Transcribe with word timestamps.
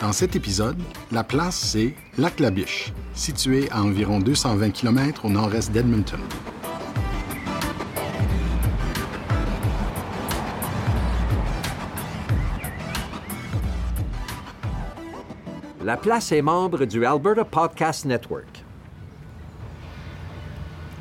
Dans 0.00 0.12
cet 0.12 0.34
épisode, 0.34 0.78
la 1.12 1.22
place, 1.22 1.56
c'est 1.56 1.94
Lac-la-Biche, 2.16 2.90
situé 3.12 3.68
à 3.70 3.82
environ 3.82 4.18
220 4.18 4.70
km 4.70 5.26
au 5.26 5.28
nord-est 5.28 5.70
d'Edmonton. 5.72 6.18
La 15.84 15.98
place 15.98 16.32
est 16.32 16.40
membre 16.40 16.86
du 16.86 17.04
Alberta 17.04 17.44
Podcast 17.44 18.06
Network. 18.06 18.64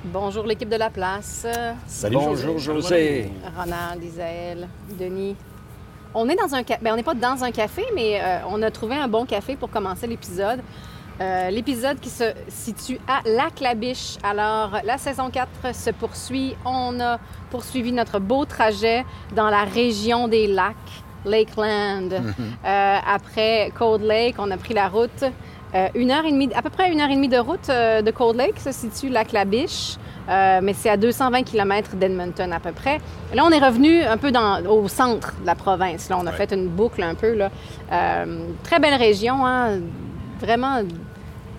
Bonjour 0.04 0.46
l'équipe 0.46 0.70
de 0.70 0.76
la 0.76 0.90
place. 0.90 1.48
Salut, 1.88 2.16
Bonjour 2.16 2.58
José. 2.60 3.32
Ronald, 3.56 4.04
Isaël, 4.04 4.68
Denis. 5.00 5.38
On 6.14 6.28
est 6.28 6.36
dans 6.36 6.56
un 6.56 6.64
café. 6.64 6.82
Ben, 6.84 6.94
on 6.94 6.96
n'est 6.96 7.04
pas 7.04 7.14
dans 7.14 7.44
un 7.44 7.52
café, 7.52 7.86
mais 7.94 8.20
euh, 8.22 8.40
on 8.50 8.62
a 8.62 8.72
trouvé 8.72 8.96
un 8.96 9.08
bon 9.08 9.26
café 9.26 9.56
pour 9.56 9.70
commencer 9.70 10.08
l'épisode. 10.08 10.62
Euh, 11.22 11.50
l'épisode 11.50 12.00
qui 12.00 12.10
se 12.10 12.34
situe 12.48 13.00
à 13.08 13.22
Lac-la-Biche. 13.28 14.18
Alors, 14.24 14.78
la 14.86 14.98
saison 14.98 15.30
4 15.30 15.76
se 15.76 15.90
poursuit. 15.90 16.56
On 16.66 17.00
a 17.00 17.20
poursuivi 17.52 17.92
notre 17.92 18.20
beau 18.20 18.46
trajet 18.46 19.06
dans 19.36 19.50
la 19.50 19.66
région 19.66 20.28
des 20.28 20.48
lacs, 20.48 20.76
Lakeland. 21.26 22.10
Euh, 22.66 22.98
après 23.08 23.72
Cold 23.78 24.04
Lake, 24.04 24.36
on 24.38 24.52
a 24.52 24.58
pris 24.58 24.74
la 24.74 24.90
route. 24.90 25.24
Euh, 25.76 25.88
une 25.96 26.12
heure 26.12 26.26
et 26.26 26.32
demie, 26.32 26.50
à 26.56 26.62
peu 26.62 26.70
près 26.70 26.92
une 26.92 27.00
heure 27.02 27.10
et 27.10 27.16
demie 27.16 27.28
de 27.30 27.38
route 27.38 27.70
euh, 27.70 28.02
de 28.02 28.12
Cold 28.12 28.36
Lake 28.38 28.60
se 28.60 28.72
situe 28.72 29.10
Lac-la-Biche. 29.10 29.98
Euh, 30.30 30.60
mais 30.62 30.74
c'est 30.74 30.90
à 30.92 30.98
220 30.98 31.42
km 31.44 31.96
d'Edmonton 31.96 32.52
à 32.52 32.60
peu 32.60 32.72
près. 32.72 33.00
Là, 33.34 33.44
on 33.46 33.50
est 33.50 33.58
revenu 33.66 34.04
un 34.04 34.18
peu 34.18 34.32
dans, 34.32 34.64
au 34.68 34.88
centre 34.88 35.34
de 35.42 35.46
la 35.48 35.56
province. 35.56 36.08
Là, 36.10 36.18
on 36.22 36.28
a 36.28 36.32
fait 36.32 36.52
une 36.54 36.68
boucle 36.68 37.02
un 37.02 37.16
peu. 37.16 37.34
Là. 37.34 37.50
Euh, 37.92 38.44
très 38.64 38.80
belle 38.80 38.94
région, 38.94 39.46
hein? 39.46 39.80
vraiment 40.40 40.82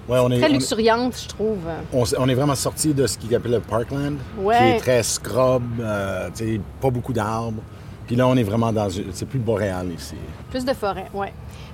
Ouais, 0.09 0.19
on, 0.21 0.31
est, 0.31 0.39
très 0.39 0.47
on 0.47 0.51
est- 0.51 0.53
luxuriante, 0.55 1.15
je 1.23 1.29
trouve. 1.29 1.59
on 1.93 2.29
est 2.29 2.35
vraiment 2.35 2.55
sorti 2.57 2.95
de 2.95 3.07
ce 3.07 3.17
qu'ils 3.19 3.35
appellent 3.35 3.53
le 3.53 3.61
Parkland, 3.61 4.17
qui 4.41 4.51
est 4.51 4.79
très 4.79 5.03
scrub, 5.05 5.63
euh, 5.81 6.29
pas 6.81 6.91
beaucoup 6.91 7.13
d'arbres. 7.13 7.63
Puis 8.07 8.17
là, 8.17 8.27
on 8.27 8.37
est 8.37 8.43
vraiment 8.43 8.73
dans... 8.73 8.89
une- 8.89 9.13
C'est 9.13 9.27
plus 9.27 9.39
boréal 9.39 9.87
ici. 9.97 10.17
Plus 10.51 10.65
de 10.65 10.73
forêt, 10.73 11.07
oui. 11.15 11.29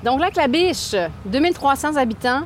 Donc, 0.04 0.20
Lac-la-Biche, 0.20 0.94
2300 1.26 1.96
habitants. 1.96 2.42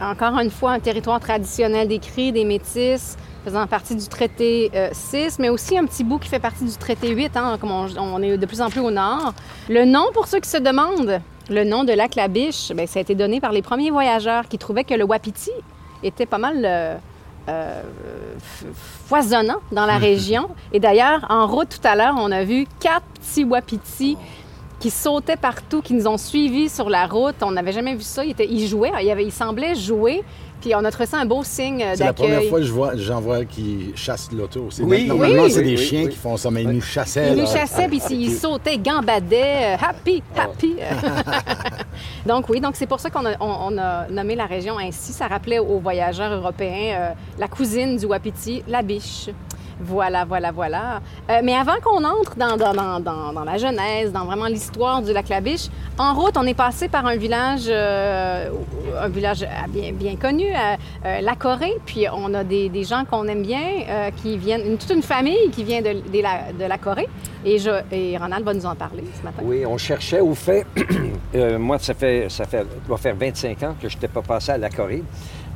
Encore 0.00 0.38
une 0.38 0.50
fois, 0.50 0.72
un 0.72 0.80
territoire 0.80 1.20
traditionnel 1.20 1.86
des 1.86 1.98
cris, 1.98 2.32
des 2.32 2.44
métis, 2.44 3.16
faisant 3.44 3.66
partie 3.66 3.94
du 3.94 4.08
traité 4.08 4.70
euh, 4.74 4.88
6, 4.92 5.38
mais 5.38 5.50
aussi 5.50 5.78
un 5.78 5.84
petit 5.84 6.02
bout 6.02 6.18
qui 6.18 6.28
fait 6.28 6.40
partie 6.40 6.64
du 6.64 6.76
traité 6.76 7.10
8, 7.10 7.36
hein, 7.36 7.58
comme 7.60 7.70
on, 7.70 7.86
on 7.96 8.22
est 8.22 8.36
de 8.36 8.46
plus 8.46 8.60
en 8.60 8.70
plus 8.70 8.80
au 8.80 8.90
nord. 8.90 9.34
Le 9.68 9.84
nom, 9.84 10.06
pour 10.12 10.26
ceux 10.26 10.40
qui 10.40 10.48
se 10.48 10.56
demandent, 10.56 11.20
le 11.50 11.64
nom 11.64 11.84
de 11.84 11.92
Lac-la-Biche, 11.92 12.72
bien, 12.72 12.86
ça 12.86 12.98
a 12.98 13.02
été 13.02 13.14
donné 13.14 13.40
par 13.40 13.52
les 13.52 13.62
premiers 13.62 13.90
voyageurs 13.90 14.48
qui 14.48 14.58
trouvaient 14.58 14.84
que 14.84 14.94
le 14.94 15.04
Wapiti 15.04 15.50
était 16.02 16.26
pas 16.26 16.38
mal 16.38 16.62
euh, 16.64 16.96
euh, 17.48 17.82
foisonnant 19.06 19.58
dans 19.70 19.84
la 19.84 19.98
région. 19.98 20.48
Et 20.72 20.80
d'ailleurs, 20.80 21.26
en 21.28 21.46
route 21.46 21.68
tout 21.68 21.86
à 21.86 21.94
l'heure, 21.96 22.14
on 22.18 22.32
a 22.32 22.44
vu 22.44 22.66
quatre 22.80 23.04
petits 23.20 23.44
wapitis 23.44 24.16
qui 24.84 24.90
sautaient 24.90 25.36
partout, 25.38 25.80
qui 25.80 25.94
nous 25.94 26.06
ont 26.06 26.18
suivis 26.18 26.68
sur 26.68 26.90
la 26.90 27.06
route. 27.06 27.36
On 27.40 27.52
n'avait 27.52 27.72
jamais 27.72 27.94
vu 27.94 28.02
ça. 28.02 28.22
Ils, 28.22 28.32
étaient- 28.32 28.46
ils 28.46 28.68
jouaient, 28.68 28.92
ils 29.18 29.32
semblaient 29.32 29.74
jouer. 29.74 30.22
Puis 30.60 30.74
on 30.74 30.84
a 30.84 30.90
trouvé 30.90 31.06
ça 31.06 31.16
un 31.16 31.24
beau 31.24 31.42
signe 31.42 31.82
euh, 31.82 31.94
C'est 31.96 32.04
la 32.04 32.12
première 32.12 32.34
d'accueil. 32.34 32.48
fois 32.50 32.58
que 32.58 32.66
je 32.66 32.72
vois, 32.72 32.92
j'en 32.96 33.18
vois 33.18 33.46
qui 33.46 33.92
chassent 33.96 34.28
l'auto. 34.30 34.66
C'est- 34.70 34.82
Oui, 34.82 35.06
Normalement, 35.06 35.44
oui, 35.44 35.50
c'est 35.50 35.60
oui, 35.60 35.64
des 35.74 35.76
oui, 35.78 35.86
chiens 35.86 36.02
oui. 36.04 36.10
qui 36.10 36.16
font 36.18 36.36
ça, 36.36 36.50
mais 36.50 36.64
ils 36.64 36.68
nous 36.68 36.82
chassaient. 36.82 37.32
Ils 37.32 37.40
nous 37.40 37.46
chassaient, 37.46 37.88
puis 37.88 38.02
ils 38.10 38.30
sautaient, 38.34 38.76
gambadaient, 38.76 39.74
euh, 39.74 39.76
happy, 39.88 40.22
happy. 40.36 40.76
donc 42.26 42.48
oui, 42.50 42.60
donc 42.60 42.76
c'est 42.76 42.86
pour 42.86 43.00
ça 43.00 43.08
qu'on 43.08 43.24
a, 43.24 43.32
on- 43.40 43.74
on 43.74 43.78
a 43.78 44.06
nommé 44.08 44.34
la 44.34 44.44
région 44.46 44.78
ainsi. 44.78 45.14
Ça 45.14 45.28
rappelait 45.28 45.60
aux 45.60 45.78
voyageurs 45.78 46.32
européens 46.32 46.94
euh, 46.94 47.08
la 47.38 47.48
cousine 47.48 47.96
du 47.96 48.04
Wapiti, 48.04 48.62
la 48.68 48.82
biche. 48.82 49.30
Voilà, 49.80 50.24
voilà, 50.24 50.52
voilà. 50.52 51.00
Euh, 51.30 51.40
mais 51.42 51.54
avant 51.54 51.74
qu'on 51.82 52.04
entre 52.04 52.36
dans, 52.36 53.44
la 53.44 53.58
genèse, 53.58 54.12
dans 54.12 54.24
vraiment 54.24 54.46
l'histoire 54.46 55.02
du 55.02 55.12
lac 55.12 55.28
La 55.28 55.40
Biche, 55.40 55.68
en 55.98 56.14
route, 56.14 56.36
on 56.36 56.46
est 56.46 56.54
passé 56.54 56.88
par 56.88 57.06
un 57.06 57.16
village, 57.16 57.64
euh, 57.68 58.50
euh, 58.94 59.08
bien, 59.08 60.16
connu, 60.16 60.46
La 61.04 61.34
Corée. 61.36 61.74
Puis 61.86 62.06
on 62.12 62.32
a 62.34 62.44
des, 62.44 62.68
des 62.68 62.84
gens 62.84 63.04
qu'on 63.04 63.26
aime 63.26 63.42
bien, 63.42 64.12
qui 64.22 64.36
viennent, 64.38 64.66
une- 64.66 64.78
toute 64.78 64.90
une 64.90 65.02
famille 65.02 65.50
qui 65.50 65.64
vient 65.64 65.82
de, 65.82 66.68
la, 66.68 66.78
Corée. 66.78 67.08
Et, 67.44 67.56
et 67.92 68.16
Ronald 68.16 68.44
va 68.44 68.54
nous 68.54 68.66
en 68.66 68.74
parler 68.74 69.04
ce 69.18 69.24
matin. 69.24 69.42
Oui, 69.44 69.64
on 69.66 69.76
cherchait 69.78 70.20
au 70.20 70.34
fait. 70.34 70.66
moi, 71.58 71.78
ça 71.78 71.94
fait, 71.94 72.26
ça 72.28 72.44
fait, 72.44 72.66
doit 72.86 72.98
faire 72.98 73.16
25 73.16 73.62
ans 73.64 73.74
que 73.80 73.88
je 73.88 73.94
n'étais 73.96 74.08
pas 74.08 74.22
passé 74.22 74.52
à 74.52 74.58
la 74.58 74.70
Corée. 74.70 75.02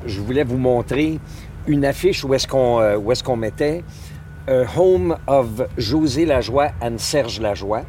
Je 0.06 0.20
voulais 0.20 0.44
vous 0.44 0.58
montrer 0.58 1.18
une 1.66 1.84
affiche 1.84 2.24
où 2.24 2.32
est-ce 2.32 2.46
qu'on 2.46 2.80
où 2.96 3.12
est-ce 3.12 3.22
qu'on 3.22 3.36
mettait 3.36 3.82
euh, 4.48 4.64
Home 4.76 5.16
of 5.26 5.46
José 5.76 6.24
Lajoie 6.24 6.68
and 6.80 6.98
Serge 6.98 7.40
Lajoie. 7.40 7.82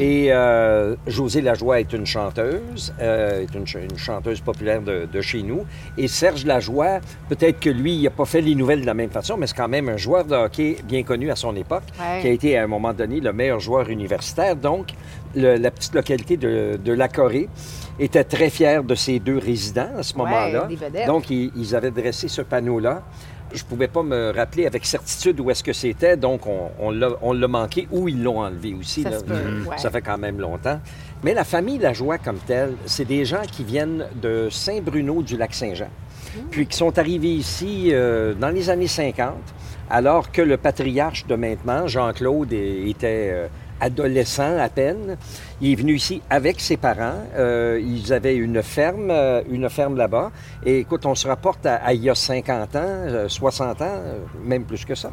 Et 0.00 0.32
euh, 0.32 0.96
José 1.06 1.40
Lajoie 1.40 1.80
est 1.80 1.92
une 1.92 2.04
chanteuse, 2.06 2.92
euh, 3.00 3.42
est 3.42 3.54
une, 3.54 3.66
ch- 3.66 3.84
une 3.90 3.96
chanteuse 3.98 4.40
populaire 4.40 4.82
de, 4.82 5.06
de 5.10 5.20
chez 5.20 5.42
nous. 5.42 5.64
Et 5.96 6.08
Serge 6.08 6.44
Lajoie, 6.44 6.98
peut-être 7.28 7.60
que 7.60 7.70
lui, 7.70 7.94
il 7.96 8.02
n'a 8.02 8.10
pas 8.10 8.24
fait 8.24 8.40
les 8.40 8.54
nouvelles 8.54 8.80
de 8.80 8.86
la 8.86 8.94
même 8.94 9.10
façon, 9.10 9.36
mais 9.36 9.46
c'est 9.46 9.56
quand 9.56 9.68
même 9.68 9.88
un 9.88 9.96
joueur 9.96 10.24
de 10.24 10.34
hockey 10.34 10.76
bien 10.84 11.02
connu 11.04 11.30
à 11.30 11.36
son 11.36 11.54
époque, 11.56 11.84
Ouais. 12.00 12.20
qui 12.22 12.26
a 12.28 12.30
été 12.30 12.58
à 12.58 12.64
un 12.64 12.66
moment 12.66 12.92
donné 12.92 13.20
le 13.20 13.32
meilleur 13.32 13.60
joueur 13.60 13.88
universitaire. 13.88 14.56
Donc, 14.56 14.88
le- 15.36 15.56
la 15.56 15.70
petite 15.70 15.94
localité 15.94 16.36
de, 16.36 16.78
de 16.82 16.92
la 16.92 17.08
Corée 17.08 17.48
était 18.00 18.24
très 18.24 18.50
fière 18.50 18.82
de 18.82 18.94
ses 18.96 19.20
deux 19.20 19.38
résidents 19.38 19.90
à 19.98 20.02
ce 20.02 20.16
moment-là. 20.18 20.68
Donc, 21.06 21.30
ils, 21.30 21.52
ils 21.56 21.76
avaient 21.76 21.90
dressé 21.92 22.26
ce 22.28 22.42
panneau-là. 22.42 23.02
Je 23.54 23.62
ne 23.62 23.68
pouvais 23.68 23.88
pas 23.88 24.02
me 24.02 24.32
rappeler 24.34 24.66
avec 24.66 24.84
certitude 24.84 25.38
où 25.40 25.50
est-ce 25.50 25.62
que 25.62 25.72
c'était, 25.72 26.16
donc 26.16 26.46
on, 26.46 26.70
on 26.80 26.90
l'a 26.90 27.10
l'a 27.32 27.48
manqué 27.48 27.86
ou 27.92 28.08
ils 28.08 28.22
l'ont 28.22 28.40
enlevé 28.40 28.74
aussi. 28.78 29.02
Ça 29.02 29.10
là. 29.10 29.18
ouais. 29.18 29.78
Ça 29.78 29.90
fait 29.90 30.02
quand 30.02 30.18
même 30.18 30.40
longtemps. 30.40 30.80
Mais 31.22 31.34
la 31.34 31.44
famille 31.44 31.78
Lajoie 31.78 32.18
comme 32.18 32.38
telle, 32.38 32.74
c'est 32.84 33.04
des 33.06 33.24
gens 33.24 33.42
qui 33.50 33.64
viennent 33.64 34.06
de 34.20 34.48
Saint-Bruno 34.50 35.22
du 35.22 35.36
Lac-Saint-Jean, 35.36 35.88
puis 36.50 36.66
qui 36.66 36.76
sont 36.76 36.98
arrivés 36.98 37.32
ici 37.32 37.90
euh, 37.92 38.34
dans 38.34 38.50
les 38.50 38.68
années 38.70 38.88
50, 38.88 39.34
alors 39.88 40.32
que 40.32 40.42
le 40.42 40.56
patriarche 40.56 41.26
de 41.26 41.34
maintenant, 41.34 41.86
Jean-Claude, 41.86 42.52
était 42.52 43.30
euh, 43.32 43.46
adolescent 43.80 44.58
à 44.58 44.68
peine. 44.68 45.16
Il 45.60 45.72
est 45.72 45.74
venu 45.76 45.94
ici 45.94 46.20
avec 46.30 46.60
ses 46.60 46.76
parents. 46.76 47.22
Euh, 47.36 47.80
ils 47.82 48.12
avaient 48.12 48.36
une 48.36 48.62
ferme, 48.62 49.10
euh, 49.10 49.42
une 49.50 49.68
ferme 49.70 49.96
là-bas. 49.96 50.30
Et 50.64 50.78
écoute, 50.80 51.06
on 51.06 51.14
se 51.14 51.26
rapporte 51.28 51.64
à, 51.66 51.76
à 51.76 51.92
il 51.92 52.02
y 52.02 52.10
a 52.10 52.14
50 52.14 52.76
ans, 52.76 52.80
euh, 52.84 53.28
60 53.28 53.82
ans, 53.82 53.84
euh, 53.90 54.18
même 54.44 54.64
plus 54.64 54.84
que 54.84 54.94
ça. 54.94 55.10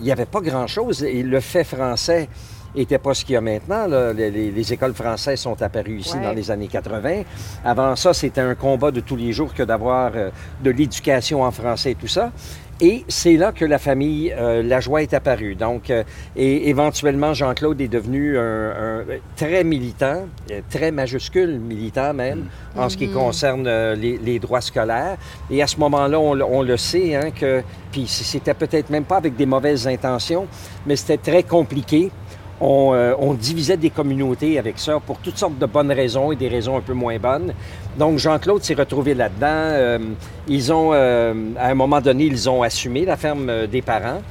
Il 0.00 0.06
n'y 0.06 0.12
avait 0.12 0.26
pas 0.26 0.40
grand-chose. 0.40 1.02
Et 1.04 1.22
le 1.22 1.40
fait 1.40 1.64
français 1.64 2.28
n'était 2.74 2.98
pas 2.98 3.12
ce 3.12 3.22
qu'il 3.24 3.34
y 3.34 3.36
a 3.36 3.40
maintenant. 3.42 3.86
là. 3.86 4.14
Les, 4.14 4.30
les- 4.30 4.50
les 4.50 4.72
écoles 4.72 4.94
françaises 4.94 5.40
sont 5.40 5.60
apparues 5.60 5.98
ici 5.98 6.16
Ouais. 6.16 6.22
dans 6.22 6.32
les 6.32 6.50
années 6.50 6.68
80. 6.68 7.22
Avant 7.64 7.94
ça, 7.96 8.14
c'était 8.14 8.40
un 8.40 8.54
combat 8.54 8.90
de 8.90 9.00
tous 9.00 9.16
les 9.16 9.30
jours 9.32 9.52
que 9.52 9.62
d'avoir 9.62 10.12
euh, 10.14 10.30
de 10.64 10.70
l'éducation 10.70 11.42
en 11.42 11.50
français 11.50 11.90
et 11.90 11.94
tout 11.94 12.08
ça. 12.08 12.32
Et 12.80 13.04
c'est 13.06 13.36
là 13.36 13.52
que 13.52 13.64
la 13.64 13.78
famille 13.78 14.32
euh, 14.36 14.62
Lajoie 14.62 15.02
est 15.02 15.14
apparue. 15.14 15.54
Donc, 15.54 15.88
euh, 15.90 16.02
et 16.34 16.68
éventuellement, 16.68 17.32
Jean-Claude 17.32 17.80
est 17.80 17.86
devenu 17.88 18.36
un, 18.38 18.70
un- 18.70 19.04
très 19.36 19.62
militant, 19.62 20.26
euh, 20.50 20.60
très 20.68 20.90
majuscule 20.90 21.60
militant 21.60 22.12
même, 22.12 22.46
en 22.76 22.88
ce 22.88 22.96
qui 22.96 23.08
concerne 23.08 23.66
euh, 23.68 23.94
les, 23.94 24.18
les 24.18 24.38
droits 24.40 24.60
scolaires. 24.60 25.16
Et 25.50 25.62
à 25.62 25.66
ce 25.68 25.76
moment-là, 25.78 26.18
on, 26.18 26.34
le- 26.34 26.44
on 26.44 26.62
le 26.62 26.76
sait, 26.76 27.14
hein, 27.14 27.30
que, 27.30 27.62
puis 27.92 28.06
c'était 28.08 28.54
peut-être 28.54 28.90
même 28.90 29.04
pas 29.04 29.18
avec 29.18 29.36
des 29.36 29.46
mauvaises 29.46 29.86
intentions, 29.86 30.46
mais 30.86 30.96
c'était 30.96 31.18
très 31.30 31.42
compliqué. 31.44 32.10
On, 32.60 32.92
euh, 32.94 33.14
on 33.18 33.34
divisait 33.34 33.76
des 33.76 33.90
communautés 33.90 34.58
avec 34.58 34.78
ça 34.78 35.00
pour 35.04 35.18
toutes 35.18 35.36
sortes 35.36 35.58
de 35.58 35.66
bonnes 35.66 35.90
raisons 35.90 36.30
et 36.30 36.36
des 36.36 36.48
raisons 36.48 36.76
un 36.76 36.80
peu 36.80 36.92
moins 36.92 37.18
bonnes. 37.18 37.52
Donc, 37.98 38.18
Jean-Claude 38.18 38.62
s'est 38.62 38.74
retrouvé 38.74 39.14
là-dedans. 39.14 39.46
Euh, 39.46 39.98
ils 40.46 40.72
ont, 40.72 40.90
euh, 40.92 41.34
à 41.58 41.68
un 41.68 41.74
moment 41.74 42.00
donné, 42.00 42.24
ils 42.24 42.48
ont 42.48 42.62
assumé 42.62 43.04
la 43.04 43.16
ferme 43.16 43.48
euh, 43.48 43.66
des 43.66 43.82
parents. 43.82 44.22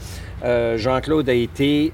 Euh, 0.44 0.77
Jean-Claude 0.77 1.29
a 1.29 1.33
été, 1.33 1.91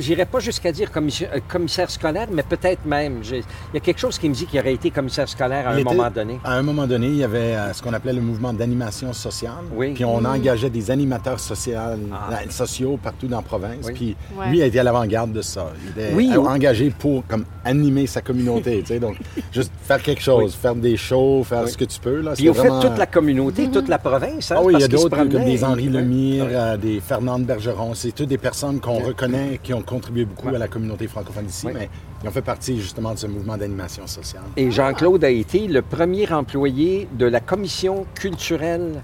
j- 0.00 0.06
j'irais 0.10 0.26
pas 0.26 0.40
jusqu'à 0.40 0.72
dire 0.72 0.90
commissaire, 0.90 1.30
euh, 1.34 1.40
commissaire 1.48 1.90
scolaire, 1.90 2.28
mais 2.32 2.42
peut-être 2.42 2.84
même. 2.84 3.20
Il 3.22 3.42
y 3.74 3.76
a 3.76 3.80
quelque 3.80 3.98
chose 4.00 4.18
qui 4.18 4.28
me 4.28 4.34
dit 4.34 4.46
qu'il 4.46 4.58
aurait 4.60 4.74
été 4.74 4.90
commissaire 4.90 5.28
scolaire 5.28 5.66
à 5.68 5.70
un 5.70 5.74
Il 5.76 5.80
était- 5.80 5.94
moment 5.94 6.10
donné. 6.10 6.38
À 6.44 6.54
un 6.54 6.62
moment 6.62 6.86
donné, 6.86 7.06
il 7.08 7.16
y 7.16 7.24
avait 7.24 7.54
euh, 7.54 7.72
ce 7.72 7.82
qu'on 7.82 7.92
appelait 7.92 8.12
le 8.12 8.20
mouvement 8.20 8.52
d'animation 8.52 9.12
sociale. 9.12 9.52
Oui. 9.74 9.92
Puis 9.94 10.04
on 10.04 10.24
engageait 10.24 10.70
des 10.70 10.90
animateurs 10.90 11.38
social- 11.40 11.98
Ah. 12.12 12.30
sociaux 12.50 12.98
partout 13.02 13.26
dans 13.28 13.36
la 13.38 13.42
province. 13.42 13.84
Oui. 13.86 13.92
Puis 13.94 14.16
Ouais. 14.36 14.50
lui 14.50 14.62
a 14.62 14.66
été 14.66 14.78
à 14.80 14.82
l'avant-garde 14.82 15.32
de 15.32 15.42
ça. 15.42 15.72
Il 15.84 15.90
était 15.90 16.12
Oui, 16.14 16.30
euh, 16.34 16.38
oui. 16.38 16.48
engagé 16.48 16.90
pour 16.90 17.26
comme, 17.26 17.44
animer 17.64 18.06
sa 18.06 18.20
communauté. 18.20 18.82
Donc, 19.00 19.16
juste 19.52 19.72
faire 19.84 20.02
quelque 20.02 20.22
chose, 20.22 20.54
faire 20.54 20.74
des 20.74 20.96
shows, 20.96 21.44
faire 21.44 21.68
ce 21.68 21.76
que 21.76 21.84
tu 21.84 22.00
peux. 22.00 22.20
Là. 22.20 22.32
Puis 22.34 22.48
au 22.48 22.54
fait, 22.54 22.68
toute 22.80 22.98
la 22.98 23.06
communauté, 23.06 23.70
toute 23.70 23.88
la 23.88 23.98
province. 23.98 24.50
hein, 24.50 24.56
Ah 24.58 24.62
oui, 24.62 24.74
il 24.76 24.80
y 24.80 24.84
a 24.84 24.88
d'autres 24.88 25.16
comme 25.16 25.28
des 25.28 25.64
Henri 25.64 25.88
Lemire, 25.88 26.46
euh, 26.50 26.76
des 26.76 27.00
Fernand 27.00 27.38
Bergeron. 27.38 27.94
C'est 27.94 28.12
toutes 28.12 28.28
des 28.28 28.38
personnes 28.38 28.80
qu'on 28.80 28.98
reconnaît, 28.98 29.60
qui 29.62 29.74
ont 29.74 29.82
contribué 29.90 30.24
beaucoup 30.24 30.48
Ouais. 30.48 30.56
à 30.56 30.58
la 30.58 30.68
communauté 30.68 31.06
francophone 31.08 31.46
ici, 31.48 31.66
mais 31.74 31.88
ils 32.22 32.28
ont 32.28 32.32
fait 32.32 32.40
partie 32.42 32.80
justement 32.80 33.12
de 33.12 33.18
ce 33.18 33.26
mouvement 33.26 33.56
d'animation 33.56 34.06
sociale. 34.06 34.44
Et 34.56 34.70
Jean-Claude 34.70 35.24
a 35.24 35.30
été 35.30 35.66
le 35.66 35.82
premier 35.82 36.30
employé 36.32 37.08
de 37.12 37.26
la 37.26 37.40
commission 37.40 38.06
culturelle 38.14 39.02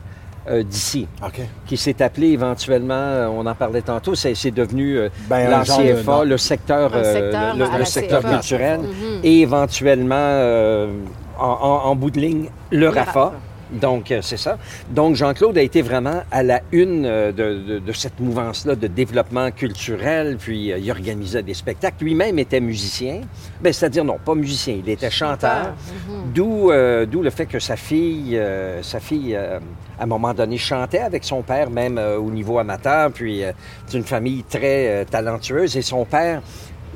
euh, 0.48 0.62
d'ici, 0.62 1.08
OK. 1.24 1.40
qui 1.66 1.76
s'est 1.76 2.00
appelé 2.00 2.28
éventuellement, 2.28 2.94
euh, 2.94 3.26
on 3.26 3.44
en 3.46 3.54
parlait 3.56 3.82
tantôt, 3.82 4.14
c'est 4.14 4.52
devenu 4.52 4.96
euh, 4.96 5.08
Ben, 5.28 5.46
de- 5.46 5.50
l'ACFA, 5.50 6.24
le 6.24 6.38
secteur, 6.38 6.92
euh, 6.94 7.12
secteur 7.12 7.56
le, 7.56 7.64
la 7.78 7.84
secteur 7.84 8.20
CFA. 8.22 8.30
culturel, 8.30 8.80
Mhm. 8.80 9.20
et 9.24 9.40
éventuellement, 9.40 10.14
euh, 10.16 10.92
en, 11.36 11.46
en- 11.46 11.90
en 11.90 11.96
bout 11.96 12.12
de 12.12 12.20
ligne, 12.20 12.48
le 12.70 12.88
RAFA. 12.88 13.02
RAFA. 13.24 13.32
Donc, 13.70 14.10
euh, 14.12 14.20
c'est 14.22 14.36
ça. 14.36 14.58
Donc, 14.90 15.16
Jean-Claude 15.16 15.58
a 15.58 15.62
été 15.62 15.82
vraiment 15.82 16.22
à 16.30 16.42
la 16.42 16.60
une 16.72 17.04
euh, 17.04 17.32
de, 17.32 17.74
de- 17.74 17.78
de 17.80 17.92
cette 17.92 18.20
mouvance-là 18.20 18.76
de 18.76 18.86
développement 18.86 19.50
culturel, 19.50 20.36
puis 20.38 20.72
euh, 20.72 20.78
il 20.78 20.90
organisait 20.90 21.42
des 21.42 21.54
spectacles. 21.54 22.04
Lui-même 22.04 22.38
était 22.38 22.60
musicien. 22.60 23.22
Ben, 23.60 23.72
c'est-à-dire, 23.72 24.04
non, 24.04 24.18
pas 24.24 24.34
musicien, 24.34 24.76
il 24.84 24.88
était 24.88 25.10
chanteur. 25.10 25.74
Mhm. 26.08 26.32
D'où 26.34 26.70
euh, 26.70 27.06
d'où 27.06 27.22
le 27.22 27.30
fait 27.30 27.46
que 27.46 27.58
sa 27.58 27.76
fille, 27.76 28.36
euh, 28.38 28.82
sa 28.82 29.00
fille 29.00 29.34
à 29.36 29.60
un 29.98 30.06
moment 30.06 30.32
donné, 30.34 30.58
chantait 30.58 31.00
avec 31.00 31.24
son 31.24 31.42
père, 31.42 31.70
même 31.70 31.98
au 31.98 32.30
niveau 32.30 32.58
amateur. 32.58 33.10
Puis, 33.10 33.42
c'est 33.86 33.96
une 33.96 34.04
famille 34.04 34.44
très 34.44 35.04
talentueuse. 35.06 35.76
Et 35.76 35.82
son 35.82 36.04
père 36.04 36.42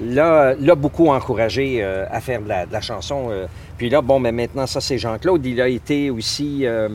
l'a 0.01 0.75
beaucoup 0.75 1.09
encouragé 1.09 1.79
euh, 1.83 2.07
à 2.11 2.21
faire 2.21 2.41
de 2.43 2.49
la, 2.49 2.81
chanson. 2.81 3.29
euh. 3.31 3.47
Puis 3.77 3.91
là, 3.91 4.01
bon, 4.03 4.19
mais 4.19 4.33
maintenant, 4.33 4.67
ça, 4.67 4.81
c'est 4.81 4.99
Jean-Claude. 4.99 5.45
Il 5.47 5.61
a 5.61 5.69
été 5.69 6.11
aussi 6.11 6.67
euh, 6.67 6.89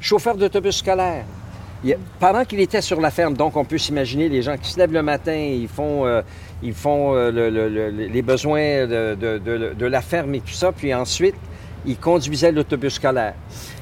chauffeur 0.00 0.36
d'autobus 0.36 0.76
scolaire. 0.78 1.24
Pendant 2.18 2.44
qu'il 2.44 2.60
était 2.60 2.80
sur 2.80 3.00
la 3.00 3.10
ferme, 3.12 3.34
donc 3.34 3.56
on 3.56 3.64
peut 3.64 3.78
s'imaginer 3.78 4.28
les 4.28 4.42
gens 4.42 4.56
qui 4.56 4.68
se 4.70 4.78
lèvent 4.78 4.92
le 4.92 5.02
matin, 5.02 5.32
ils 5.36 5.68
font, 5.68 6.04
ils 6.60 6.74
font 6.74 7.14
le- 7.14 7.30
le- 7.30 7.68
le- 7.68 7.90
les 7.90 8.22
besoins 8.22 8.84
de, 8.84 9.14
de- 9.14 9.86
la 9.86 10.00
ferme 10.00 10.34
et 10.34 10.40
tout 10.40 10.48
ça, 10.54 10.72
puis 10.72 10.92
ensuite, 10.92 11.36
il 11.86 11.96
conduisait 11.96 12.50
l'autobus 12.50 12.94
scolaire. 12.94 13.34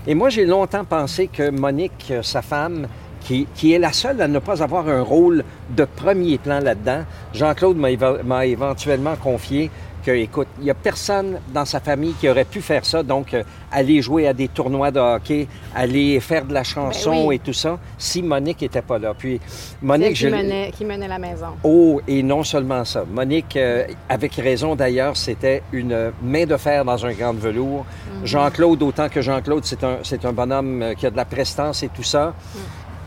Et 0.07 0.15
moi, 0.15 0.29
j'ai 0.29 0.45
longtemps 0.45 0.85
pensé 0.85 1.29
que 1.29 1.49
Monique, 1.49 2.13
sa 2.21 2.43
femme, 2.43 2.87
qui, 3.27 3.47
qui 3.55 3.73
est 3.73 3.79
la 3.79 3.93
seule 3.93 4.21
à 4.21 4.29
ne 4.29 4.39
pas 4.39 4.63
avoir 4.63 4.89
un 4.89 5.03
rôle 5.03 5.43
de 5.71 5.85
premier 5.85 6.39
plan 6.39 6.61
là-dedans, 6.61 7.01
Jean-Claude 7.35 7.77
m'a 7.77 8.47
éventuellement 8.47 9.17
confié 9.17 9.71
que, 10.05 10.13
écoute, 10.13 10.47
il 10.59 10.65
n'y 10.65 10.71
a 10.71 10.75
personne 10.75 11.41
dans 11.53 11.65
sa 11.65 11.81
famille 11.81 12.13
qui 12.21 12.29
aurait 12.29 12.45
pu 12.45 12.61
faire 12.61 12.85
ça, 12.85 13.03
donc 13.03 13.35
euh, 13.35 13.43
aller 13.73 14.01
jouer 14.01 14.29
à 14.29 14.33
des 14.33 14.47
tournois 14.47 14.93
de 14.93 15.01
hockey, 15.01 15.49
aller 15.75 16.21
faire 16.21 16.45
de 16.45 16.55
la 16.55 16.63
chanson 16.63 17.11
Ben 17.11 17.25
oui. 17.27 17.35
et 17.35 17.39
tout 17.41 17.53
ça, 17.53 17.77
si 17.99 18.23
Monique 18.23 18.61
n'était 18.61 18.83
pas 18.83 19.01
là. 19.01 19.15
Puis 19.19 19.41
Monique, 19.83 20.11
qui 20.11 20.15
je- 20.15 20.29
menait, 20.29 20.71
qui 20.71 20.85
menait 20.85 21.09
la 21.09 21.19
maison. 21.19 21.49
Oh, 21.65 22.01
et 22.07 22.23
non 22.23 22.45
seulement 22.45 22.85
ça. 22.85 23.05
Monique, 23.13 23.57
euh, 23.57 23.85
avec 24.09 24.37
raison 24.37 24.77
d'ailleurs, 24.77 25.17
c'était 25.17 25.65
une 25.73 26.13
main 26.23 26.47
de 26.47 26.57
fer 26.57 26.85
dans 26.85 27.05
un 27.05 27.13
gant 27.13 27.35
de 27.35 27.41
velours. 27.41 27.85
Jean-Claude, 28.23 28.81
autant 28.85 29.09
que 29.09 29.21
Jean-Claude, 29.21 29.65
c'est 29.65 30.25
un, 30.25 30.33
bonhomme 30.33 30.83
euh, 30.83 30.95
qui 30.95 31.07
a 31.07 31.11
de 31.11 31.17
la 31.17 31.25
prestance 31.25 31.83
et 31.83 31.89
tout 31.89 32.05
ça. 32.05 32.33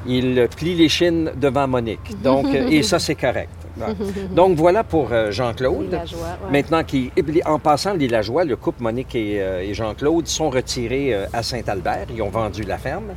Il 0.07 0.47
plie 0.55 0.75
les 0.75 0.89
chines 0.89 1.31
devant 1.35 1.67
Monique. 1.67 2.21
Donc, 2.21 2.47
et 2.53 2.83
ça, 2.83 2.99
c'est 2.99 3.15
correct. 3.15 3.49
Donc, 4.31 4.57
voilà 4.57 4.83
pour 4.83 5.09
euh, 5.11 5.31
Jean-Claude. 5.31 5.93
Ouais. 5.93 6.51
Maintenant, 6.51 6.83
qui, 6.83 7.11
en 7.45 7.59
passant, 7.59 7.93
les 7.93 8.07
Lajoie, 8.07 8.43
le 8.43 8.55
couple 8.55 8.83
Monique 8.83 9.15
et, 9.15 9.41
euh, 9.41 9.61
et 9.61 9.73
Jean-Claude 9.73 10.27
sont 10.27 10.49
retirés 10.49 11.13
euh, 11.13 11.25
à 11.33 11.43
Saint-Albert. 11.43 12.07
Ils 12.13 12.21
ont 12.21 12.29
vendu 12.29 12.63
la 12.63 12.77
ferme. 12.77 13.13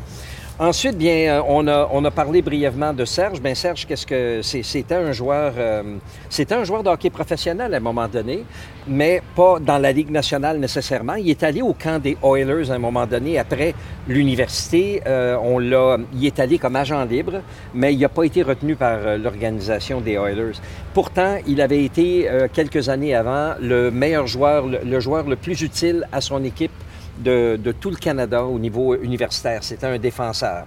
Ensuite, 0.59 0.99
bien, 0.99 1.39
euh, 1.39 1.43
on 1.49 1.67
a, 1.67 1.89
on 1.93 2.05
a 2.05 2.11
parlé 2.11 2.43
brièvement 2.43 2.93
de 2.93 3.07
Serge. 3.07 3.41
Bien, 3.41 3.55
Serge, 3.55 3.87
qu'est-ce 3.87 4.07
que 4.07 4.43
c'était 4.43 4.95
un 4.95 5.11
joueur, 5.11 5.55
euh, 5.57 5.97
c'était 6.29 6.55
un 6.55 6.63
joueur 6.63 6.83
de 6.83 6.91
hockey 6.91 7.09
professionnel 7.09 7.73
à 7.73 7.79
un 7.79 7.81
moment 7.81 8.07
donné, 8.07 8.45
mais 8.87 9.23
pas 9.35 9.59
dans 9.59 9.79
la 9.79 9.93
Ligue 9.93 10.11
nationale 10.11 10.59
nécessairement. 10.59 11.15
Il 11.15 11.31
est 11.31 11.43
allé 11.43 11.63
au 11.63 11.73
camp 11.73 11.99
des 12.01 12.19
Oilers 12.23 12.71
à 12.71 12.75
un 12.75 12.79
moment 12.79 13.07
donné 13.07 13.39
après 13.39 13.75
l'université. 14.07 15.03
Euh, 15.07 15.37
on 15.43 15.59
l'a, 15.59 15.97
il 16.15 16.27
est 16.27 16.39
allé 16.39 16.59
comme 16.59 16.77
agent 16.77 17.03
libre, 17.07 17.41
mais 17.73 17.95
il 17.95 18.01
n'a 18.01 18.11
pas 18.11 18.25
été 18.25 18.43
retenu 18.43 18.77
par 18.77 18.99
euh, 18.99 19.17
l'organisation 19.17 20.03
des 20.03 20.13
Oilers. 20.13 20.61
Pourtant, 20.93 21.39
il 21.47 21.63
avait 21.63 21.83
été 21.83 22.29
euh, 22.29 22.47
quelques 22.53 22.91
années 22.91 23.15
avant 23.15 23.55
le 23.59 23.91
meilleur 23.91 24.27
joueur, 24.27 24.67
le, 24.67 24.81
le 24.85 25.01
joueur 25.01 25.27
le 25.27 25.37
plus 25.37 25.63
utile 25.63 26.07
à 26.13 26.21
son 26.21 26.45
équipe 26.45 26.73
de, 27.19 27.59
tout 27.81 27.91
le 27.91 27.97
Canada 27.97 28.45
au 28.45 28.59
niveau 28.59 28.95
universitaire. 28.95 29.63
C'était 29.63 29.87
un 29.87 29.99
défenseur. 29.99 30.65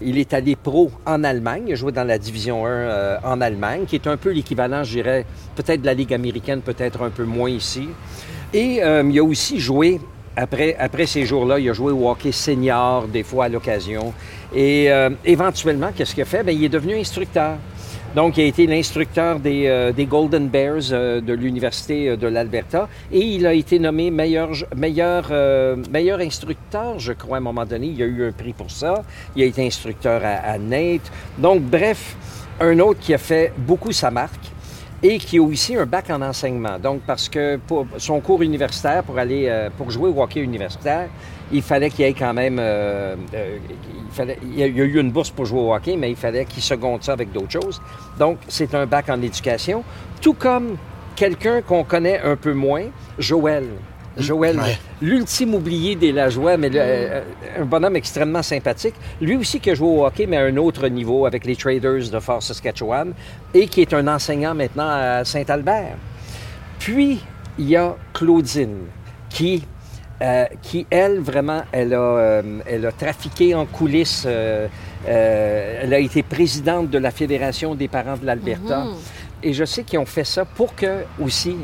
Il 0.00 0.18
est 0.18 0.34
allé 0.34 0.56
pro 0.56 0.90
en 1.06 1.22
Allemagne, 1.22 1.64
il 1.68 1.72
a 1.72 1.76
joué 1.76 1.92
dans 1.92 2.04
la 2.04 2.18
Division 2.18 2.66
1 2.66 2.68
euh, 2.68 3.16
en 3.22 3.40
Allemagne, 3.40 3.84
qui 3.86 3.94
est 3.94 4.06
un 4.08 4.16
peu 4.16 4.30
l'équivalent, 4.30 4.82
je 4.82 4.94
dirais, 4.94 5.24
peut-être 5.54 5.82
de 5.82 5.86
la 5.86 5.94
Ligue 5.94 6.12
américaine, 6.12 6.62
peut-être 6.62 7.02
un 7.02 7.10
peu 7.10 7.24
moins 7.24 7.48
ici. 7.48 7.88
Et 8.52 8.82
euh, 8.82 9.08
il 9.08 9.18
a 9.18 9.22
aussi 9.22 9.60
joué, 9.60 10.00
après, 10.36 10.76
après 10.78 11.06
ces 11.06 11.24
jours-là, 11.24 11.60
il 11.60 11.70
a 11.70 11.72
joué 11.72 11.92
au 11.92 12.10
hockey 12.10 12.32
senior, 12.32 13.06
des 13.06 13.22
fois 13.22 13.44
à 13.44 13.48
l'occasion. 13.48 14.12
Et 14.54 14.90
euh, 14.90 15.10
éventuellement, 15.24 15.90
qu'est-ce 15.94 16.12
qu'il 16.12 16.22
a 16.22 16.26
fait? 16.26 16.42
Bien, 16.42 16.54
il 16.54 16.64
est 16.64 16.68
devenu 16.68 16.96
instructeur. 16.98 17.56
Donc, 18.14 18.36
il 18.36 18.42
a 18.42 18.46
été 18.46 18.68
l'instructeur 18.68 19.40
des, 19.40 19.66
euh, 19.66 19.92
Golden 20.04 20.48
Bears 20.48 20.92
euh, 20.92 21.20
de 21.20 21.32
l'Université 21.32 22.10
euh, 22.10 22.16
de 22.16 22.28
l'Alberta 22.28 22.88
et 23.10 23.18
il 23.18 23.44
a 23.44 23.54
été 23.54 23.80
nommé 23.80 24.12
meilleur, 24.12 24.50
meilleur, 24.76 25.32
meilleur 25.90 26.20
instructeur, 26.20 26.98
je 26.98 27.12
crois, 27.12 27.38
à 27.38 27.40
un 27.40 27.42
moment 27.42 27.64
donné. 27.64 27.88
Il 27.88 28.00
a 28.02 28.06
eu 28.06 28.28
un 28.28 28.32
prix 28.32 28.52
pour 28.52 28.70
ça. 28.70 29.02
Il 29.34 29.42
a 29.42 29.46
été 29.46 29.66
instructeur 29.66 30.22
à, 30.24 30.52
à 30.52 30.58
Nate. 30.58 31.10
Donc, 31.38 31.62
bref, 31.62 32.16
un 32.60 32.78
autre 32.78 33.00
qui 33.00 33.14
a 33.14 33.18
fait 33.18 33.52
beaucoup 33.58 33.90
sa 33.90 34.12
marque 34.12 34.43
et 35.02 35.18
qui 35.18 35.38
a 35.38 35.42
aussi 35.42 35.76
un 35.76 35.86
bac 35.86 36.10
en 36.10 36.22
enseignement. 36.22 36.78
Donc, 36.78 37.02
parce 37.06 37.28
que 37.28 37.56
pour 37.56 37.86
son 37.98 38.20
cours 38.20 38.42
universitaire, 38.42 39.02
pour 39.02 39.18
aller, 39.18 39.46
euh, 39.48 39.68
pour 39.76 39.90
jouer 39.90 40.08
au 40.08 40.22
hockey 40.22 40.40
universitaire, 40.40 41.08
il 41.52 41.62
fallait 41.62 41.90
qu'il 41.90 42.04
ait 42.04 42.14
quand 42.14 42.32
même, 42.32 42.58
euh, 42.58 43.16
euh, 43.34 43.58
il, 44.18 44.36
il 44.52 44.58
y 44.58 44.62
a 44.62 44.66
eu 44.66 44.98
une 44.98 45.10
bourse 45.10 45.30
pour 45.30 45.44
jouer 45.44 45.60
au 45.60 45.74
hockey, 45.74 45.96
mais 45.96 46.10
il 46.10 46.16
fallait 46.16 46.44
qu'il 46.44 46.62
seconde 46.62 47.02
ça 47.02 47.12
avec 47.12 47.32
d'autres 47.32 47.52
choses. 47.52 47.82
Donc, 48.18 48.38
c'est 48.48 48.74
un 48.74 48.86
bac 48.86 49.08
en 49.08 49.20
éducation, 49.20 49.84
tout 50.20 50.34
comme 50.34 50.76
quelqu'un 51.16 51.62
qu'on 51.62 51.84
connaît 51.84 52.20
un 52.20 52.36
peu 52.36 52.54
moins, 52.54 52.84
Joël. 53.18 53.64
Joël, 54.16 54.56
Ouais. 54.58 54.78
l'ultime 55.02 55.54
oublié 55.54 55.96
des 55.96 56.12
Lajoie, 56.12 56.56
mais 56.56 56.68
le- 56.68 56.78
euh, 56.80 57.20
un 57.58 57.64
bonhomme 57.64 57.96
extrêmement 57.96 58.42
sympathique. 58.42 58.94
Lui 59.20 59.36
aussi 59.36 59.58
qui 59.60 59.70
a 59.70 59.74
joué 59.74 59.88
au 59.88 60.06
hockey, 60.06 60.26
mais 60.26 60.36
à 60.36 60.42
un 60.42 60.56
autre 60.56 60.86
niveau 60.88 61.26
avec 61.26 61.44
les 61.44 61.56
Traders 61.56 62.08
de 62.10 62.20
Fort 62.20 62.42
Saskatchewan 62.42 63.12
et 63.52 63.66
qui 63.66 63.80
est 63.82 63.92
un 63.92 64.06
enseignant 64.06 64.54
maintenant 64.54 64.88
à 64.88 65.24
Saint-Albert. 65.24 65.96
Puis, 66.78 67.20
il 67.58 67.68
y 67.68 67.76
a 67.76 67.96
Claudine 68.12 68.78
qui, 69.30 69.64
euh, 70.22 70.44
qui 70.62 70.86
elle, 70.90 71.20
vraiment, 71.20 71.62
elle 71.72 71.94
a, 71.94 71.98
euh, 71.98 72.42
elle 72.66 72.86
a 72.86 72.92
trafiqué 72.92 73.54
en 73.54 73.66
coulisses. 73.66 74.24
euh, 74.26 74.68
euh, 75.06 75.80
elle 75.82 75.92
a 75.92 75.98
été 75.98 76.22
présidente 76.22 76.88
de 76.88 76.98
la 76.98 77.10
Fédération 77.10 77.74
des 77.74 77.88
parents 77.88 78.16
de 78.16 78.24
l'Alberta. 78.24 78.84
Mhm. 78.84 78.94
Et 79.44 79.52
je 79.52 79.64
sais 79.66 79.84
qu'ils 79.84 79.98
ont 79.98 80.06
fait 80.06 80.24
ça 80.24 80.44
pour 80.46 80.74
que, 80.74 81.04
aussi, 81.22 81.54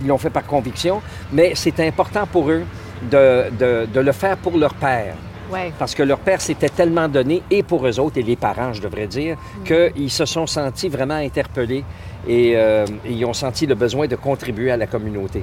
ils- 0.00 0.06
l'ont 0.06 0.18
fait 0.18 0.30
par 0.30 0.46
conviction, 0.46 1.02
mais 1.32 1.52
c'est 1.56 1.80
important 1.80 2.26
pour 2.26 2.48
eux 2.50 2.62
de, 3.10 3.50
de- 3.58 3.86
de 3.92 4.00
le 4.00 4.12
faire 4.12 4.36
pour 4.36 4.56
leur 4.56 4.72
père. 4.74 5.14
Ouais. 5.52 5.72
Parce 5.78 5.94
que 5.94 6.02
leur 6.02 6.18
père 6.20 6.40
s'était 6.40 6.68
tellement 6.70 7.08
donné, 7.08 7.42
et 7.50 7.62
pour 7.62 7.86
eux 7.86 7.98
autres, 8.00 8.18
et 8.18 8.22
les 8.22 8.36
parents, 8.36 8.72
je 8.72 8.80
devrais 8.80 9.06
dire, 9.08 9.36
qu'ils 9.64 10.10
se 10.10 10.24
sont 10.24 10.46
sentis 10.46 10.88
vraiment 10.88 11.14
interpellés 11.16 11.84
et, 12.28 12.52
euh, 12.56 12.86
ils 13.08 13.24
ont 13.24 13.32
senti 13.32 13.66
le 13.66 13.74
besoin 13.74 14.06
de 14.06 14.16
contribuer 14.16 14.70
à 14.70 14.76
la 14.76 14.86
communauté. 14.86 15.42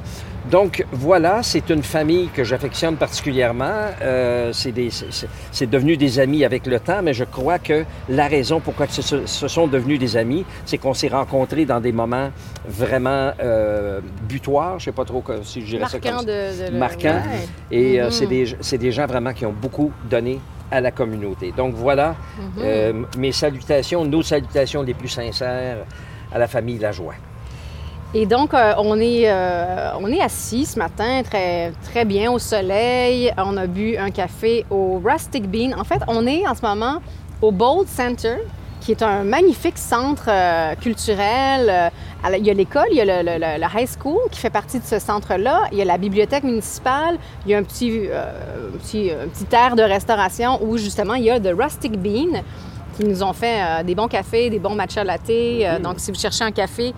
Donc 0.50 0.85
voilà, 0.91 1.43
c'est 1.43 1.69
une 1.69 1.83
famille 1.83 2.29
que 2.33 2.43
j'affectionne 2.43 2.95
particulièrement. 2.95 3.71
Euh, 4.01 4.51
c'est 4.53 5.69
devenu 5.69 5.97
des 5.97 6.19
amis 6.19 6.43
avec 6.45 6.65
le 6.65 6.79
temps, 6.79 7.01
mais 7.03 7.13
je 7.13 7.23
crois 7.23 7.59
que 7.59 7.85
la 8.09 8.27
raison 8.27 8.59
pourquoi 8.59 8.88
ce, 8.88 9.01
ce- 9.01 9.47
sont 9.47 9.67
devenus 9.67 10.00
des 10.00 10.17
amis, 10.17 10.45
c'est 10.65 10.77
qu'on 10.77 10.93
s'est 10.93 11.07
rencontrés 11.09 11.65
dans 11.65 11.79
des 11.79 11.91
moments 11.91 12.29
vraiment 12.67 13.31
euh, 13.41 14.00
butoirs, 14.27 14.79
je 14.79 14.85
sais 14.85 14.91
pas 14.91 15.05
trop 15.05 15.23
si 15.43 15.61
je 15.61 15.65
dirais 15.77 15.85
ça 15.89 16.00
comme 16.00 16.11
Marquant 16.11 16.25
ça. 16.27 16.65
de, 16.69 16.71
de 16.71 16.77
Marquant. 16.77 17.21
Et 17.69 18.00
euh, 18.01 18.05
Mhm. 18.05 18.11
c'est 18.11 18.77
des, 18.77 18.77
des 18.77 18.91
gens 18.91 19.05
vraiment 19.05 19.33
qui 19.33 19.45
ont 19.45 19.53
beaucoup 19.53 19.91
donné 20.09 20.39
à 20.71 20.79
la 20.81 20.91
communauté. 20.91 21.53
Donc 21.55 21.73
voilà, 21.75 22.15
Mhm. 22.38 22.45
euh, 22.63 22.93
mes 23.17 23.31
salutations, 23.31 24.05
nos 24.05 24.23
salutations 24.23 24.81
les 24.83 24.93
plus 24.93 25.09
sincères 25.09 25.77
à 26.33 26.39
la 26.39 26.47
famille 26.47 26.77
Lajoie. 26.79 27.13
Et 28.13 28.25
donc, 28.25 28.53
euh, 28.53 28.73
on, 28.77 29.00
est, 29.00 29.23
euh, 29.31 29.91
on 30.00 30.07
est 30.07 30.19
assis 30.21 30.65
ce 30.65 30.77
matin 30.77 31.21
très, 31.23 31.71
bien 32.05 32.29
au 32.31 32.39
soleil. 32.39 33.31
On 33.38 33.55
a 33.55 33.67
bu 33.67 33.95
un 33.95 34.11
café 34.11 34.65
au 34.69 35.01
Rustic 35.03 35.50
Bean. 35.50 35.71
En 35.79 35.85
fait, 35.85 36.01
on 36.07 36.27
est 36.27 36.45
en 36.45 36.53
ce 36.53 36.61
moment 36.61 36.97
au 37.41 37.51
Bold 37.51 37.88
Center, 37.88 38.35
qui 38.81 38.91
est 38.91 39.01
un 39.01 39.23
magnifique 39.23 39.77
centre 39.77 40.25
euh, 40.27 40.75
culturel. 40.75 41.91
Il 42.38 42.45
y 42.45 42.50
a 42.50 42.53
l'école, 42.53 42.88
il 42.91 42.97
y 42.97 43.01
a 43.01 43.23
le, 43.23 43.39
le- 43.39 43.67
high 43.79 43.88
school 43.88 44.19
qui 44.29 44.39
fait 44.41 44.50
partie 44.50 44.79
de 44.79 44.85
ce 44.85 45.00
centre-là. 45.00 45.61
Il 45.71 45.77
y 45.77 45.81
a 45.81 45.85
la 45.85 45.97
bibliothèque 45.97 46.43
municipale. 46.43 47.17
Il 47.45 47.51
y 47.51 47.55
a 47.55 47.59
un 47.59 47.63
petit, 47.63 48.09
un 48.11 49.57
aire 49.57 49.75
de 49.77 49.83
restauration 49.83 50.59
où 50.61 50.77
justement 50.77 51.13
il 51.13 51.23
y 51.23 51.31
a 51.31 51.39
The 51.39 51.53
Rustic 51.57 51.93
Bean 51.93 52.41
qui 53.01 53.08
nous 53.08 53.24
ont 53.24 53.34
fait 53.34 53.60
euh, 53.62 53.84
des 53.84 53.96
bons 53.96 54.08
cafés, 54.08 54.50
des 54.50 54.60
bons 54.60 54.75
matcha 54.75 55.03
latte. 55.03 55.29
Euh, 55.29 55.79
donc, 55.79 55.96
si 55.98 56.12
vous 56.12 56.20
cherchez 56.20 56.43
un 56.43 56.51
café 56.51 56.93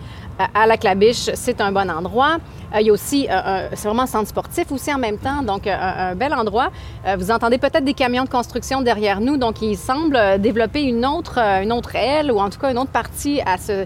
à 0.53 0.65
la 0.65 0.77
Clabiche, 0.77 1.29
c'est 1.35 1.61
un 1.61 1.71
bon 1.71 1.89
endroit. 1.89 2.37
Euh, 2.73 2.81
il 2.81 2.87
y 2.87 2.89
a 2.89 2.93
aussi, 2.93 3.27
euh, 3.29 3.69
c'est 3.73 3.87
vraiment 3.87 4.03
un 4.03 4.07
centre 4.07 4.29
sportif 4.29 4.71
aussi 4.71 4.93
en 4.93 4.97
même 4.97 5.17
temps, 5.17 5.43
donc 5.43 5.67
euh, 5.67 5.75
un, 5.79 6.15
bel 6.15 6.33
endroit. 6.33 6.71
vous 7.17 7.31
entendez 7.31 7.57
peut-être 7.57 7.83
des 7.83 7.93
camions 7.93 8.23
de 8.23 8.29
construction 8.29 8.81
derrière 8.81 9.21
nous, 9.21 9.37
donc 9.37 9.61
il 9.61 9.77
semble 9.77 10.17
développer 10.39 10.81
une 10.81 11.05
autre, 11.05 11.37
une 11.37 11.71
autre 11.71 11.95
aile 11.95 12.31
ou 12.31 12.39
en 12.39 12.49
tout 12.49 12.59
cas 12.59 12.71
une 12.71 12.77
autre 12.77 12.91
partie 12.91 13.41
à 13.45 13.57
ce. 13.57 13.85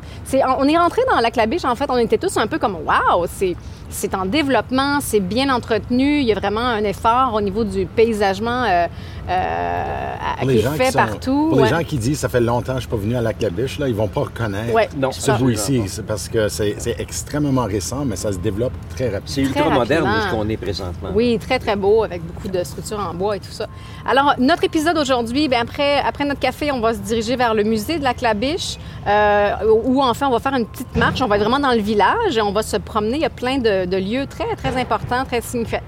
on 0.59 0.67
est 0.67 0.77
rentré 0.77 1.01
dans 1.09 1.19
la 1.19 1.31
Clabiche, 1.31 1.65
en 1.65 1.75
fait, 1.75 1.89
on 1.89 1.97
était 1.97 2.17
tous 2.17 2.37
un 2.37 2.47
peu 2.47 2.59
comme 2.59 2.77
waouh, 2.85 3.25
c'est 3.27 3.55
c'est 3.89 4.13
en 4.15 4.25
développement, 4.25 4.99
c'est 4.99 5.19
bien 5.19 5.53
entretenu, 5.53 6.19
il 6.19 6.25
y 6.25 6.31
a 6.31 6.35
vraiment 6.35 6.59
un 6.59 6.83
effort 6.83 7.33
au 7.33 7.41
niveau 7.41 7.63
du 7.63 7.85
paysagement 7.85 8.63
euh, 8.63 8.87
euh, 9.29 10.15
qui 10.41 10.49
est 10.57 10.61
fait 10.61 10.93
partout. 10.93 11.47
Pour 11.49 11.61
les 11.61 11.67
gens 11.67 11.83
qui 11.83 11.97
disent 11.97 12.19
ça 12.19 12.29
fait 12.29 12.41
longtemps 12.41 12.75
que 12.75 12.81
je 12.81 12.87
ne 12.87 12.89
suis 12.89 12.89
pas 12.89 12.97
venu 12.97 13.15
à 13.15 13.21
la 13.21 13.33
Clabiche, 13.33 13.79
là, 13.79 13.87
ils 13.87 13.95
vont 13.95 14.07
pas 14.07 14.21
reconnaître 14.21 14.73
ouais, 14.73 14.89
ce 15.11 15.31
bout 15.31 15.49
ici. 15.51 15.81
parce 16.07 16.29
que 16.29 16.47
c'est 16.47 16.95
extrêmement 16.99 17.63
récent, 17.65 18.05
mais 18.05 18.15
ça 18.15 18.31
se 18.31 18.37
développe 18.37 18.73
très 18.95 19.05
rapidement. 19.05 19.27
C'est 19.27 19.41
ultra 19.41 19.69
moderne 19.69 20.09
où 20.09 20.35
qu'on 20.35 20.49
est 20.49 20.57
présentement. 20.57 21.09
Oui, 21.13 21.37
très, 21.39 21.59
très 21.59 21.75
beau, 21.75 22.03
avec 22.03 22.23
beaucoup 22.25 22.47
de 22.47 22.63
structures 22.63 22.99
en 22.99 23.13
bois 23.13 23.37
et 23.37 23.39
tout 23.39 23.51
ça. 23.51 23.67
Alors, 24.05 24.35
notre 24.37 24.63
épisode 24.63 24.97
aujourd'hui, 24.97 25.47
ben, 25.47 25.61
après, 25.61 25.99
après 25.99 26.25
notre 26.25 26.39
café, 26.39 26.71
on 26.71 26.79
va 26.79 26.93
se 26.93 26.99
diriger 26.99 27.35
vers 27.35 27.53
le 27.53 27.63
musée 27.63 27.99
de 27.99 28.03
la 28.03 28.13
Clabiche, 28.13 28.77
euh, 29.07 29.51
où 29.85 30.01
enfin, 30.01 30.27
on 30.27 30.31
va 30.31 30.39
faire 30.39 30.53
une 30.53 30.65
petite 30.65 30.95
marche. 30.95 31.21
On 31.21 31.27
va 31.27 31.35
être 31.37 31.41
vraiment 31.41 31.59
dans 31.59 31.73
le 31.73 31.81
village 31.81 32.37
et 32.37 32.41
on 32.41 32.51
va 32.51 32.63
se 32.63 32.77
promener. 32.77 33.17
Il 33.17 33.21
y 33.21 33.25
a 33.25 33.29
plein 33.29 33.57
de, 33.57 33.85
de 33.85 33.97
lieux 33.97 34.25
très, 34.27 34.55
très 34.55 34.79
importants, 34.79 35.25
très 35.25 35.41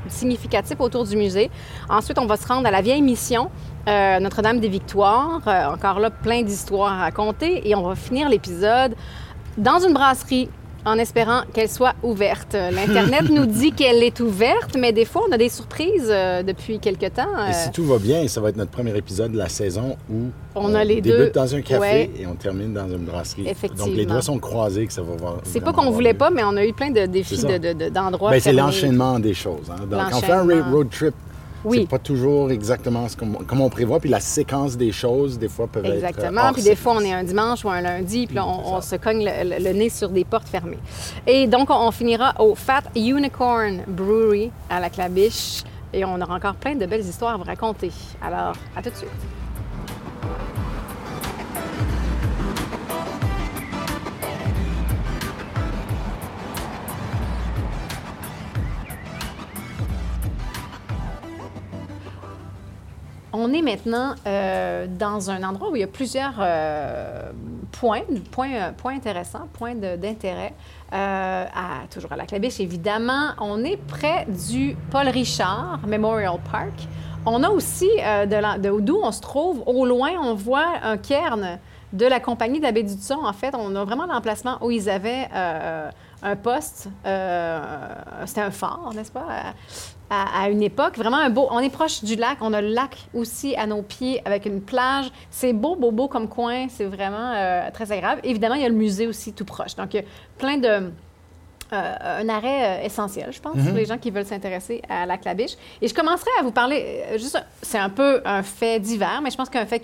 significatifs 0.08 0.80
autour 0.80 1.06
du 1.06 1.16
musée. 1.16 1.50
Ensuite, 1.90 2.18
on 2.20 2.26
va 2.26 2.38
se 2.38 2.48
rendre 2.48 2.68
à 2.68 2.72
la 2.72 2.82
vieille 2.82 3.02
mission, 3.02 3.29
euh, 3.38 4.20
Notre-Dame 4.20 4.60
des 4.60 4.70
Victoires. 4.70 5.42
Euh, 5.48 5.74
encore 5.74 6.00
là, 6.00 6.10
plein 6.10 6.44
d'histoires 6.44 6.94
à 6.94 6.98
raconter. 6.98 7.68
Et 7.68 7.76
on 7.76 7.84
va 7.84 7.96
finir 7.96 8.30
l'épisode 8.30 8.96
dans 9.58 9.80
une 9.80 9.94
brasserie 9.94 10.50
en 10.86 10.98
espérant 10.98 11.42
qu'elle 11.54 11.70
soit 11.70 11.94
ouverte. 12.04 12.54
L'Internet 12.54 13.24
nous 13.30 13.46
dit 13.46 13.72
qu'elle 13.72 14.02
est 14.04 14.20
ouverte, 14.20 14.78
mais 14.78 14.94
des 14.94 15.06
fois, 15.06 15.24
on 15.30 15.32
a 15.32 15.38
des 15.38 15.50
surprises 15.50 16.08
euh, 16.10 16.42
depuis 16.42 16.80
quelque 16.80 17.08
temps. 17.08 17.48
Et 17.50 17.54
si 17.54 17.72
tout 17.72 17.84
va 17.84 17.98
bien, 17.98 18.28
ça 18.28 18.42
va 18.42 18.50
être 18.50 18.56
notre 18.56 18.72
premier 18.72 18.96
épisode 18.96 19.34
de 19.34 19.38
la 19.38 19.50
saison 19.50 19.98
où 20.10 20.30
on, 20.56 20.74
a 20.74 20.84
les 20.84 21.02
débute 21.02 21.36
dans 21.36 21.54
un 21.54 21.62
café 21.62 22.10
et 22.18 22.26
on 22.26 22.36
termine 22.36 22.74
dans 22.74 22.88
une 22.88 23.06
brasserie. 23.06 23.48
Effectivement. 23.48 23.88
Donc, 23.88 23.96
les 23.96 24.06
doigts 24.06 24.22
sont 24.22 24.40
croisés 24.40 24.88
que 24.88 24.94
ça 24.94 25.02
va 25.02 25.16
voir. 25.16 25.38
C'est 25.44 25.62
pas 25.62 25.74
qu'on 25.74 25.92
voulait 25.92 26.14
pas, 26.14 26.30
mais 26.30 26.44
on 26.44 26.56
a 26.56 26.66
eu 26.66 26.74
plein 26.74 26.92
de 26.92 27.06
défis 27.06 27.44
d'endroits. 27.92 28.30
De, 28.30 28.36
ben, 28.36 28.42
c'est 28.42 28.54
l'enchaînement 28.54 29.20
des 29.20 29.34
choses. 29.34 29.70
Hein. 29.70 29.86
Donc, 29.90 30.02
on 30.14 30.22
fait 30.22 30.32
un 30.32 30.72
road 30.72 30.90
trip 30.90 31.14
oui. 31.66 31.80
C'est 31.82 31.90
pas 31.90 32.00
toujours 32.00 32.52
exactement 32.52 33.08
ce 33.08 33.16
comme 33.16 33.62
on 33.62 33.70
prévoit. 33.70 34.00
Puis 34.00 34.10
la 34.10 34.20
séquence 34.20 34.78
des 34.78 34.92
choses, 34.92 35.38
des 35.38 35.50
fois, 35.50 35.68
peut 35.68 35.84
être. 35.84 35.94
Exactement. 35.94 36.54
Puis 36.54 36.64
des 36.64 36.76
fois, 36.76 36.94
on 36.98 37.02
est 37.02 37.14
un 37.14 37.24
dimanche 37.24 37.66
ou 37.66 37.70
un 37.70 37.82
lundi, 37.82 38.28
puis 38.28 38.40
on, 38.40 38.82
se 38.82 38.96
cogne 38.96 39.24
le, 39.26 39.74
nez 39.74 39.90
sur 39.90 40.10
des 40.10 40.24
portes 40.24 40.48
fermées. 40.48 40.80
Et 41.28 41.48
donc, 41.48 41.70
on, 41.70 41.92
finira 41.92 42.34
au 42.40 42.56
Fat 42.56 42.84
Unicorn 42.96 43.82
Brewery 43.88 44.52
à 44.70 44.80
la 44.80 44.90
Clabiche. 44.90 45.64
Et 45.92 46.06
on 46.06 46.22
aura 46.22 46.36
encore 46.36 46.54
plein 46.54 46.76
de 46.76 46.86
belles 46.86 47.06
histoires 47.06 47.34
à 47.34 47.38
vous 47.38 47.44
raconter. 47.44 47.92
Alors, 48.22 48.54
à 48.76 48.82
tout 48.82 48.92
de 48.92 48.96
suite. 48.96 49.39
On 63.32 63.54
est 63.54 63.62
maintenant 63.62 64.16
euh, 64.26 64.88
dans 64.88 65.30
un 65.30 65.44
endroit 65.44 65.70
où 65.70 65.76
il 65.76 65.82
y 65.82 65.84
a 65.84 65.88
plusieurs 65.88 66.34
euh, 66.40 67.32
points, 67.72 68.02
points, 68.32 68.74
points 68.76 68.96
intéressants, 68.96 69.48
points 69.54 69.76
d'intérêt. 69.76 70.54
Euh, 70.94 71.46
toujours 71.92 72.12
à 72.12 72.16
la 72.16 72.26
Clabiche, 72.26 72.60
évidemment. 72.60 73.30
On 73.40 73.64
est 73.64 73.78
près 73.78 74.26
du 74.28 74.76
Paul 74.90 75.08
Richard 75.10 75.80
Memorial 75.88 76.40
Park. 76.52 76.74
On 77.26 77.44
a 77.44 77.50
aussi, 77.50 77.90
de 77.98 78.80
d'où 78.80 79.00
on 79.04 79.12
se 79.12 79.22
trouve, 79.22 79.62
au 79.68 79.86
loin, 79.86 80.12
on 80.24 80.34
voit 80.34 80.72
un 80.82 80.98
cairn 80.98 81.60
de 81.94 82.06
la 82.06 82.20
compagnie 82.20 82.60
d'Abbé 82.60 82.82
Dudson. 82.82 83.20
En 83.24 83.34
fait, 83.34 83.54
on 83.54 83.76
a 83.76 83.84
vraiment 83.84 84.08
l'emplacement 84.08 84.58
où 84.62 84.72
ils 84.72 84.90
avaient 84.90 85.28
un 85.34 86.36
poste. 86.38 86.88
C'était 87.04 88.42
un 88.42 88.52
phare, 88.52 88.92
n'est-ce 88.96 89.12
pas? 89.12 89.54
À, 90.10 90.50
une 90.50 90.62
époque. 90.62 90.98
Vraiment 90.98 91.18
un 91.18 91.30
beau. 91.30 91.48
On 91.52 91.60
est 91.60 91.70
proche 91.70 92.04
du 92.04 92.16
lac. 92.16 92.38
On 92.42 92.54
a 92.54 92.62
le 92.62 92.70
lac 92.70 92.98
aussi 93.14 93.56
à 93.56 93.68
nos 93.68 93.82
pieds 93.82 94.22
avec 94.26 94.46
une 94.46 94.62
plage. 94.62 95.12
C'est 95.30 95.54
beau, 95.54 95.76
beau, 95.76 95.92
beau 95.92 96.08
comme 96.08 96.28
coin. 96.28 96.68
C'est 96.70 96.86
vraiment 96.86 97.34
euh, 97.36 97.70
très 97.72 97.92
agréable. 97.92 98.22
Évidemment, 98.24 98.56
il 98.56 98.62
y 98.62 98.66
a 98.66 98.70
le 98.70 98.76
musée 98.76 99.08
aussi 99.08 99.34
tout 99.34 99.46
proche. 99.46 99.76
Donc, 99.76 99.94
il 99.94 99.98
y 99.98 100.00
a 100.00 100.06
plein 100.38 100.58
de 100.58 100.92
euh, 101.72 102.22
un 102.22 102.30
arrêt 102.30 102.82
euh, 102.82 102.86
essentiel, 102.86 103.32
je 103.32 103.40
pense, 103.40 103.54
pour 103.54 103.64
mhm. 103.64 103.76
les 103.76 103.86
gens 103.86 104.00
qui 104.00 104.10
veulent 104.10 104.26
s'intéresser 104.26 104.82
à 104.90 105.06
la 105.06 105.20
clabiche. 105.20 105.54
Et 105.82 105.88
je 105.88 105.94
commencerai 105.94 106.32
à 106.40 106.44
vous 106.44 106.52
parler, 106.52 107.04
juste, 107.18 107.40
c'est 107.62 107.78
un 107.78 107.90
peu 107.90 108.22
un 108.26 108.42
fait 108.42 108.80
divers, 108.80 109.22
mais 109.22 109.30
je 109.30 109.38
pense 109.38 109.50
qu'un 109.50 109.68
fait 109.68 109.80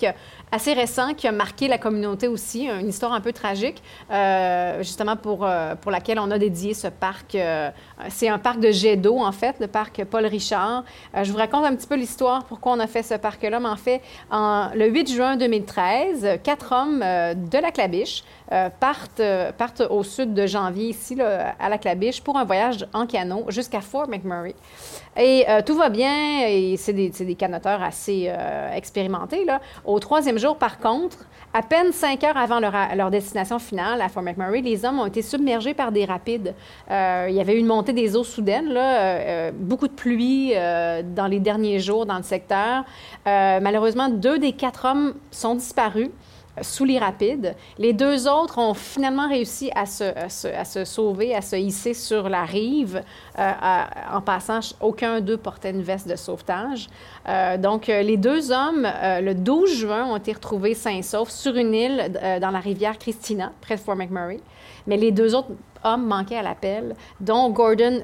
assez 0.55 0.73
récent 0.73 1.13
qui 1.13 1.27
a 1.27 1.33
marqué 1.33 1.67
la 1.67 1.77
communauté 1.77 2.27
aussi, 2.27 2.67
une 2.67 2.87
histoire 2.87 3.11
un 3.11 3.19
peu 3.19 3.33
tragique, 3.33 3.83
justement 4.79 5.17
pour, 5.17 5.47
pour 5.81 5.91
laquelle 5.91 6.17
on 6.17 6.31
a 6.31 6.37
dédié 6.37 6.73
ce 6.73 6.87
parc. 6.87 7.37
c'est 8.09 8.29
un 8.29 8.39
parc 8.39 8.59
de 8.59 8.71
jet 8.71 8.95
d'eau, 8.95 9.19
en 9.19 9.31
fait, 9.33 9.57
le 9.59 9.67
parc 9.67 10.03
Paul 10.05 10.25
Richard. 10.25 10.85
je 11.21 11.29
vous 11.31 11.37
raconte 11.37 11.65
un 11.65 11.75
petit 11.75 11.87
peu 11.87 11.95
l'histoire, 11.95 12.45
pourquoi 12.45 12.71
on 12.71 12.79
a 12.79 12.87
fait 12.87 13.03
ce 13.03 13.15
parc-là, 13.15 13.59
mais 13.59 13.67
en 13.67 13.75
fait, 13.75 14.01
le 14.31 14.87
8 14.87 15.13
juin 15.13 15.35
2013, 15.35 16.39
quatre 16.41 16.71
hommes 16.71 16.99
de 16.99 17.57
la 17.61 17.71
clabiche 17.71 18.23
partent, 18.79 19.21
partent 19.57 19.83
au 19.89 20.03
sud 20.03 20.33
de 20.33 20.47
janvier, 20.47 20.89
ici, 20.89 21.17
à 21.21 21.69
la 21.69 21.77
Clabiche 21.77 22.21
pour 22.21 22.37
un 22.37 22.43
voyage 22.43 22.87
en 22.93 23.05
canot 23.05 23.45
jusqu'à 23.49 23.81
Fort 23.81 24.07
McMurray. 24.07 24.55
Et 25.17 25.45
euh, 25.47 25.61
tout 25.65 25.75
va 25.75 25.89
bien, 25.89 26.47
et 26.47 26.75
c'est 26.77 26.91
des, 26.91 27.35
canoteurs 27.35 27.81
assez 27.81 28.25
euh, 28.27 28.73
expérimentés. 28.73 29.45
Au 29.85 29.99
troisième 29.99 30.37
jour, 30.37 30.57
par 30.57 30.77
contre, 30.77 31.19
à 31.53 31.61
peine 31.61 31.93
cinq 31.93 32.25
heures 32.25 32.35
avant 32.35 32.59
leur, 32.59 33.11
destination 33.11 33.57
finale 33.59 34.01
à 34.01 34.09
Fort 34.09 34.23
McMurray, 34.23 34.61
les 34.61 34.83
hommes 34.83 34.99
ont 34.99 35.05
été 35.05 35.21
submergés 35.21 35.73
par 35.73 35.93
des 35.93 36.03
rapides. 36.03 36.53
Euh, 36.91 37.27
il 37.29 37.35
y 37.35 37.39
avait 37.39 37.55
eu 37.55 37.59
une 37.59 37.65
montée 37.65 37.93
des 37.93 38.17
eaux 38.17 38.25
soudaines, 38.25 38.77
beaucoup 39.53 39.87
de 39.87 39.93
pluie 39.93 40.53
dans 40.53 41.27
les 41.27 41.39
derniers 41.39 41.79
jours 41.79 42.05
dans 42.05 42.17
le 42.17 42.23
secteur. 42.23 42.83
malheureusement, 43.25 44.09
deux 44.09 44.37
des 44.37 44.51
quatre 44.51 44.85
hommes 44.85 45.13
sont 45.31 45.55
disparus 45.55 46.09
sous 46.61 46.85
les 46.85 46.99
rapides. 46.99 47.55
Les 47.77 47.93
deux 47.93 48.27
autres 48.27 48.57
ont 48.57 48.73
finalement 48.73 49.27
réussi 49.27 49.71
à 49.75 49.85
se, 49.85 50.83
sauver, 50.85 51.35
à 51.35 51.41
se 51.41 51.55
hisser 51.55 51.93
sur 51.93 52.29
la 52.29 52.43
rive. 52.43 53.03
Euh, 53.39 53.51
en 54.11 54.21
passant, 54.21 54.59
aucun 54.81 55.21
d'eux 55.21 55.37
portait 55.37 55.71
une 55.71 55.81
veste 55.81 56.07
de 56.07 56.15
sauvetage. 56.15 56.87
Euh, 57.27 57.57
donc, 57.57 57.89
euh, 57.89 58.01
les 58.01 58.17
deux 58.17 58.51
hommes, 58.51 58.87
le 59.21 59.33
12 59.33 59.73
juin, 59.73 60.05
ont 60.05 60.17
été 60.17 60.33
retrouvés 60.33 60.73
sains 60.73 60.97
et 60.97 61.01
saufs 61.01 61.29
sur 61.29 61.55
une 61.55 61.73
île 61.73 62.11
dans 62.41 62.51
la 62.51 62.59
rivière 62.59 62.97
Christina, 62.97 63.51
près 63.61 63.75
de 63.75 63.81
Fort 63.81 63.95
McMurray. 63.95 64.39
Mais 64.87 64.97
les 64.97 65.11
deux 65.11 65.35
autres 65.35 65.49
hommes 65.83 66.05
manquaient 66.05 66.37
à 66.37 66.43
l'appel, 66.43 66.95
dont 67.19 67.49
Gordon 67.49 68.01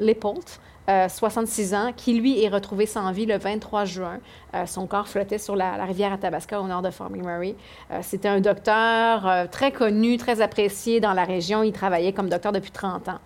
Lippolt, 0.88 1.10
66 1.10 1.74
ans, 1.74 1.92
qui 1.96 2.14
lui 2.14 2.44
est 2.44 2.50
retrouvé 2.50 2.86
sans 2.86 3.12
vie 3.12 3.26
le 3.26 3.38
23 3.38 3.86
juin. 3.86 4.20
Euh, 4.54 4.66
son 4.66 4.88
corps 4.88 5.08
flottait 5.08 5.38
sur 5.38 5.56
la, 5.56 5.84
rivière 5.86 6.14
Athabasca 6.14 6.62
au 6.62 6.68
nord 6.68 6.82
de 6.82 6.90
Fort 6.90 7.10
McMurray. 7.10 7.56
Euh, 7.92 8.00
c'était 8.02 8.28
un 8.28 8.42
docteur 8.42 9.28
euh, 9.28 9.46
très 9.50 9.72
connu, 9.72 10.18
très 10.18 10.42
apprécié 10.42 11.00
dans 11.00 11.14
la 11.14 11.24
région. 11.24 11.64
Il 11.64 11.72
travaillait 11.72 12.14
comme 12.14 12.30
docteur 12.30 12.52
depuis 12.52 12.72
30 12.72 13.10
ans. 13.10 13.20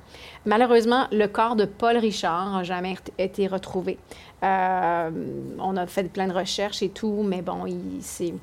Malheureusement, 0.45 1.07
le 1.11 1.27
corps 1.27 1.55
de 1.55 1.65
Paul 1.65 1.97
Richard 1.97 2.51
n'a 2.51 2.63
jamais 2.63 2.95
été 3.17 3.47
retrouvé. 3.47 3.97
on 4.41 5.77
a 5.77 5.87
fait 5.87 6.11
plein 6.11 6.27
de 6.27 6.33
recherches 6.33 6.83
et 6.83 6.89
tout, 6.89 7.23
mais 7.25 7.41
bon, 7.41 7.65
il, 7.65 7.99
est, 7.99 8.33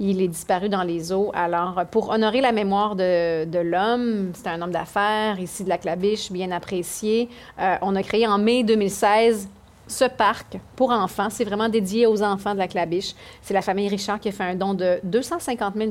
il 0.00 0.20
est 0.20 0.28
disparu 0.28 0.68
dans 0.68 0.82
les 0.82 1.12
eaux. 1.12 1.30
Alors, 1.34 1.84
pour 1.90 2.10
honorer 2.10 2.40
la 2.40 2.52
mémoire 2.52 2.96
de, 2.96 3.58
l'homme, 3.58 4.30
c'était 4.34 4.50
un 4.50 4.62
homme 4.62 4.70
d'affaires, 4.70 5.40
ici 5.40 5.64
de 5.64 5.68
la 5.68 5.78
Claviche, 5.78 6.30
bien 6.30 6.50
apprécié, 6.50 7.28
on 7.58 7.96
a 7.96 8.02
créé 8.02 8.26
en 8.26 8.38
mai 8.38 8.62
2016 8.62 9.48
ce 9.86 10.04
parc 10.04 10.58
pour 10.74 10.90
enfants, 10.90 11.28
c'est 11.30 11.44
vraiment 11.44 11.68
dédié 11.68 12.06
aux 12.06 12.22
enfants 12.22 12.54
de 12.54 12.58
la 12.58 12.68
Clabiche. 12.68 13.14
C'est 13.42 13.54
la 13.54 13.62
famille 13.62 13.88
Richard 13.88 14.18
qui 14.18 14.28
a 14.28 14.32
fait 14.32 14.44
un 14.44 14.54
don 14.54 14.74
de 14.74 14.98
250 15.04 15.74
000 15.76 15.90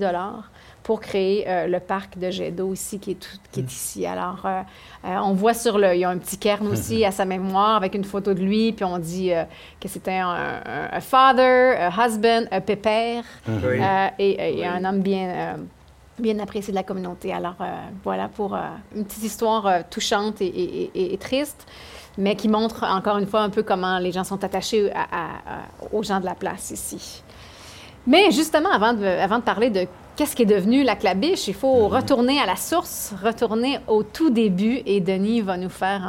pour 0.83 0.99
créer 0.99 1.45
euh, 1.47 1.65
le 1.65 1.79
parc 1.79 2.19
de 2.19 2.29
jet 2.29 2.51
d'eau 2.51 2.73
ici, 2.73 2.99
qui 2.99 3.11
est, 3.11 3.15
tout, 3.15 3.37
qui 3.51 3.61
est 3.61 3.63
mm. 3.63 3.67
ici. 3.67 4.05
Alors, 4.05 4.41
euh, 4.45 4.61
euh, 5.05 5.17
on 5.23 5.33
voit 5.33 5.53
sur 5.53 5.79
le... 5.79 5.95
Il 5.95 5.99
y 5.99 6.03
a 6.03 6.09
un 6.09 6.17
petit 6.17 6.37
cairn 6.37 6.67
aussi 6.67 7.03
à 7.03 7.11
sa 7.11 7.25
mémoire 7.25 7.77
avec 7.77 7.95
une 7.95 8.03
photo 8.03 8.33
de 8.33 8.41
lui, 8.41 8.71
puis 8.71 8.85
on 8.85 8.99
dit 8.99 9.31
que 9.79 9.87
c'était 9.87 10.19
un, 10.19 10.99
father, 10.99 11.91
un 11.91 12.05
husband, 12.05 12.45
un 12.51 12.61
pépère, 12.61 13.23
mm-hmm. 13.49 14.11
et, 14.19 14.65
un 14.65 14.85
homme 14.85 15.01
bien 15.01 15.57
bien 16.17 16.39
apprécié 16.39 16.71
de 16.71 16.75
la 16.75 16.83
communauté. 16.83 17.33
Alors 17.33 17.57
voilà 18.03 18.29
pour 18.29 18.57
une 18.95 19.03
petite 19.03 19.23
histoire 19.23 19.83
touchante 19.89 20.37
et, 20.39 21.17
triste 21.19 21.67
mais 22.17 22.35
qui 22.35 22.47
montre 22.47 22.83
encore 22.83 23.17
une 23.17 23.27
fois 23.27 23.41
un 23.41 23.49
peu 23.49 23.63
comment 23.63 23.99
les 23.99 24.11
gens 24.11 24.23
sont 24.23 24.43
attachés 24.43 24.91
aux 25.91 26.03
gens 26.03 26.19
de 26.19 26.25
la 26.25 26.35
place 26.35 26.71
ici. 26.71 27.23
Mais 28.07 28.31
justement, 28.31 28.69
avant 28.71 28.93
de, 28.93 29.05
avant 29.05 29.39
de 29.39 29.43
parler 29.43 29.69
de 29.69 29.87
qu'est-ce 30.15 30.35
qui 30.35 30.43
est 30.43 30.47
devenu 30.47 30.83
la 30.83 30.95
clabiche, 30.95 31.47
il 31.47 31.53
faut 31.53 31.87
mhm. 31.87 31.95
retourner 31.95 32.39
à 32.39 32.45
la 32.45 32.55
source, 32.55 33.13
retourner 33.23 33.79
au 33.87 34.03
tout 34.03 34.29
début 34.29 34.81
et 34.85 34.99
Denis 35.01 35.41
va 35.41 35.57
nous 35.57 35.69
faire 35.69 36.01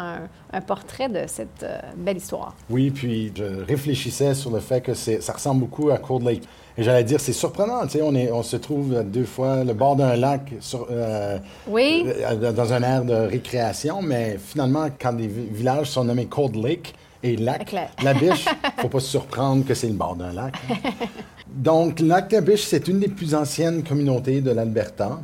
un, 0.53 0.61
portrait 0.67 1.11
de 1.11 1.25
cette 1.27 1.65
euh, 1.65 1.79
belle 1.99 2.17
histoire. 2.17 2.55
Oui, 2.71 2.91
puis 2.91 3.31
je 3.35 3.45
réfléchissais 3.69 4.33
sur 4.33 4.51
le 4.51 4.61
fait 4.61 4.81
que 4.81 4.95
ça 4.95 5.33
ressemble 5.35 5.61
beaucoup 5.61 5.91
à 5.91 5.99
Cold 5.99 6.23
Lake. 6.23 6.45
Et 6.79 6.83
j'allais 6.83 7.05
dire, 7.05 7.21
c'est 7.21 7.33
surprenant, 7.33 7.87
tu 7.87 7.93
sais, 7.93 8.03
on, 8.03 8.15
est, 8.15 8.31
on 8.31 8.43
se 8.43 8.57
trouve 8.57 9.03
deux 9.03 9.25
fois 9.25 9.65
le 9.65 9.73
bord 9.73 9.97
d'un 9.97 10.15
lac 10.15 10.53
sur, 10.61 10.87
euh, 10.91 11.39
oui. 11.67 12.05
Euh, 12.07 12.53
dans 12.53 12.73
un 12.73 12.83
air 12.83 13.05
de 13.05 13.15
récréation, 13.15 14.03
mais 14.03 14.39
finalement, 14.39 14.89
quand 15.01 15.15
des 15.15 15.27
villages 15.27 15.91
sont 15.91 16.05
nommés 16.05 16.27
Cold 16.27 16.57
Lake, 16.57 16.95
et 17.23 17.37
lac. 17.37 17.75
La 18.03 18.15
biche, 18.15 18.47
il 18.47 18.71
ne 18.77 18.83
faut 18.83 18.89
pas 18.89 19.01
se 19.01 19.09
surprendre 19.09 19.65
que 19.65 19.75
c'est 19.75 19.89
le 19.89 19.95
bord 19.95 20.17
d'un 20.17 20.33
lac. 20.33 20.55
Donc, 21.49 22.01
lac 22.01 22.31
La 22.33 22.41
Biche, 22.41 22.65
c'est 22.65 22.89
une 22.89 23.01
des 23.01 23.09
plus 23.09 23.35
anciennes 23.35 23.83
communautés 23.83 24.41
de 24.41 24.51
l'Alberta. 24.51 25.19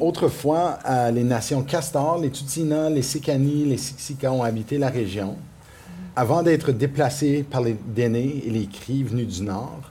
Autrefois, 0.00 0.78
euh, 0.88 1.10
les 1.10 1.24
nations 1.24 1.62
Castor, 1.62 2.18
les 2.18 2.30
Tutina, 2.30 2.88
les 2.88 3.02
Sikani, 3.02 3.64
les 3.64 3.76
Siksika 3.76 4.32
ont 4.32 4.42
habité 4.42 4.78
la 4.78 4.88
région 4.88 5.36
avant 6.14 6.42
d'être 6.42 6.72
déplacés 6.72 7.44
par 7.48 7.60
les 7.60 7.76
Dénés 7.94 8.42
et 8.46 8.50
les 8.50 8.66
Cris 8.66 9.02
venus 9.02 9.38
du 9.38 9.42
nord. 9.42 9.87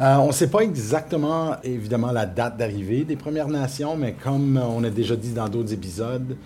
Euh, 0.00 0.16
on 0.16 0.28
ne 0.28 0.32
sait 0.32 0.48
pas 0.48 0.60
exactement, 0.60 1.56
évidemment, 1.62 2.10
la 2.10 2.26
date 2.26 2.56
d'arrivée 2.56 3.04
des 3.04 3.16
Premières 3.16 3.48
Nations, 3.48 3.96
mais 3.96 4.12
comme 4.12 4.56
on 4.56 4.82
a 4.84 4.90
déjà 4.90 5.16
dit 5.16 5.32
dans 5.32 5.48
d'autres 5.48 5.72
épisodes, 5.72 6.36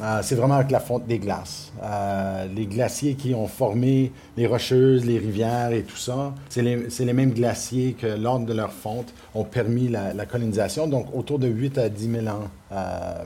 euh, 0.00 0.20
c'est 0.22 0.34
vraiment 0.34 0.54
avec 0.54 0.70
la 0.70 0.80
fonte 0.80 1.06
des 1.06 1.18
glaces. 1.18 1.72
Euh, 1.82 2.46
les 2.54 2.66
glaciers 2.66 3.14
qui 3.14 3.34
ont 3.34 3.46
formé 3.46 4.12
les 4.36 4.46
rocheuses, 4.46 5.04
les 5.04 5.18
rivières 5.18 5.72
et 5.72 5.82
tout 5.82 5.96
ça, 5.96 6.34
c'est 6.48 6.62
les, 6.62 7.12
mêmes 7.12 7.32
glaciers 7.32 7.94
que, 7.94 8.06
lors 8.06 8.40
de 8.40 8.52
leur 8.52 8.72
fonte, 8.72 9.12
ont 9.34 9.44
permis 9.44 9.88
la, 9.88 10.26
colonisation. 10.26 10.86
Donc, 10.86 11.06
autour 11.14 11.38
de 11.38 11.46
8 11.46 11.78
à 11.78 11.88
10 11.88 12.10
000 12.10 12.26
ans 12.26 12.48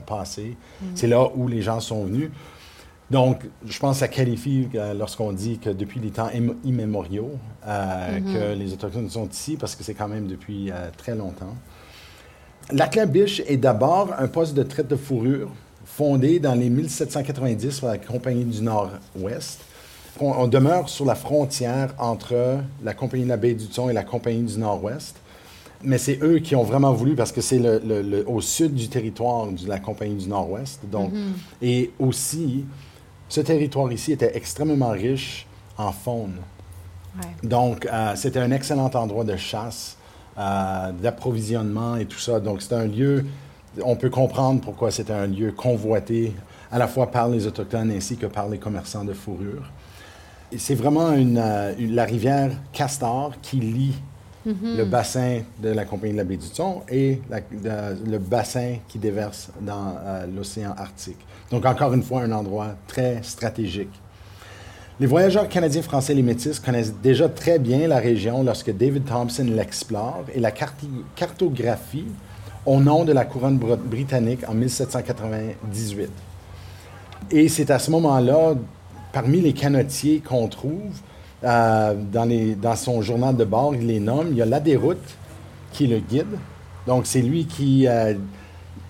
passés, 0.05 0.55
mm. 0.81 0.85
c'est 0.95 1.07
là 1.07 1.29
où 1.35 1.47
les 1.47 1.61
gens 1.61 1.79
sont 1.79 2.03
venus. 2.03 2.29
Donc, 3.09 3.41
je 3.65 3.79
pense 3.79 3.95
que 3.95 3.99
ça 4.01 4.07
qualifie 4.09 4.67
lorsqu'on 4.97 5.31
dit 5.31 5.59
que 5.59 5.69
depuis 5.69 5.99
les 5.99 6.09
temps 6.09 6.29
immémoriaux, 6.65 7.31
mm-hmm. 7.65 8.33
que 8.33 8.53
les 8.53 8.73
Autochtones 8.73 9.09
sont 9.09 9.29
ici, 9.29 9.55
parce 9.55 9.75
que 9.75 9.83
c'est 9.83 9.93
quand 9.93 10.09
même 10.09 10.27
depuis 10.27 10.71
très 10.97 11.15
longtemps. 11.15 11.55
La 12.71 12.87
clabiche 12.87 13.41
est 13.47 13.55
d'abord 13.55 14.13
un 14.17 14.27
poste 14.27 14.53
de 14.53 14.63
traite 14.63 14.89
de 14.89 14.97
fourrure 14.97 15.49
fondé 15.85 16.39
dans 16.39 16.53
les 16.53 16.69
1790 16.69 17.79
par 17.79 17.91
la 17.91 17.97
Compagnie 17.97 18.43
du 18.43 18.61
Nord-Ouest. 18.61 19.61
On, 20.19 20.47
demeure 20.47 20.89
sur 20.89 21.05
la 21.05 21.15
frontière 21.15 21.93
entre 21.97 22.59
la 22.83 22.93
Compagnie 22.93 23.23
de 23.23 23.29
la 23.29 23.37
Baie 23.37 23.53
du 23.53 23.67
Thon 23.67 23.89
et 23.89 23.93
la 23.93 24.03
Compagnie 24.03 24.43
du 24.43 24.57
Nord-Ouest. 24.59 25.15
Mais 25.83 25.97
c'est 25.97 26.21
eux 26.23 26.39
qui 26.39 26.55
ont 26.55 26.63
vraiment 26.63 26.91
voulu, 26.91 27.15
parce 27.15 27.31
que 27.31 27.39
c'est 27.39 27.59
le, 27.59 28.23
au 28.27 28.41
sud 28.41 28.73
du 28.73 28.89
territoire 28.89 29.47
de 29.47 29.67
la 29.67 29.79
Compagnie 29.79 30.15
du 30.15 30.27
Nord-Ouest. 30.27 30.81
Donc, 30.91 31.13
mm-hmm. 31.13 31.63
Et 31.63 31.91
aussi, 31.99 32.65
ce 33.29 33.41
territoire 33.41 33.91
ici 33.91 34.13
était 34.13 34.35
extrêmement 34.35 34.89
riche 34.89 35.47
en 35.77 35.91
faune. 35.91 36.37
Donc, 37.43 37.85
euh, 37.85 38.15
c'était 38.15 38.39
un 38.39 38.51
excellent 38.51 38.91
endroit 38.93 39.23
de 39.23 39.35
chasse, 39.35 39.97
euh, 40.37 40.91
d'approvisionnement 40.91 41.95
et 41.95 42.05
tout 42.05 42.19
ça. 42.19 42.39
Donc, 42.39 42.61
c'était 42.61 42.75
un 42.75 42.87
lieu 42.87 43.25
on 43.83 43.95
peut 43.95 44.09
comprendre 44.09 44.59
pourquoi 44.61 44.89
c'était 44.89 45.13
un 45.13 45.27
lieu 45.27 45.51
convoité 45.51 46.33
à 46.71 46.79
la 46.79 46.87
fois 46.87 47.11
par 47.11 47.29
les 47.29 47.45
Autochtones 47.45 47.91
ainsi 47.91 48.17
que 48.17 48.25
par 48.25 48.49
les 48.49 48.57
commerçants 48.57 49.03
de 49.03 49.13
fourrure. 49.13 49.71
C'est 50.57 50.73
vraiment 50.73 51.11
euh, 51.11 51.73
la 51.79 52.03
rivière 52.05 52.51
Castor 52.73 53.33
qui 53.39 53.57
lie 53.57 53.95
mm-hmm. 54.47 54.77
le 54.77 54.85
bassin 54.85 55.41
de 55.61 55.69
la 55.69 55.85
Compagnie 55.85 56.13
de 56.13 56.17
la 56.17 56.23
baie 56.23 56.37
du 56.37 56.49
Thon 56.49 56.81
et 56.89 57.21
le 57.29 58.17
bassin 58.17 58.77
qui 58.87 58.97
déverse 58.97 59.49
dans 59.61 59.95
l'océan 60.35 60.73
Arctique. 60.75 61.23
Donc, 61.51 61.65
encore 61.65 61.93
une 61.93 62.03
fois, 62.03 62.21
un 62.21 62.31
endroit 62.31 62.75
très 62.87 63.23
stratégique. 63.23 63.91
Les 64.99 65.05
voyageurs 65.05 65.47
canadiens, 65.47 65.83
français 65.83 66.13
et 66.13 66.15
les 66.15 66.23
métis 66.23 66.59
connaissent 66.59 66.93
déjà 67.03 67.29
très 67.29 67.59
bien 67.59 67.87
la 67.87 67.99
région 67.99 68.43
lorsque 68.43 68.75
David 68.75 69.05
Thompson 69.05 69.45
l'explore 69.47 70.23
et 70.33 70.39
la 70.39 70.51
cartographie 70.51 72.07
au 72.65 72.79
nom 72.79 73.05
de 73.05 73.13
la 73.13 73.23
couronne 73.23 73.57
britannique 73.57 74.39
en 74.47 74.53
1798. 74.55 76.09
Et 77.29 77.47
c'est 77.47 77.69
à 77.69 77.79
ce 77.79 77.91
moment-là, 77.91 78.55
parmi 79.13 79.39
les 79.39 79.53
canotiers 79.53 80.19
qu'on 80.19 80.47
trouve, 80.47 80.99
euh, 81.43 81.93
dans, 82.11 82.75
son 82.75 83.01
journal 83.01 83.35
de 83.35 83.45
bord, 83.45 83.75
il 83.75 83.87
les 83.87 83.99
nomme. 83.99 84.29
Il 84.31 84.37
y 84.37 84.41
a 84.41 84.45
l'Adéroute, 84.45 84.97
qui 85.71 85.85
est 85.85 85.87
le 85.87 85.99
guide. 85.99 86.37
Donc, 86.87 87.05
c'est 87.05 87.21
lui 87.21 87.45
qui 87.45 87.87
euh, 87.87 88.15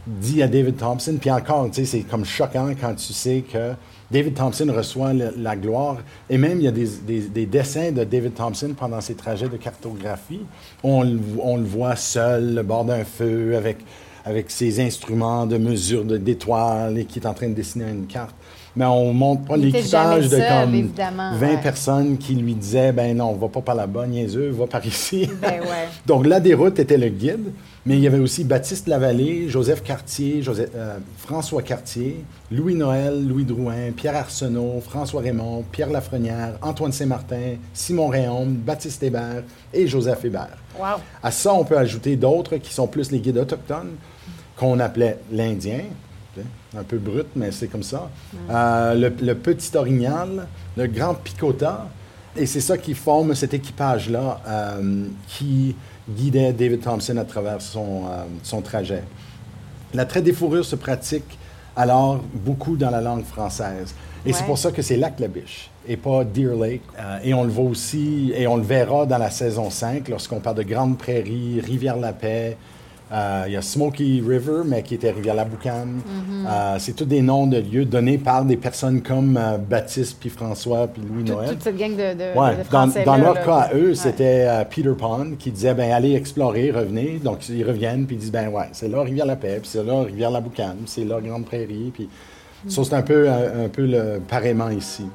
dit 0.07 0.41
à 0.41 0.47
David 0.47 0.77
Thompson, 0.77 1.17
puis 1.19 1.29
encore, 1.29 1.69
c'est 1.71 2.01
comme 2.01 2.25
choquant 2.25 2.71
quand 2.79 2.95
tu 2.95 3.13
sais 3.13 3.43
que 3.51 3.73
David 4.09 4.35
Thompson 4.35 4.71
reçoit 4.73 5.11
la 5.13 5.55
gloire. 5.55 5.97
Et 6.29 6.37
même, 6.37 6.59
il 6.59 6.63
y 6.63 6.67
a 6.67 6.71
des, 6.71 7.45
dessins 7.45 7.91
de 7.91 8.03
David 8.05 8.33
Thompson 8.33 8.73
pendant 8.77 9.01
ses 9.01 9.15
trajets 9.15 9.49
de 9.49 9.57
cartographie. 9.57 10.41
On, 10.83 11.17
on 11.41 11.57
le 11.57 11.65
voit 11.65 11.95
seul, 11.97 12.55
le 12.55 12.63
bord 12.63 12.85
d'un 12.85 13.03
feu, 13.03 13.55
avec, 13.57 13.77
avec 14.23 14.49
ses 14.49 14.79
instruments 14.79 15.45
de 15.45 15.57
mesure 15.57 16.05
d'étoiles 16.05 16.97
et 16.99 17.05
qui 17.05 17.19
est 17.19 17.27
en 17.27 17.33
train 17.33 17.49
de 17.49 17.53
dessiner 17.53 17.89
une 17.89 18.07
carte. 18.07 18.35
Mais 18.77 18.85
on 18.85 19.11
montre 19.11 19.41
pas 19.43 19.57
l'équipage 19.57 20.29
de 20.29 20.37
comme 20.37 20.91
20 21.39 21.55
personnes 21.57 22.17
qui 22.19 22.35
lui 22.35 22.53
disaient 22.53 22.91
ben 22.91 23.17
non, 23.17 23.31
on 23.31 23.33
va 23.33 23.47
pas 23.47 23.61
par 23.61 23.73
là-bas, 23.73 24.05
niaiseux, 24.05 24.51
va 24.51 24.67
par 24.67 24.85
ici. 24.85 25.27
Ben 25.41 25.61
ouais. 25.61 25.87
Donc, 26.05 26.27
là, 26.27 26.39
des 26.39 26.53
routes 26.53 26.77
était 26.77 26.97
le 26.97 27.09
guide. 27.09 27.51
Mais 27.87 27.95
il 27.95 28.01
y 28.01 28.07
avait 28.07 28.19
aussi 28.19 28.43
Baptiste 28.43 28.87
Lavallée, 28.87 29.47
Joseph 29.47 29.81
Cartier, 29.81 30.43
euh, 30.45 30.97
François 31.19 31.61
Cartier, 31.61 32.21
Louis 32.51 32.75
Noël, 32.75 33.25
Louis 33.25 33.45
Drouin, 33.45 33.91
Pierre 33.95 34.17
Arsenault, 34.17 34.81
François 34.81 35.21
Raymond, 35.21 35.63
Pierre 35.71 35.89
Lafrenière, 35.89 36.55
Antoine 36.61 36.91
Saint-Martin, 36.91 37.55
Simon 37.73 38.09
Réaume, 38.09 38.55
Baptiste 38.55 39.01
Hébert 39.03 39.43
et 39.73 39.87
Joseph 39.87 40.25
Hébert. 40.25 40.57
Wow. 40.77 40.99
À 41.23 41.31
ça, 41.31 41.53
on 41.53 41.63
peut 41.63 41.77
ajouter 41.77 42.17
d'autres 42.17 42.57
qui 42.57 42.73
sont 42.73 42.87
plus 42.87 43.09
les 43.09 43.19
guides 43.19 43.37
autochtones, 43.37 43.95
qu'on 44.57 44.81
appelait 44.81 45.19
l'Indien, 45.31 45.83
un 46.77 46.83
peu 46.83 46.97
brut, 46.97 47.27
mais 47.35 47.51
c'est 47.51 47.67
comme 47.67 47.83
ça. 47.83 48.09
Euh, 48.49 49.09
le, 49.19 49.35
petit 49.35 49.75
orignal, 49.75 50.47
le 50.75 50.87
grand 50.87 51.13
picota. 51.15 51.87
Et 52.35 52.45
c'est 52.45 52.61
ça 52.61 52.77
qui 52.77 52.93
forme 52.93 53.33
cet 53.33 53.53
équipage-là 53.53 54.41
euh, 54.47 55.05
qui 55.27 55.75
guidait 56.07 56.53
David 56.53 56.81
Thompson 56.81 57.17
à 57.17 57.25
travers 57.25 57.61
son, 57.61 58.03
euh, 58.05 58.23
son 58.43 58.61
trajet. 58.61 59.03
La 59.93 60.05
traite 60.05 60.23
des 60.23 60.33
fourrures 60.33 60.65
se 60.65 60.75
pratique 60.75 61.37
alors 61.75 62.21
beaucoup 62.33 62.77
dans 62.77 62.89
la 62.89 63.01
langue 63.01 63.23
française. 63.23 63.93
Et 64.25 64.33
c'est 64.33 64.43
pour 64.43 64.57
ça 64.57 64.71
que 64.71 64.81
c'est 64.81 64.97
Lac 64.97 65.19
la 65.19 65.29
Biche 65.29 65.69
et 65.87 65.95
pas 65.95 66.23
Deer 66.23 66.55
Lake. 66.55 66.81
Euh, 66.99 67.19
et 67.23 67.33
on 67.33 67.43
le 67.43 67.49
voit 67.49 67.65
aussi, 67.65 68.33
et 68.35 68.45
on 68.47 68.57
le 68.57 68.63
verra 68.63 69.05
dans 69.05 69.17
la 69.17 69.29
saison 69.29 69.69
5 69.69 70.09
lorsqu'on 70.09 70.39
parle 70.39 70.57
de 70.57 70.63
Grande 70.63 70.97
Prairie, 70.97 71.61
Rivière-la-Paix, 71.61 72.57
il 73.11 73.53
y 73.53 73.55
a 73.55 73.61
Smoky 73.61 74.21
River, 74.25 74.63
mais 74.65 74.83
qui 74.83 74.95
était 74.95 75.11
Rivière-la-Boucane. 75.11 76.01
Mhm. 76.05 76.47
Euh, 76.47 76.75
c'est 76.79 76.93
tous 76.93 77.05
des 77.05 77.21
noms 77.21 77.47
de 77.47 77.57
lieux 77.57 77.85
donnés 77.85 78.17
par 78.17 78.43
des 78.43 78.57
personnes 78.57 79.01
comme 79.01 79.37
euh, 79.37 79.57
Baptiste, 79.57 80.17
puis 80.19 80.29
François, 80.29 80.87
puis 80.87 81.01
Louis-Noël. 81.01 81.49
Toute 81.51 81.63
cette 81.63 81.77
gang 81.77 81.91
de, 81.91 82.13
de, 82.13 82.37
ouais, 82.37 83.03
Dans, 83.05 83.17
leur 83.17 83.41
cas 83.43 83.55
à 83.55 83.73
eux, 83.73 83.93
c'était 83.93 84.47
Peter 84.69 84.93
Pond 84.97 85.35
qui 85.39 85.51
disait, 85.51 85.73
ben 85.73 85.91
allez 85.91 86.15
explorer, 86.15 86.71
revenez. 86.71 87.19
Donc, 87.23 87.47
ils 87.49 87.65
reviennent, 87.65 88.05
puis 88.05 88.17
ils 88.17 88.19
disent, 88.19 88.31
ben 88.31 88.49
ouais, 88.49 88.67
c'est 88.73 88.89
là 88.89 89.01
Rivière-la-Paix, 89.01 89.59
puis 89.61 89.69
c'est 89.71 89.83
là 89.83 90.01
Rivière-la-Boucane, 90.03 90.79
c'est 90.85 91.05
là 91.05 91.21
Grande 91.21 91.45
Prairie. 91.45 91.91
Puis 91.93 92.09
mhm. 92.65 92.69
ça, 92.69 92.83
c'est 92.83 92.93
un 92.93 93.01
peu, 93.01 93.29
un, 93.29 93.69
peu 93.69 93.85
le 93.85 94.19
pareillement 94.27 94.69
ici. 94.69 95.05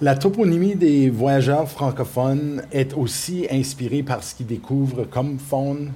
La 0.00 0.14
toponymie 0.14 0.76
des 0.76 1.10
voyageurs 1.10 1.68
francophones 1.68 2.62
est 2.70 2.94
aussi 2.94 3.48
inspirée 3.50 4.04
par 4.04 4.22
ce 4.22 4.36
qu'ils 4.36 4.46
découvrent 4.46 5.04
comme 5.10 5.38
faune 5.38 5.90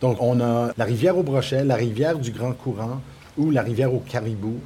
donc, 0.00 0.18
on 0.20 0.40
a 0.40 0.72
la 0.76 0.84
rivière 0.84 1.18
au 1.18 1.22
Brochet, 1.22 1.64
la 1.64 1.74
rivière 1.74 2.18
du 2.18 2.30
Grand 2.30 2.52
Courant 2.52 3.00
ou 3.36 3.50
la 3.50 3.62
rivière 3.62 3.92
au 3.92 4.00
Caribou. 4.00 4.58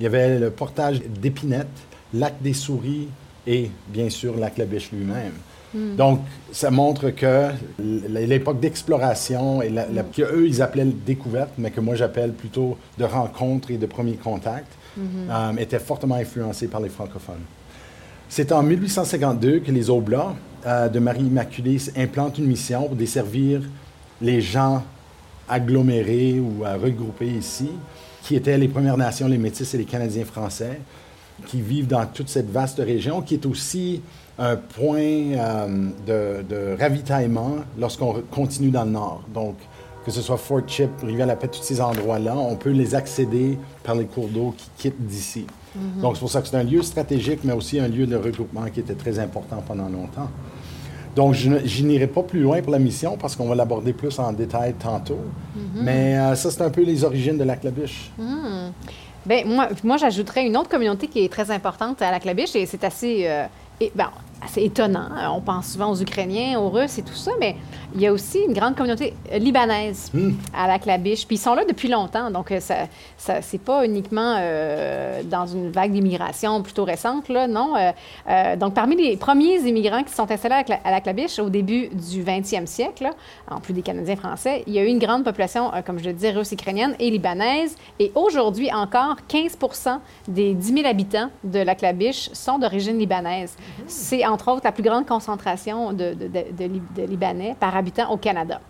Il 0.00 0.04
y 0.04 0.06
avait 0.06 0.38
le 0.38 0.50
portage 0.50 1.00
d'Épinette, 1.00 1.68
lac 2.12 2.34
des 2.42 2.54
Souris 2.54 3.08
et, 3.46 3.70
bien 3.88 4.10
sûr, 4.10 4.36
lac 4.36 4.58
La 4.58 4.64
Biche 4.64 4.90
lui-même. 4.92 5.32
Hmm. 5.72 5.96
Donc, 5.96 6.20
ça 6.50 6.70
montre 6.70 7.10
que 7.10 7.50
l'époque 7.78 8.60
d'exploration, 8.60 9.62
et 9.62 9.70
la, 9.70 9.86
hmm. 9.86 10.04
qu'eux, 10.14 10.46
ils 10.46 10.62
appelaient 10.62 10.84
découverte, 10.84 11.50
mais 11.58 11.70
que 11.70 11.80
moi, 11.80 11.94
j'appelle 11.94 12.32
plutôt 12.32 12.76
de 12.98 13.04
rencontre 13.04 13.70
et 13.70 13.76
de 13.76 13.86
premier 13.86 14.14
contact, 14.14 14.72
hmm. 14.96 15.02
euh, 15.30 15.56
était 15.58 15.78
fortement 15.78 16.16
influencée 16.16 16.66
par 16.66 16.80
les 16.80 16.88
francophones. 16.88 17.42
C'est 18.28 18.50
en 18.50 18.62
1852 18.62 19.60
que 19.60 19.70
les 19.70 19.90
Oblats 19.90 20.34
euh, 20.66 20.88
de 20.88 20.98
Marie 20.98 21.24
Immaculée 21.24 21.78
implantent 21.96 22.38
une 22.38 22.46
mission 22.46 22.86
pour 22.86 22.96
desservir 22.96 23.62
les 24.20 24.40
gens 24.40 24.82
agglomérés 25.48 26.40
ou 26.40 26.64
regroupés 26.82 27.28
ici, 27.28 27.70
qui 28.22 28.36
étaient 28.36 28.56
les 28.56 28.68
Premières 28.68 28.96
Nations, 28.96 29.28
les 29.28 29.38
Métis 29.38 29.74
et 29.74 29.78
les 29.78 29.84
Canadiens 29.84 30.24
français. 30.24 30.80
qui 31.46 31.60
vivent 31.60 31.88
dans 31.88 32.06
toute 32.06 32.28
cette 32.28 32.48
vaste 32.48 32.78
région, 32.78 33.20
qui 33.20 33.34
est 33.34 33.44
aussi 33.44 34.00
un 34.38 34.56
point 34.56 34.98
euh, 35.00 35.90
de, 36.06 36.42
de, 36.48 36.76
ravitaillement 36.78 37.56
lorsqu'on 37.78 38.22
continue 38.30 38.70
dans 38.70 38.84
le 38.84 38.90
nord. 38.90 39.22
Donc, 39.32 39.56
que 40.04 40.10
ce 40.10 40.20
soit 40.20 40.36
Fort 40.36 40.62
Chip, 40.66 40.90
Rivière-la-Paix, 41.02 41.48
tous 41.48 41.62
ces 41.62 41.80
endroits-là, 41.80 42.36
on 42.36 42.56
peut 42.56 42.70
les 42.70 42.94
accéder 42.94 43.58
par 43.82 43.94
les 43.94 44.04
cours 44.04 44.28
d'eau 44.28 44.54
qui 44.56 44.68
quittent 44.76 45.06
d'ici. 45.06 45.46
Mm-hmm. 45.76 46.00
Donc, 46.02 46.16
c'est 46.16 46.20
pour 46.20 46.30
ça 46.30 46.42
que 46.42 46.48
c'est 46.48 46.56
un 46.56 46.64
lieu 46.64 46.82
stratégique, 46.82 47.40
mais 47.44 47.52
aussi 47.52 47.80
un 47.80 47.88
lieu 47.88 48.06
de 48.06 48.16
regroupement 48.16 48.66
qui 48.72 48.80
était 48.80 48.94
très 48.94 49.18
important 49.18 49.62
pendant 49.66 49.88
longtemps. 49.88 50.28
Donc, 51.14 51.34
je 51.34 51.82
n'irai 51.84 52.06
pas 52.06 52.22
plus 52.22 52.40
loin 52.40 52.60
pour 52.60 52.72
la 52.72 52.78
mission 52.78 53.16
parce 53.16 53.36
qu'on 53.36 53.46
va 53.46 53.54
l'aborder 53.54 53.92
plus 53.92 54.18
en 54.18 54.32
détail 54.32 54.74
tantôt. 54.74 55.18
Mm-hmm. 55.56 55.82
Mais 55.82 56.18
euh, 56.18 56.34
ça, 56.34 56.50
c'est 56.50 56.62
un 56.62 56.70
peu 56.70 56.82
les 56.82 57.04
origines 57.04 57.38
de 57.38 57.44
la 57.44 57.56
clabiche. 57.56 58.10
Mm. 58.18 58.70
Bien, 59.26 59.44
moi, 59.46 59.68
moi 59.82 59.96
j'ajouterais 59.96 60.46
une 60.46 60.56
autre 60.56 60.68
communauté 60.68 61.06
qui 61.06 61.24
est 61.24 61.32
très 61.32 61.50
importante 61.50 62.02
à 62.02 62.10
la 62.10 62.20
clabiche 62.20 62.54
et 62.56 62.66
c'est 62.66 62.84
assez... 62.84 63.26
Euh, 63.26 63.46
et, 63.80 63.92
ben, 63.94 64.10
c'est 64.46 64.62
étonnant. 64.62 65.08
On 65.32 65.40
pense 65.40 65.72
souvent 65.72 65.90
aux 65.90 66.00
Ukrainiens, 66.00 66.58
aux 66.58 66.70
Russes 66.70 66.98
et 66.98 67.02
tout 67.02 67.14
ça, 67.14 67.32
mais 67.40 67.56
il 67.94 68.00
y 68.00 68.06
a 68.06 68.12
aussi 68.12 68.40
une 68.40 68.52
grande 68.52 68.74
communauté 68.74 69.14
libanaise 69.32 70.10
hmm. 70.12 70.32
à 70.56 70.66
la 70.66 70.78
Clabiche. 70.78 71.26
Puis 71.26 71.36
ils 71.36 71.40
sont 71.40 71.54
là 71.54 71.64
depuis 71.64 71.88
longtemps, 71.88 72.30
donc 72.30 72.50
euh, 72.50 72.60
ça, 72.60 72.86
ça 73.16 73.40
c'est 73.40 73.60
pas 73.60 73.84
uniquement 73.84 74.36
euh, 74.38 75.22
dans 75.22 75.46
une 75.46 75.70
vague 75.70 75.92
d'immigration 75.92 76.62
plutôt 76.62 76.84
récente, 76.84 77.28
là, 77.28 77.46
non. 77.46 77.74
Euh, 77.76 78.56
donc 78.56 78.74
parmi 78.74 78.96
les 78.96 79.16
premiers 79.16 79.58
immigrants 79.60 80.02
qui 80.02 80.12
sont 80.12 80.30
installés 80.30 80.64
à 80.84 80.90
la, 80.90 81.00
Clabiche 81.00 81.38
au 81.38 81.50
début 81.50 81.88
du 81.88 82.22
20e 82.22 82.66
siècle, 82.66 83.10
en 83.50 83.60
plus 83.60 83.74
des 83.74 83.82
Canadiens 83.82 84.16
français, 84.16 84.64
il 84.66 84.72
y 84.72 84.78
a 84.78 84.84
eu 84.84 84.88
une 84.88 84.98
grande 84.98 85.24
population, 85.24 85.70
comme 85.84 85.98
je 85.98 86.06
le 86.06 86.12
disais, 86.12 86.30
russe, 86.30 86.52
ukrainienne 86.52 86.94
et 86.98 87.10
libanaise. 87.10 87.76
Et 87.98 88.10
aujourd'hui 88.14 88.72
encore, 88.72 89.16
15 89.28 89.58
des 90.28 90.54
10 90.54 90.74
000 90.74 90.86
habitants 90.86 91.30
de 91.42 91.58
la 91.58 91.74
Clabiche 91.74 92.30
sont 92.32 92.58
d'origine 92.58 92.98
libanaise. 92.98 93.54
C'est 93.86 94.24
entre 94.34 94.50
autres 94.50 94.62
la 94.64 94.72
plus 94.72 94.82
grande 94.82 95.06
concentration 95.06 95.92
de, 95.92 96.14
Libanais 96.98 97.56
par 97.58 97.76
habitant 97.76 98.10
au 98.10 98.16
Canada. 98.16 98.60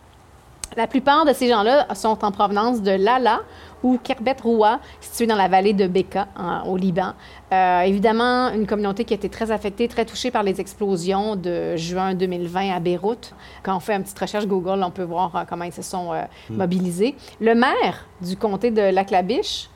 La 0.77 0.87
plupart 0.87 1.25
de 1.25 1.33
ces 1.33 1.49
gens-là 1.49 1.87
sont 1.95 2.25
en 2.25 2.33
provenance 2.33 2.83
de 2.83 2.91
Lala 2.91 3.43
ou 3.85 3.99
Kerbet 4.03 4.37
Roua, 4.43 4.81
situé 5.01 5.27
dans 5.27 5.37
la 5.37 5.47
vallée 5.47 5.73
de 5.73 5.87
Beka, 5.87 6.27
au 6.67 6.77
Liban. 6.77 7.13
Euh, 7.53 7.83
évidemment, 7.83 8.51
une 8.51 8.67
communauté 8.67 9.05
qui 9.05 9.15
a 9.15 9.17
été 9.17 9.29
très 9.29 9.53
affectée, 9.53 9.87
très 9.87 10.05
touchée 10.05 10.31
par 10.31 10.43
les 10.43 10.61
explosions 10.61 11.37
de 11.37 11.77
juin 11.77 12.15
2020 12.15 12.75
à 12.75 12.81
Beyrouth. 12.81 13.35
Quand 13.63 13.77
on 13.77 13.81
fait 13.81 13.95
une 13.95 14.03
petite 14.03 14.19
recherche 14.19 14.47
Google, 14.47 14.83
on 14.83 14.91
peut 14.91 15.05
voir 15.05 15.37
euh, 15.37 15.43
comment 15.49 15.65
ils 15.65 15.73
se 15.73 15.83
sont 15.83 16.13
euh, 16.13 16.23
hmm. 16.51 16.57
mobilisés. 16.57 17.15
Le 17.41 17.55
maire 17.55 18.07
du 18.21 18.37
comté 18.37 18.71
de 18.71 18.83
Lac-la-Biche, 18.83 19.69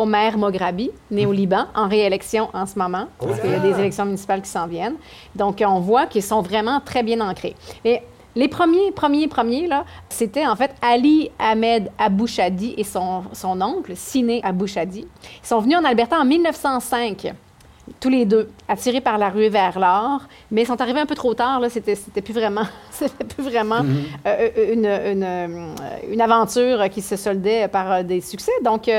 Omer 0.00 0.38
Mograbi, 0.38 0.90
né 1.10 1.26
au 1.26 1.32
Liban, 1.32 1.66
en 1.74 1.88
réélection 1.88 2.48
en 2.54 2.66
ce 2.66 2.78
moment, 2.78 3.06
parce 3.18 3.40
qu'il 3.40 3.50
y 3.50 3.54
a 3.54 3.58
des 3.58 3.78
élections 3.78 4.06
municipales 4.06 4.40
qui 4.40 4.48
s'en 4.48 4.66
viennent. 4.66 4.96
Donc, 5.34 5.62
on 5.66 5.80
voit 5.80 6.06
qu'ils 6.06 6.22
sont 6.22 6.40
vraiment 6.40 6.80
très 6.80 7.02
bien 7.02 7.20
ancrés. 7.20 7.54
Et 7.84 8.00
les 8.34 8.48
premiers, 8.48 8.92
premiers, 8.92 9.28
premiers, 9.28 9.66
là, 9.66 9.84
c'était 10.08 10.46
en 10.46 10.56
fait 10.56 10.74
Ali 10.80 11.30
Ahmed 11.38 11.90
Abouchadi 11.98 12.74
et 12.76 12.84
son, 12.84 13.24
son 13.32 13.60
oncle, 13.60 13.92
Siné 13.94 14.40
Abouchadi. 14.42 15.06
Ils 15.42 15.46
sont 15.46 15.60
venus 15.60 15.76
en 15.76 15.84
Alberta 15.84 16.18
en 16.18 16.24
1905 16.24 17.34
tous 17.98 18.08
les 18.08 18.24
deux, 18.24 18.48
attirés 18.68 19.00
par 19.00 19.18
la 19.18 19.30
rue 19.30 19.48
vers 19.48 19.78
l'or, 19.78 20.22
mais 20.50 20.62
ils 20.62 20.66
sont 20.66 20.80
arrivés 20.80 21.00
un 21.00 21.06
peu 21.06 21.14
trop 21.14 21.34
tard. 21.34 21.62
C'était, 21.68 21.94
c'était 21.94 22.22
plus 22.22 22.34
vraiment, 22.34 22.66
c'était 22.90 23.24
plus 23.24 23.42
vraiment 23.42 23.82
mm-hmm. 23.82 24.26
euh, 24.26 24.72
une, 24.72 24.86
une, 24.86 25.24
euh, 25.24 25.74
une, 26.10 26.20
aventure 26.20 26.88
qui 26.90 27.02
se 27.02 27.16
soldait 27.16 27.68
par 27.68 27.90
euh, 27.90 28.02
des 28.02 28.20
succès. 28.20 28.52
Donc, 28.64 28.90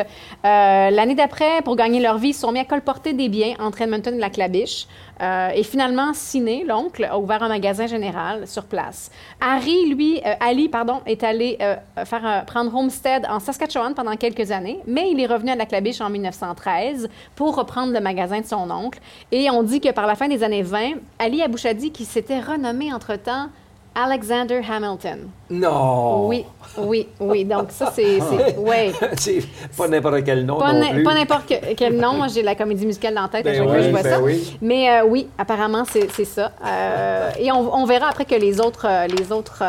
l'année 0.44 1.16
d'après, 1.16 1.62
pour 1.64 1.76
gagner 1.76 2.00
leur 2.00 2.18
vie, 2.18 2.30
ils 2.30 2.34
sont 2.34 2.52
mis 2.52 2.60
à 2.60 2.66
colporter 2.66 3.14
des 3.14 3.30
biens 3.30 3.54
entre 3.60 3.82
Edmonton 3.82 4.14
et 4.14 4.20
la 4.20 4.30
Clabiche. 4.30 4.88
Euh, 5.22 5.50
et 5.54 5.64
finalement, 5.64 6.14
Ciné, 6.14 6.64
l'oncle, 6.68 7.04
a 7.04 7.20
ouvert 7.20 7.44
un 7.44 7.50
magasin 7.50 7.88
général 7.88 8.48
sur 8.48 8.66
place. 8.66 9.12
Harry, 9.40 9.90
lui, 9.90 10.20
euh, 10.26 10.34
Ali, 10.40 10.68
pardon, 10.70 11.02
est 11.06 11.24
allé 11.24 11.58
euh, 11.62 11.76
faire 12.06 12.44
prendre 12.46 12.74
Homestead 12.76 13.26
en 13.30 13.40
Saskatchewan 13.40 13.94
pendant 13.94 14.16
quelques 14.16 14.52
années, 14.52 14.80
mais 14.88 15.12
il 15.12 15.20
est 15.20 15.28
revenu 15.28 15.52
à 15.52 15.56
la 15.56 15.66
Clabiche 15.66 16.02
en 16.02 16.10
1913 16.10 17.10
pour 17.36 17.56
reprendre 17.56 17.94
le 17.94 18.00
magasin 18.00 18.42
de 18.42 18.46
son 18.46 18.70
oncle. 18.72 19.00
Et 19.32 19.50
on 19.52 19.64
dit 19.64 19.80
que 19.80 19.92
par 19.92 20.08
la 20.08 20.16
fin 20.16 20.28
des 20.28 20.44
années 20.44 20.64
20, 20.64 20.94
Ali 21.20 21.42
Abouchadi, 21.42 21.92
qui 21.92 22.06
s'était 22.06 22.40
renommé 22.40 22.94
entre-temps 22.94 23.50
Alexander 23.94 24.62
Hamilton. 24.70 25.30
Non! 25.50 26.28
Oui, 26.28 26.46
oui, 26.78 27.08
oui. 27.20 27.44
Donc, 27.44 27.72
ça, 27.72 27.92
c'est. 27.94 28.20
Oui. 28.58 28.94
c'est 29.18 29.42
pas 29.78 29.88
n'importe 29.88 30.24
quel 30.24 30.46
nom. 30.46 30.60
Pas, 30.60 30.74
non 30.74 30.90
plus. 30.92 31.04
pas 31.04 31.14
n'importe 31.14 31.54
quel 31.76 31.98
nom. 31.98 32.14
Moi, 32.14 32.28
j'ai 32.30 32.42
la 32.42 32.56
comédie 32.56 32.86
musicale 32.86 33.16
dans 33.16 33.24
la 33.24 33.28
tête 33.28 33.46
à 33.46 33.50
ben 33.50 33.58
chaque 33.58 33.68
fois 33.68 33.78
que 33.78 33.84
je 33.84 33.90
vois 33.90 34.02
ben 34.02 34.10
ça. 34.10 34.22
Oui. 34.22 34.58
Mais 34.62 34.90
euh, 34.90 35.06
oui, 35.06 35.28
apparemment, 35.38 35.84
c'est 35.86 36.26
ça. 36.26 36.52
Euh, 36.66 37.32
et 37.40 37.52
on, 37.52 37.74
on, 37.74 37.86
verra 37.86 38.08
après 38.10 38.26
que 38.26 38.36
les 38.36 38.62
autres, 38.62 38.86
euh, 38.88 39.08
les 39.08 39.32
autres 39.32 39.64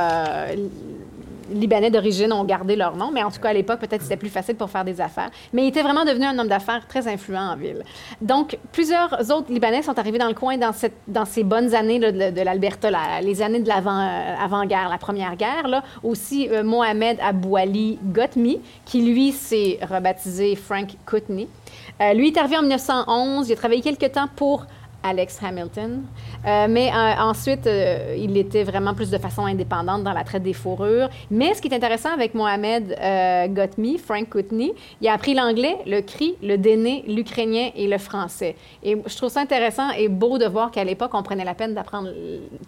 Libanais 1.53 1.91
d'origine 1.91 2.33
ont 2.33 2.45
gardé 2.45 2.77
leur 2.77 2.97
nom, 2.97 3.11
mais 3.13 3.23
en 3.23 3.31
tout 3.31 3.41
cas, 3.41 3.51
à 3.51 3.53
l'époque, 3.53 3.81
peut-être 3.81 4.03
c'était 4.03 4.17
plus 4.17 4.29
facile 4.29 4.57
pour 4.57 4.71
faire 4.71 4.85
des 4.85 5.01
affaires. 5.01 5.31
Mais 5.53 5.65
il 5.65 5.69
était 5.69 5.83
vraiment 5.83 6.05
devenu 6.05 6.27
un 6.27 6.39
homme 6.39 6.49
d'affaires 6.49 6.87
très 6.87 7.07
influent 7.09 7.53
en 7.53 7.57
ville. 7.57 7.83
Donc, 8.21 8.59
plusieurs 8.73 9.13
autres 9.31 9.53
Libanais 9.53 9.83
sont 9.83 9.99
arrivés 9.99 10.19
dans 10.19 10.29
le 10.29 10.35
coin 10.35 10.57
dans, 10.57 10.73
cette, 10.73 10.97
dans 11.07 11.25
ces 11.25 11.45
bonnes 11.45 11.75
années 11.75 11.99
de, 11.99 12.43
l'Alberta, 12.43 12.91
les 13.21 13.43
années 13.43 13.61
de 13.61 13.69
l'avant-guerre, 13.69 14.89
la 14.89 14.99
Première 14.99 15.37
Guerre. 15.37 15.69
Là. 15.69 15.83
Aussi, 16.03 16.49
euh, 16.51 16.63
Mohamed 16.63 17.19
Abouali 17.21 17.99
Gotmi, 18.03 18.61
qui 18.85 19.03
lui 19.03 19.33
s'est 19.33 19.79
rebaptisé 19.83 20.57
Frank 20.57 20.97
Kutney. 21.07 21.49
Euh, 22.01 22.15
lui 22.15 22.29
est 22.29 22.37
arrivé 22.39 22.57
en 22.57 22.63
1911. 22.63 23.49
Il 23.49 23.53
a 23.53 23.57
travaillé 23.57 23.81
quelque 23.81 24.07
temps 24.07 24.29
pour 24.35 24.67
Alex 25.03 25.39
Hamilton. 25.43 26.05
Euh, 26.47 26.67
mais 26.69 26.89
euh, 26.89 27.15
ensuite, 27.21 27.67
euh, 27.67 28.15
il 28.17 28.37
était 28.37 28.65
vraiment 28.65 28.95
plus 28.95 29.11
de 29.11 29.19
façon 29.19 29.47
indépendante 29.47 30.03
dans 30.03 30.13
la 30.13 30.25
traite 30.25 30.43
des 30.43 30.53
fourrures. 30.53 31.09
Mais 31.31 31.55
ce 31.55 31.63
qui 31.63 31.69
est 31.69 31.75
intéressant 31.75 32.11
avec 32.13 32.35
Mohamed 32.35 32.97
Gotmi, 33.55 33.99
Frank 33.99 34.29
Kutney, 34.31 34.73
il 35.01 35.09
a 35.09 35.15
appris 35.15 35.35
l'anglais, 35.35 35.77
le 35.87 36.01
cri, 36.01 36.37
le 36.43 36.57
déné, 36.57 37.05
l'ukrainien 37.07 37.71
et 37.75 37.87
le 37.87 37.99
français. 37.99 38.57
Et 38.83 38.97
je 39.07 39.17
trouve 39.17 39.31
ça 39.31 39.41
intéressant 39.41 39.91
et 39.91 40.09
beau 40.09 40.39
de 40.39 40.47
voir 40.47 40.71
qu'à 40.71 40.85
l'époque, 40.85 41.11
on 41.15 41.23
prenait 41.23 41.45
la 41.45 41.55
peine 41.55 41.75
d'apprendre 41.75 42.11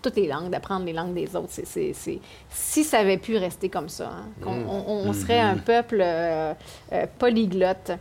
toutes 0.02 0.16
les 0.16 0.26
langues, 0.26 0.50
d'apprendre 0.50 0.84
les 0.84 0.92
langues 0.92 1.14
des 1.14 1.34
autres. 1.36 1.50
Si 1.52 2.84
ça 2.84 2.98
avait 2.98 3.18
pu 3.18 3.36
rester 3.36 3.68
comme 3.68 3.88
ça, 3.88 4.10
hein, 4.44 4.50
mm. 4.50 4.68
on, 4.68 5.12
serait 5.12 5.40
un 5.40 5.54
mm-hmm. 5.54 5.60
peuple 5.60 6.04
polyglotte. 7.18 7.92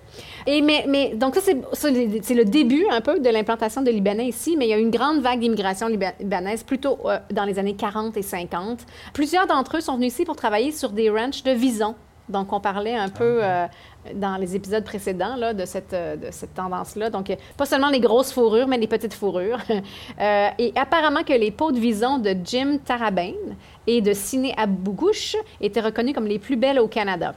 Et 0.47 0.61
mais, 0.61 0.85
mais 0.87 1.13
donc 1.15 1.35
ça, 1.35 1.41
c'est 1.73 2.35
le 2.35 2.45
début 2.45 2.85
un 2.89 3.01
peu 3.01 3.19
de 3.19 3.29
l'implantation 3.29 3.81
de 3.81 3.91
Libanais 3.91 4.22
ici, 4.23 4.55
mais 4.57 4.65
il 4.65 4.69
y 4.69 4.73
a 4.73 4.77
une 4.77 4.91
grande 4.91 5.21
vague 5.21 5.39
d'immigration 5.39 5.87
libanaise 5.87 6.63
plutôt 6.63 6.99
euh, 7.05 7.19
dans 7.31 7.45
les 7.45 7.59
années 7.59 7.75
40 7.75 8.17
et 8.17 8.21
50. 8.21 8.79
Plusieurs 9.13 9.47
d'entre 9.47 9.77
eux 9.77 9.81
sont 9.81 9.95
venus 9.95 10.13
ici 10.13 10.25
pour 10.25 10.35
travailler 10.35 10.71
sur 10.71 10.91
des 10.91 11.09
ranchs 11.09 11.43
de 11.43 11.51
visons. 11.51 11.95
Donc, 12.29 12.53
on 12.53 12.59
parlait 12.59 12.95
un 12.95 13.09
peu 13.09 13.43
ah, 13.43 13.45
euh, 13.45 13.67
dans 14.13 14.37
les 14.37 14.55
épisodes 14.55 14.83
précédents 14.83 15.35
là, 15.35 15.53
de 15.53 15.65
cette, 15.65 15.93
euh, 15.93 16.15
de 16.15 16.27
cette 16.31 16.53
tendance-là. 16.53 17.09
Donc, 17.09 17.35
pas 17.57 17.65
seulement 17.65 17.89
les 17.89 17.99
grosses 17.99 18.31
fourrures, 18.31 18.67
mais 18.67 18.77
les 18.77 18.87
petites 18.87 19.13
fourrures. 19.13 19.59
et 20.19 20.73
apparemment 20.75 21.23
que 21.23 21.33
les 21.33 21.51
peaux 21.51 21.71
de 21.71 21.79
vison 21.79 22.17
de 22.17 22.35
Jim 22.43 22.77
Tarabane 22.83 23.55
et 23.87 24.01
de 24.01 24.13
Siné 24.13 24.53
Abougouche 24.57 25.35
étaient 25.61 25.81
reconnues 25.81 26.13
comme 26.13 26.27
les 26.27 26.39
plus 26.39 26.55
belles 26.55 26.79
au 26.79 26.87
Canada. 26.87 27.33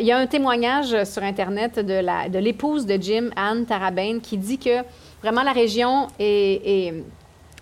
il 0.00 0.06
y 0.06 0.12
a 0.12 0.18
un 0.18 0.26
témoignage 0.26 1.04
sur 1.04 1.22
Internet 1.22 1.78
de 1.78 2.38
l'épouse 2.38 2.86
de, 2.86 2.96
de 2.96 3.02
Jim, 3.02 3.30
Anne 3.36 3.66
Tarabane, 3.66 4.20
qui 4.20 4.38
dit 4.38 4.58
que 4.58 4.82
Vraiment, 5.22 5.44
la 5.44 5.52
région 5.52 6.08
est, 6.18 6.94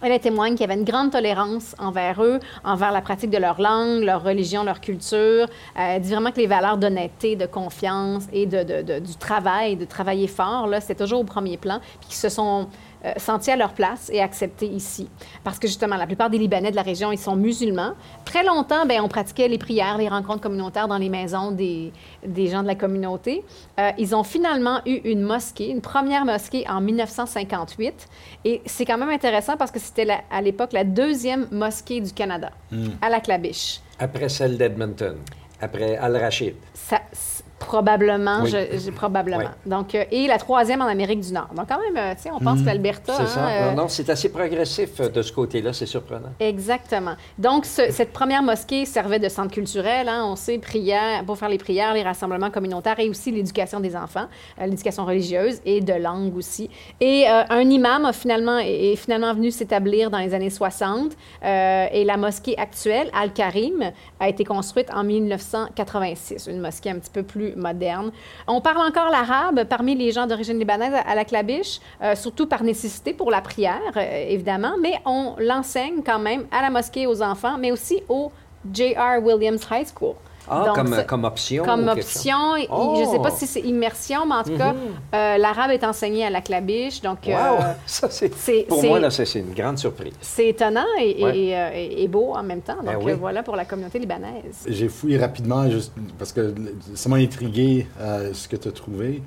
elle 0.02 0.20
témoigne 0.20 0.52
qu'il 0.52 0.62
y 0.62 0.64
avait 0.64 0.78
une 0.78 0.84
grande 0.84 1.12
tolérance 1.12 1.74
envers 1.78 2.22
eux, 2.22 2.40
envers 2.64 2.92
la 2.92 3.00
pratique 3.00 3.30
de 3.30 3.38
leur 3.38 3.60
langue, 3.60 4.02
leur 4.02 4.22
religion, 4.22 4.64
leur 4.64 4.80
culture. 4.80 5.46
elle 5.76 6.00
dit 6.00 6.10
vraiment 6.10 6.30
que 6.30 6.40
les 6.40 6.46
valeurs 6.46 6.78
d'honnêteté, 6.78 7.36
de 7.36 7.46
confiance 7.46 8.24
et 8.32 8.46
de, 8.46 8.98
du 8.98 9.14
travail, 9.16 9.76
de 9.76 9.84
travailler 9.84 10.26
fort, 10.26 10.66
là, 10.66 10.80
c'est 10.80 10.94
toujours 10.94 11.20
au 11.20 11.24
premier 11.24 11.56
plan, 11.56 11.80
puis 12.00 12.08
qu'ils 12.08 12.16
se 12.16 12.28
sont 12.28 12.68
euh, 13.04 13.12
sentis 13.16 13.50
à 13.50 13.56
leur 13.56 13.72
place 13.72 14.10
et 14.12 14.20
acceptés 14.20 14.66
ici. 14.66 15.08
Parce 15.42 15.58
que 15.58 15.66
justement, 15.66 15.96
la 15.96 16.06
plupart 16.06 16.30
des 16.30 16.38
Libanais 16.38 16.70
de 16.70 16.76
la 16.76 16.82
région, 16.82 17.12
ils 17.12 17.18
sont 17.18 17.36
musulmans. 17.36 17.94
Très 18.24 18.44
longtemps, 18.44 18.84
bien, 18.86 19.02
on 19.02 19.08
pratiquait 19.08 19.48
les 19.48 19.58
prières, 19.58 19.98
les 19.98 20.08
rencontres 20.08 20.40
communautaires 20.40 20.88
dans 20.88 20.98
les 20.98 21.08
maisons 21.08 21.50
des, 21.50 21.92
des 22.26 22.48
gens 22.48 22.62
de 22.62 22.66
la 22.66 22.74
communauté. 22.74 23.44
Euh, 23.78 23.90
ils 23.98 24.14
ont 24.14 24.22
finalement 24.22 24.80
eu 24.86 25.00
une 25.04 25.22
mosquée, 25.22 25.70
une 25.70 25.80
première 25.80 26.24
mosquée 26.24 26.64
en 26.68 26.80
1958. 26.80 28.08
Et 28.44 28.62
c'est 28.66 28.84
quand 28.84 28.98
même 28.98 29.10
intéressant 29.10 29.56
parce 29.56 29.70
que 29.70 29.78
c'était 29.78 30.08
à 30.30 30.42
l'époque 30.42 30.72
la 30.72 30.84
deuxième 30.84 31.46
mosquée 31.50 32.00
du 32.00 32.12
Canada, 32.12 32.50
hmm. 32.70 32.88
à 33.00 33.08
la 33.08 33.20
Clabiche. 33.20 33.80
Après 33.98 34.28
celle 34.28 34.56
d'Edmonton, 34.56 35.16
après 35.60 35.96
Al-Rachid. 35.96 36.54
Probablement, 37.60 38.44
je, 38.46 38.90
probablement. 38.90 39.50
Donc, 39.66 39.94
euh, 39.94 40.04
et 40.10 40.26
la 40.26 40.38
troisième 40.38 40.80
en 40.82 40.86
Amérique 40.86 41.20
du 41.20 41.32
Nord. 41.32 41.48
Donc, 41.54 41.68
quand 41.68 41.78
même, 41.78 41.96
euh, 41.96 42.14
tu 42.16 42.22
sais, 42.22 42.30
on 42.34 42.40
pense 42.40 42.60
que 42.62 42.66
l'Alberta. 42.66 43.12
C'est 43.26 43.38
hein, 43.38 43.70
Non, 43.76 43.82
non, 43.82 43.88
c'est 43.88 44.08
assez 44.10 44.28
progressif 44.30 45.00
de 45.00 45.22
ce 45.22 45.32
côté-là, 45.32 45.72
c'est 45.72 45.86
surprenant. 45.86 46.30
Exactement. 46.40 47.14
Donc, 47.38 47.66
ce- 47.66 47.92
cette 47.92 48.12
première 48.12 48.42
mosquée 48.42 48.86
servait 48.86 49.18
de 49.20 49.28
centre 49.28 49.52
culturel, 49.52 50.08
hein, 50.08 50.24
on 50.26 50.36
sait, 50.36 50.58
prière, 50.58 51.24
pour 51.24 51.36
faire 51.38 51.48
les 51.50 51.58
prières, 51.58 51.94
les 51.94 52.02
rassemblements 52.02 52.50
communautaires 52.50 52.98
et 52.98 53.08
aussi 53.08 53.30
l'éducation 53.30 53.78
des 53.78 53.94
enfants, 53.94 54.26
euh, 54.60 54.64
l'éducation 54.66 55.04
religieuse 55.04 55.60
et 55.64 55.80
de 55.80 55.92
langue 55.92 56.36
aussi. 56.36 56.70
Et 57.00 57.26
euh, 57.28 57.42
un 57.50 57.60
imam 57.60 58.04
a 58.06 58.12
finalement, 58.12 58.58
est, 58.58 58.92
est 58.92 58.96
finalement 58.96 59.32
venu 59.34 59.50
s'établir 59.50 60.10
dans 60.10 60.18
les 60.18 60.34
années 60.34 60.50
60 60.50 61.12
euh, 61.44 61.86
et 61.92 62.04
la 62.04 62.16
mosquée 62.16 62.58
actuelle, 62.58 63.10
Al-Karim, 63.14 63.92
a 64.18 64.28
été 64.28 64.44
construite 64.44 64.88
en 64.92 65.04
1986, 65.04 66.46
une 66.50 66.60
mosquée 66.60 66.90
un 66.90 66.98
petit 66.98 67.10
peu 67.10 67.22
plus 67.22 67.49
moderne. 67.56 68.10
On 68.46 68.60
parle 68.60 68.86
encore 68.86 69.10
l'arabe 69.10 69.64
parmi 69.68 69.94
les 69.94 70.12
gens 70.12 70.26
d'origine 70.26 70.58
libanaise 70.58 70.94
à 71.06 71.14
la 71.14 71.24
Clabiche, 71.24 71.80
euh, 72.02 72.14
surtout 72.14 72.46
par 72.46 72.62
nécessité 72.62 73.12
pour 73.12 73.30
la 73.30 73.40
prière, 73.40 73.80
euh, 73.96 74.26
évidemment, 74.28 74.74
mais 74.80 74.94
on 75.04 75.34
l'enseigne 75.38 76.02
quand 76.04 76.18
même 76.18 76.46
à 76.50 76.62
la 76.62 76.70
mosquée 76.70 77.06
aux 77.06 77.22
enfants, 77.22 77.58
mais 77.58 77.72
aussi 77.72 78.02
au 78.08 78.30
J.R. 78.72 79.22
Williams 79.22 79.66
High 79.70 79.86
School. 79.94 80.14
Ah, 80.52 80.64
Donc, 80.66 81.06
comme, 81.06 81.24
option? 81.24 81.64
comme 81.64 81.82
ou 81.84 81.94
quelque 81.94 82.02
chose? 82.02 82.16
option. 82.16 82.66
Oh! 82.70 82.94
Je 82.96 83.02
ne 83.04 83.06
sais 83.12 83.18
pas 83.22 83.30
si 83.30 83.46
c'est 83.46 83.60
immersion, 83.60 84.26
mais 84.26 84.34
en 84.34 84.42
tout 84.42 84.56
cas, 84.56 84.74
euh, 85.14 85.38
l'arabe 85.38 85.70
est 85.70 85.84
enseigné 85.84 86.24
à 86.26 86.30
la 86.30 86.40
Clabiche. 86.40 87.00
Donc, 87.02 87.28
euh! 87.28 87.34
Ça, 87.86 88.08
c'est, 88.10 88.66
pour 88.68 88.82
moi, 88.82 88.98
là, 88.98 89.10
c'est, 89.10 89.32
une 89.38 89.54
grande 89.54 89.78
surprise. 89.78 90.12
c'est 90.20 90.48
étonnant 90.48 90.84
et, 91.00 91.20
et- 91.20 91.24
Ouais. 91.24 91.38
et, 91.38 91.56
euh, 91.56 91.70
et- 91.74 92.02
et 92.02 92.08
beau 92.08 92.32
en 92.34 92.42
même 92.42 92.62
temps. 92.62 92.76
Donc, 92.76 92.84
Ben 92.86 92.98
oui. 93.00 93.12
euh, 93.12 93.16
voilà 93.16 93.42
pour 93.44 93.54
la 93.54 93.64
communauté 93.64 93.98
libanaise. 94.00 94.64
J'ai 94.66 94.88
fouillé 94.88 95.18
rapidement 95.18 95.70
juste 95.70 95.92
parce 96.18 96.32
que 96.32 96.52
ça 96.94 97.08
m'a 97.08 97.16
intrigué 97.16 97.86
euh, 98.00 98.32
ce 98.34 98.48
que 98.48 98.56
tu 98.56 98.66
as 98.68 98.72
trouvé. 98.72 99.22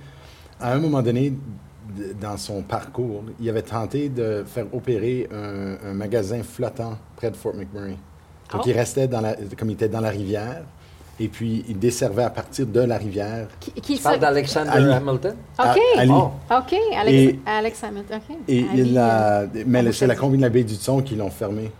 À 0.59 0.73
un 0.73 0.79
moment 0.79 1.01
donné, 1.01 1.33
dans 2.21 2.37
son 2.37 2.61
parcours, 2.63 3.23
il 3.39 3.49
avait 3.49 3.61
tenté 3.61 4.09
de 4.09 4.43
faire 4.45 4.65
opérer 4.73 5.29
un, 5.31 5.89
un 5.89 5.93
magasin 5.93 6.41
flottant 6.43 6.97
près 7.15 7.29
de 7.31 7.35
Fort 7.35 7.53
McMurray. 7.55 7.97
Donc, 8.51 8.61
Oh. 8.65 8.67
il 8.67 8.73
restait 8.73 9.07
dans 9.07 9.19
la, 9.21 9.35
comme 9.57 9.69
il 9.69 9.73
était 9.73 9.89
dans 9.89 9.99
la 10.01 10.09
rivière, 10.09 10.63
et 11.19 11.27
puis 11.27 11.63
il 11.67 11.77
desservait 11.79 12.23
à 12.23 12.29
partir 12.29 12.65
de 12.65 12.79
la 12.81 12.97
rivière. 12.97 13.47
Qui, 13.59 13.71
qui 13.73 13.97
ça- 13.97 14.17
d'Alexander. 14.17 14.69
Hamilton? 14.71 15.35
OK. 15.59 15.65
à- 15.65 15.99
Ali. 15.99 16.11
Oh. 16.11 16.31
OK. 16.51 16.75
Alex, 16.97 17.17
Et- 17.17 17.39
Alex 17.45 17.83
Hamilton. 17.83 18.19
OK. 18.29 18.37
Et 18.47 18.65
Ali, 18.71 18.81
il 18.89 18.97
a, 18.97 19.39
euh, 19.41 19.47
mais 19.65 19.91
c'est 19.91 20.07
la 20.07 20.15
compagnie 20.15 20.37
de 20.37 20.43
la 20.43 20.49
baie 20.49 20.63
du 20.63 20.75
Son 20.75 21.01
qui 21.01 21.15
l'ont 21.15 21.29
fermé. 21.29 21.71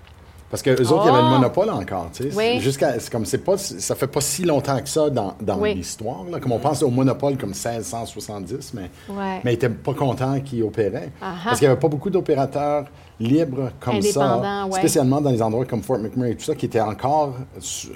Parce 0.53 0.61
que 0.61 0.69
eux 0.69 0.91
autres, 0.91 1.05
il 1.05 1.07
y 1.07 1.09
avait 1.09 1.23
le 1.23 1.29
Oh! 1.29 1.39
monopole 1.39 1.69
encore, 1.71 2.11
tu 2.13 2.29
sais. 2.29 2.37
Oui. 2.37 2.59
Jusqu'à, 2.59 2.99
c'est 2.99 3.11
comme 3.11 3.25
c'est 3.25 3.39
pas, 3.39 3.57
ça 3.57 3.95
fait 3.95 4.05
pas 4.05 4.21
si 4.21 4.43
longtemps 4.43 4.79
que 4.79 4.87
ça 4.87 5.09
dans, 5.09 5.33
dans 5.41 5.57
Oui. 5.57 5.73
l'histoire. 5.73 6.23
là. 6.31 6.39
Comme 6.39 6.51
on 6.51 6.59
pense 6.59 6.83
au 6.83 6.91
monopole 6.91 7.37
comme 7.39 7.55
1670, 7.55 8.75
mais, 8.75 8.81
Ouais. 9.09 9.41
mais 9.43 9.51
ils 9.51 9.55
n'étaient 9.55 9.69
pas 9.69 9.95
contents 9.95 10.39
qu'ils 10.41 10.61
opéraient. 10.61 11.09
Aha. 11.23 11.39
Parce 11.45 11.57
qu'il 11.57 11.67
n'y 11.67 11.71
avait 11.71 11.79
pas 11.79 11.87
beaucoup 11.87 12.11
d'opérateurs 12.11 12.85
libres 13.19 13.71
comme 13.79 13.99
ça, 14.03 14.67
ouais. 14.67 14.77
spécialement 14.77 15.21
dans 15.21 15.31
les 15.31 15.41
endroits 15.41 15.65
comme 15.65 15.81
Fort 15.81 15.97
McMurray 15.97 16.33
et 16.33 16.35
tout 16.35 16.43
ça, 16.45 16.53
qui 16.53 16.67
étaient 16.67 16.79
encore, 16.81 17.33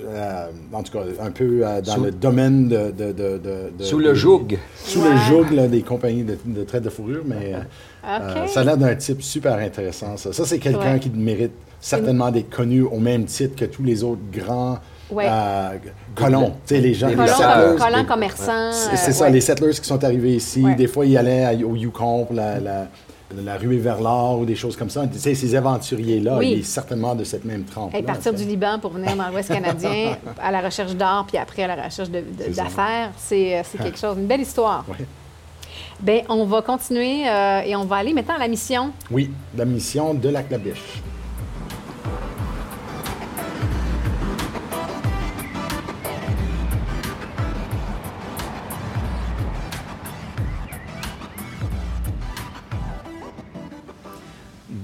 euh, 0.08 0.46
en 0.74 0.82
tout 0.82 0.92
cas, 0.94 1.04
un 1.22 1.30
peu 1.30 1.62
euh, 1.64 1.80
dans 1.82 1.94
Sous- 1.94 2.04
le 2.06 2.12
domaine 2.12 2.68
de... 2.70 2.90
de- 2.90 3.12
de- 3.12 3.38
de- 3.38 3.72
de- 3.78 3.84
Sous 3.84 4.00
le 4.00 4.16
joug. 4.16 4.58
Sous 4.84 5.02
Ouais. 5.02 5.12
le 5.12 5.18
joug 5.18 5.52
là, 5.54 5.68
des 5.68 5.84
compagnies 5.84 6.24
de, 6.24 6.40
de 6.44 6.64
traite 6.64 6.82
de 6.84 6.90
fourrure, 6.90 7.22
mais 7.24 7.54
euh, 7.54 7.60
euh, 8.08 8.48
ça 8.48 8.62
a 8.62 8.64
l'air 8.64 8.78
d'un 8.78 8.96
type 8.96 9.22
super 9.22 9.56
intéressant, 9.60 10.18
ça. 10.18 10.34
Ça, 10.34 10.44
c'est 10.46 10.58
quelqu'un 10.60 10.94
Ouais. 10.94 11.00
qui 11.00 11.10
mérite 11.12 11.52
certainement 11.88 12.32
d'être 12.32 12.50
connu 12.50 12.82
au 12.82 13.00
même 13.00 13.26
titre 13.26 13.56
que 13.56 13.66
tous 13.66 13.84
les 13.84 14.04
autres 14.04 14.22
grands 14.32 14.78
Ouais. 15.10 15.26
euh, 15.26 15.70
colons. 16.16 16.54
Tu 16.68 16.76
sais, 16.76 16.82
les 16.82 16.94
gens, 16.94 17.08
les 17.08 17.16
Colons, 17.16 17.28
settlers, 17.28 17.78
colons 17.80 18.06
commerçants. 18.06 18.72
c'est 18.74 19.10
euh, 19.10 19.14
ça, 19.14 19.24
ouais. 19.24 19.32
les 19.32 19.40
settlers 19.40 19.72
qui 19.72 19.88
sont 19.88 20.04
arrivés 20.04 20.36
ici. 20.36 20.62
Ouais. 20.62 20.76
Des 20.76 20.88
fois, 20.88 21.06
ils 21.06 21.18
allaient 21.18 21.64
au 21.64 21.78
Yukon 21.78 22.26
pour 22.26 22.36
la, 22.36 22.60
la, 22.60 22.88
la 23.42 23.56
ruée 23.56 23.78
vers 23.78 24.02
l'or 24.02 24.40
ou 24.40 24.46
des 24.46 24.56
choses 24.56 24.76
comme 24.76 24.90
ça. 24.90 25.08
Tu 25.08 25.18
sais, 25.18 25.34
ces 25.34 25.56
aventuriers-là, 25.56 26.38
Oui. 26.40 26.52
il 26.52 26.60
est 26.60 26.64
certainement 26.64 27.16
de 27.16 27.24
cette 27.24 27.46
même 27.46 27.64
trempe. 27.64 27.96
Et 27.96 28.04
partir 28.04 28.34
du 28.34 28.44
Liban 28.44 28.80
pour 28.80 28.92
venir 28.92 29.16
dans 29.16 29.30
l'Ouest 29.30 29.48
canadien 29.48 30.18
à 30.44 30.52
la 30.52 30.60
recherche 30.60 30.94
d'or, 30.94 31.26
puis 31.26 31.38
après 31.38 31.64
à 31.64 31.74
la 31.74 31.84
recherche 31.86 32.10
d'affaires, 32.10 33.12
c'est 33.16 33.60
euh, 33.60 33.62
c'est 33.64 33.78
quelque 33.78 33.98
chose, 33.98 34.18
une 34.18 34.28
belle 34.28 34.42
histoire. 34.42 34.84
Bien, 36.02 36.22
on 36.28 36.44
va 36.46 36.62
continuer 36.62 37.28
euh, 37.30 37.62
et 37.62 37.78
on 37.78 37.86
va 37.86 37.96
aller 37.98 38.14
maintenant 38.14 38.36
à 38.36 38.40
la 38.40 38.50
mission. 38.50 38.92
Oui, 39.10 39.32
la 39.58 39.64
mission 39.64 40.14
de 40.14 40.28
la 40.28 40.44
Clabiche. 40.44 41.02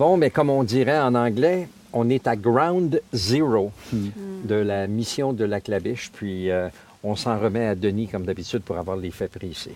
Bon, 0.05 0.17
mais 0.17 0.31
comme 0.31 0.49
on 0.49 0.65
dirait 0.65 0.99
en 0.99 1.15
anglais, 1.15 1.69
on 1.93 2.09
est 2.09 2.27
à 2.27 2.35
ground 2.35 3.01
zero 3.13 3.71
de 3.93 4.55
la 4.55 4.85
mission 4.85 5.31
de 5.31 5.45
la 5.45 5.61
claviche, 5.61 6.11
puis 6.11 6.51
euh, 6.51 6.67
on 7.05 7.15
s'en 7.15 7.39
remet 7.39 7.67
à 7.67 7.73
Denis, 7.73 8.09
comme 8.09 8.25
d'habitude, 8.25 8.63
pour 8.63 8.77
avoir 8.77 8.97
les 8.97 9.11
faits 9.11 9.31
précis. 9.31 9.69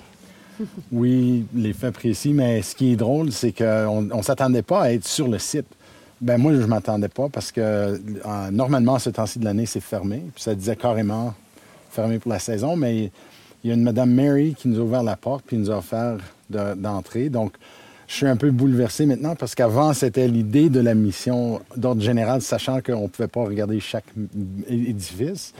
Oui, 0.92 1.46
les 1.56 1.72
faits 1.72 1.94
précis, 1.94 2.34
mais 2.34 2.62
ce 2.62 2.76
qui 2.76 2.92
est 2.92 2.96
drôle, 2.98 3.32
c'est 3.32 3.54
qu'on 3.54 4.02
ne 4.02 4.22
s'attendait 4.22 4.63
pas 4.63 4.82
à 4.82 4.92
être 4.92 5.08
sur 5.08 5.30
le 5.30 5.40
site. 5.40 5.68
Ben 6.20 6.38
moi, 6.38 6.52
je 6.52 6.60
ne 6.60 6.66
m'attendais 6.66 7.08
pas 7.08 7.30
parce 7.30 7.54
que 7.54 7.62
euh, 7.62 7.98
normalement, 8.52 9.00
ce 9.00 9.10
temps-ci 9.10 9.40
de 9.40 9.46
l'année, 9.46 9.66
c'est 9.66 9.80
fermé. 9.80 10.24
Puis 10.36 10.44
ça 10.44 10.54
disait 10.56 10.76
carrément 10.76 11.34
fermé 11.90 12.20
pour 12.20 12.34
la 12.34 12.40
saison, 12.40 12.76
mais 12.76 13.12
il 13.63 13.70
y 13.70 13.72
a 13.72 13.76
une 13.76 13.84
Madame 13.84 14.12
Mary 14.12 14.56
qui 14.60 14.68
nous 14.68 14.78
a 14.82 14.84
ouvert 14.84 15.04
la 15.04 15.16
porte 15.16 15.46
puis 15.48 15.56
nous 15.56 15.72
a 15.72 15.78
offert 15.78 16.18
de- 16.50 16.74
d'entrer. 16.76 17.30
Donc, 17.30 17.54
je 18.08 18.13
suis 18.13 18.26
un 18.26 18.38
peu 18.38 18.52
bouleversé 18.52 19.06
maintenant 19.06 19.36
parce 19.36 19.54
qu'avant, 19.54 19.91
c'était 19.93 20.28
l'idée 20.28 20.70
de 20.70 20.80
la 20.80 20.93
mission 20.96 21.60
d'ordre 21.76 22.02
général, 22.02 22.41
sachant 22.41 22.80
qu'on 22.82 23.04
ne 23.04 23.08
pouvait 23.08 23.28
pas 23.28 23.43
regarder 23.43 23.80
chaque 23.82 24.06
édifice. 24.70 25.54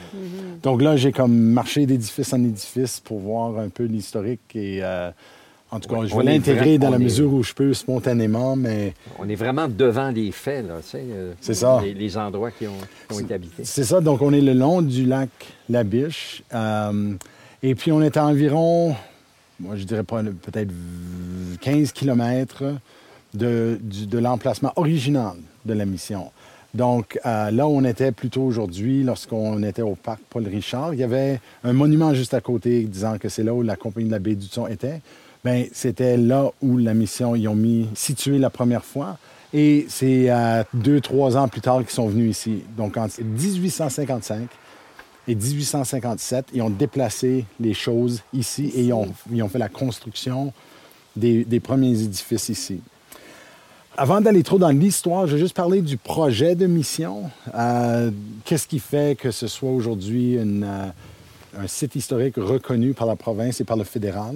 Donc 0.64 0.82
là, 0.82 0.96
j'ai 0.96 1.12
comme 1.12 1.36
marché 1.38 1.86
d'édifice 1.86 2.34
en 2.34 2.44
édifice 2.44 3.00
pour 3.00 3.20
voir 3.20 3.58
un 3.60 3.70
peu 3.70 3.84
l'historique 3.84 4.56
et 4.56 4.80
euh, 4.82 5.10
en 5.72 5.80
tout 5.82 5.90
cas, 5.90 5.98
Ouais, 5.98 6.08
je 6.08 6.16
vais 6.16 6.24
l'intégrer 6.24 6.78
dans 6.78 6.90
la 6.90 6.96
est- 6.96 7.00
mesure 7.00 7.34
où 7.34 7.44
je 7.44 7.54
peux 7.54 7.74
spontanément, 7.74 8.56
mais 8.56 8.94
On 9.20 9.28
est 9.28 9.36
vraiment 9.36 9.68
devant 9.68 10.10
les 10.12 10.32
faits, 10.32 10.66
là, 10.66 10.76
tu 10.82 10.90
sais. 10.92 11.04
euh, 11.12 11.34
C'est 11.42 11.54
ça. 11.56 11.82
Les, 11.84 11.94
les 11.94 12.18
endroits 12.18 12.52
qui 12.52 12.68
ont, 12.68 12.72
qui 13.10 13.16
ont 13.16 13.20
été 13.20 13.34
habités. 13.34 13.64
c'est 13.66 13.84
ça. 13.84 14.00
Donc, 14.00 14.22
on 14.22 14.32
est 14.32 14.40
le 14.42 14.54
long 14.54 14.82
du 14.82 15.06
lac 15.06 15.30
La 15.70 15.84
Biche. 15.84 16.44
euh, 16.54 17.14
et 17.62 17.76
puis, 17.76 17.92
on 17.92 18.02
est 18.02 18.16
à 18.16 18.26
environ, 18.26 18.96
moi, 19.60 19.76
je 19.76 19.84
dirais 19.84 20.04
pas, 20.04 20.22
peut-être 20.24 20.72
15 21.62 21.92
kilomètres 21.92 22.64
de, 23.34 23.80
l'emplacement 24.14 24.72
original 24.76 25.36
de 25.66 25.74
la 25.74 25.86
mission. 25.86 26.32
Donc, 26.74 27.20
euh, 27.26 27.50
là 27.50 27.68
où 27.68 27.72
on 27.72 27.84
était 27.84 28.12
plutôt 28.12 28.44
aujourd'hui, 28.44 29.04
lorsqu'on 29.04 29.64
était 29.64 29.82
au 29.82 29.96
parc 29.96 30.20
Paul 30.30 30.46
Richard, 30.48 30.94
il 30.94 31.00
y 31.00 31.04
avait 31.04 31.40
un 31.64 31.74
monument 31.74 32.14
juste 32.14 32.34
à 32.34 32.42
côté 32.42 32.84
disant 32.84 33.18
que 33.18 33.30
c'est 33.30 33.44
là 33.44 33.54
où 33.54 33.64
la 33.64 33.76
compagnie 33.76 34.08
de 34.08 34.12
la 34.12 34.20
baie 34.20 34.36
du 34.36 34.48
Thon 34.48 34.68
était. 34.68 35.02
Bien, 35.44 35.66
c'était 35.72 36.18
là 36.18 36.52
où 36.62 36.78
la 36.78 36.94
mission, 36.94 37.36
ils 37.36 37.48
ont 37.48 37.56
mis 37.56 37.88
situé 37.96 38.38
la 38.38 38.50
première 38.50 38.84
fois. 38.84 39.18
Et 39.54 39.86
c'est 39.90 40.30
euh, 40.30 40.64
deux, 40.74 41.00
trois 41.00 41.38
ans 41.38 41.48
plus 41.48 41.62
tard 41.62 41.80
qu'ils 41.80 41.90
sont 41.90 42.08
venus 42.08 42.32
ici. 42.32 42.64
Donc, 42.76 42.98
en 42.98 43.08
1855 43.08 44.50
et 45.28 45.36
1857, 45.36 46.48
ils 46.54 46.62
ont 46.62 46.70
déplacé 46.70 47.46
les 47.60 47.74
choses 47.74 48.22
ici 48.34 48.72
et 48.76 48.84
ils 48.84 48.94
ont, 48.94 49.14
ils 49.32 49.44
ont 49.44 49.50
fait 49.50 49.60
la 49.60 49.70
construction 49.70 50.54
des, 51.16 51.44
des 51.44 51.60
premiers 51.60 52.02
édifices 52.02 52.50
ici. 52.50 52.82
Avant 54.00 54.22
d'aller 54.22 54.44
trop 54.44 54.60
dans 54.60 54.70
l'histoire, 54.70 55.26
je 55.26 55.34
vais 55.34 55.40
juste 55.40 55.56
parler 55.56 55.82
du 55.82 55.98
projet 55.98 56.54
de 56.54 56.68
mission. 56.68 57.32
Euh, 57.56 58.12
Qu'est-ce 58.46 58.68
qui 58.68 58.78
fait 58.78 59.18
que 59.18 59.32
ce 59.32 59.48
soit 59.48 59.72
aujourd'hui 59.72 60.38
euh, 60.38 60.88
un 61.58 61.68
site 61.68 61.96
historique 61.96 62.36
reconnu 62.38 62.94
par 62.94 63.08
la 63.08 63.16
province 63.16 63.60
et 63.60 63.64
par 63.64 63.76
le 63.76 63.84
fédéral? 63.84 64.36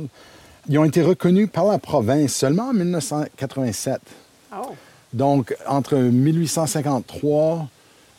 Ils 0.67 0.79
ont 0.79 0.83
été 0.83 1.03
reconnus 1.03 1.47
par 1.51 1.65
la 1.65 1.77
province 1.77 2.33
seulement 2.33 2.69
en 2.69 2.73
1987. 2.73 4.01
Oh. 4.51 4.71
Donc, 5.13 5.55
entre 5.67 5.95
1853 5.95 7.67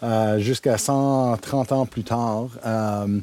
euh, 0.02 0.38
jusqu'à 0.40 0.78
130 0.78 1.72
ans 1.72 1.86
plus 1.86 2.02
tard, 2.02 2.48
euh, 2.66 3.20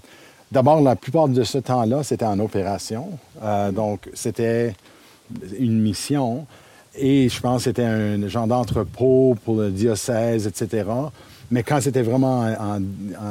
d'abord, 0.52 0.82
la 0.82 0.96
plupart 0.96 1.28
de 1.28 1.44
ce 1.44 1.58
temps-là, 1.58 2.04
c'était 2.04 2.26
en 2.26 2.40
opération. 2.40 3.10
Euh, 3.44 3.72
donc, 3.72 4.10
c'était 4.14 4.74
une 5.60 5.80
mission. 5.82 6.46
Et 6.96 7.28
je 7.28 7.40
pense 7.42 7.58
que 7.58 7.64
c'était 7.66 7.84
un 7.84 8.28
genre 8.28 8.48
d'entrepôt 8.48 9.36
pour 9.44 9.58
le 9.58 9.72
diocèse, 9.72 10.48
etc. 10.48 10.86
Mais 11.52 11.64
quand 11.64 11.82
c'était 11.82 12.02
vraiment 12.02 12.42
en, 12.60 12.80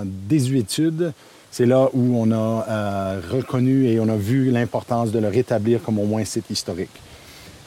désuétude, 0.04 1.12
c'est 1.50 1.66
là 1.66 1.88
où 1.94 2.16
on 2.18 2.30
a 2.30 3.16
reconnu 3.30 3.87
et 3.87 3.98
on 3.98 4.08
a 4.08 4.16
vu 4.16 4.50
l'importance 4.50 5.11
de 5.11 5.18
le 5.18 5.28
rétablir 5.28 5.82
comme 5.82 5.98
au 5.98 6.04
moins 6.04 6.24
site 6.24 6.50
historique. 6.50 6.90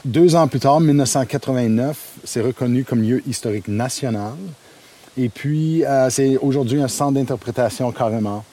Deux 0.06 0.36
ans 0.36 0.48
plus 0.48 0.60
tard, 0.60 0.80
1989, 0.80 1.98
c'est 2.24 2.42
reconnu 2.42 2.84
comme 2.84 3.02
lieu 3.02 3.22
historique 3.28 3.68
national. 3.68 4.34
Et 5.18 5.30
puis, 5.30 5.84
euh, 5.86 6.10
c'est 6.10 6.38
aujourd'hui 6.38 6.82
un 6.82 6.88
centre 6.88 7.14
d'interprétation 7.14 7.92
carrément. 7.92 8.44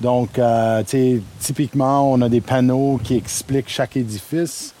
Donc, 0.00 0.38
euh, 0.38 0.82
typiquement, 1.40 2.12
on 2.12 2.20
a 2.22 2.28
des 2.28 2.40
panneaux 2.40 3.00
qui 3.02 3.16
expliquent 3.16 3.68
chaque 3.68 3.96
édifice. 3.96 4.74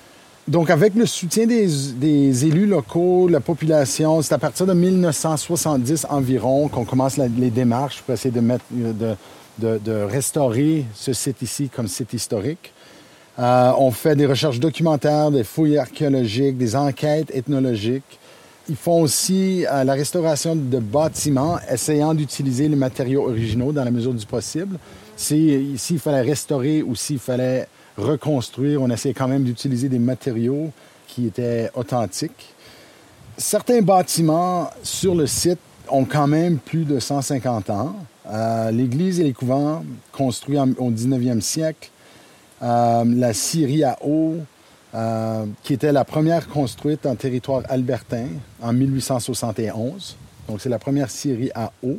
Donc, 0.48 0.70
avec 0.70 0.94
le 0.96 1.06
soutien 1.06 1.46
des, 1.46 2.46
élus 2.46 2.66
locaux, 2.66 3.28
la 3.28 3.38
population, 3.38 4.20
c'est 4.20 4.34
à 4.34 4.38
partir 4.38 4.66
de 4.66 4.72
1970 4.72 6.06
environ 6.10 6.66
qu'on 6.66 6.84
commence 6.84 7.16
les 7.16 7.50
démarches 7.50 8.02
pour 8.02 8.14
essayer 8.14 8.34
de, 8.34 8.40
mettre, 8.40 8.64
de, 8.72 10.02
restaurer 10.02 10.84
ce 10.94 11.12
site 11.12 11.42
ici 11.42 11.68
comme 11.68 11.86
site 11.86 12.12
historique. 12.12 12.72
Euh, 13.38 13.72
on 13.78 13.92
fait 13.92 14.16
des 14.16 14.26
recherches 14.26 14.58
documentaires, 14.58 15.30
des 15.30 15.44
fouilles 15.44 15.78
archéologiques, 15.78 16.58
des 16.58 16.74
enquêtes 16.74 17.30
ethnologiques. 17.34 18.18
Ils 18.68 18.76
font 18.76 19.02
aussi 19.02 19.66
euh, 19.66 19.82
la 19.82 19.94
restauration 19.94 20.54
de 20.54 20.78
bâtiments, 20.78 21.58
essayant 21.68 22.14
d'utiliser 22.14 22.68
les 22.68 22.76
matériaux 22.76 23.28
originaux 23.28 23.72
dans 23.72 23.84
la 23.84 23.90
mesure 23.90 24.14
du 24.14 24.24
possible. 24.24 24.78
S'il 25.16 25.98
fallait 25.98 26.22
restaurer 26.22 26.82
ou 26.82 26.94
s'il 26.94 27.18
fallait 27.18 27.66
reconstruire, 27.96 28.80
on 28.80 28.90
essayait 28.90 29.14
quand 29.14 29.28
même 29.28 29.42
d'utiliser 29.42 29.88
des 29.88 29.98
matériaux 29.98 30.70
qui 31.08 31.26
étaient 31.26 31.70
authentiques. 31.74 32.54
Certains 33.36 33.82
bâtiments 33.82 34.70
sur 34.82 35.14
le 35.14 35.26
site 35.26 35.58
ont 35.88 36.04
quand 36.04 36.28
même 36.28 36.58
plus 36.58 36.84
de 36.84 37.00
150 37.00 37.70
ans. 37.70 37.96
Euh, 38.30 38.70
l'église 38.70 39.18
et 39.18 39.24
les 39.24 39.32
couvents 39.32 39.84
construits 40.12 40.58
au 40.58 40.90
19e 40.90 41.40
siècle, 41.40 41.90
euh, 42.62 43.04
la 43.04 43.34
Syrie 43.34 43.82
à 43.82 43.98
eau, 44.04 44.36
euh, 44.94 45.46
qui 45.62 45.72
était 45.72 45.90
la 45.90 46.04
première 46.04 46.48
construite 46.48 47.06
en 47.06 47.14
territoire 47.14 47.62
albertain 47.70 48.26
en 48.60 48.74
1871. 48.74 50.16
Donc, 50.48 50.60
c'est 50.60 50.68
la 50.68 50.78
première 50.78 51.10
scierie 51.10 51.50
à 51.54 51.72
eau. 51.82 51.98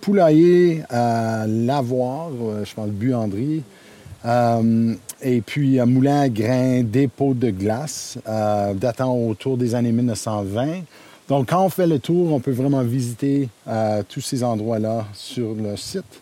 Poulailler 0.00 0.82
à 0.90 1.46
lavoir, 1.46 2.30
euh, 2.30 2.64
je 2.64 2.74
pense 2.74 2.88
buanderie. 2.88 3.62
Euh, 4.24 4.94
et 5.22 5.40
puis 5.42 5.78
un 5.78 5.86
moulin 5.86 6.22
à 6.22 6.28
grains, 6.28 6.82
dépôt 6.82 7.34
de 7.34 7.50
glace, 7.50 8.18
datant 8.26 9.16
autour 9.16 9.56
des 9.56 9.76
années 9.76 9.92
1920. 9.92 10.82
Donc, 11.28 11.50
quand 11.50 11.64
on 11.64 11.68
fait 11.68 11.86
le 11.86 12.00
tour, 12.00 12.32
on 12.32 12.40
peut 12.40 12.50
vraiment 12.50 12.82
visiter 12.82 13.48
tous 14.08 14.20
ces 14.20 14.42
endroits-là 14.42 15.06
sur 15.12 15.54
le 15.54 15.76
site 15.76 16.20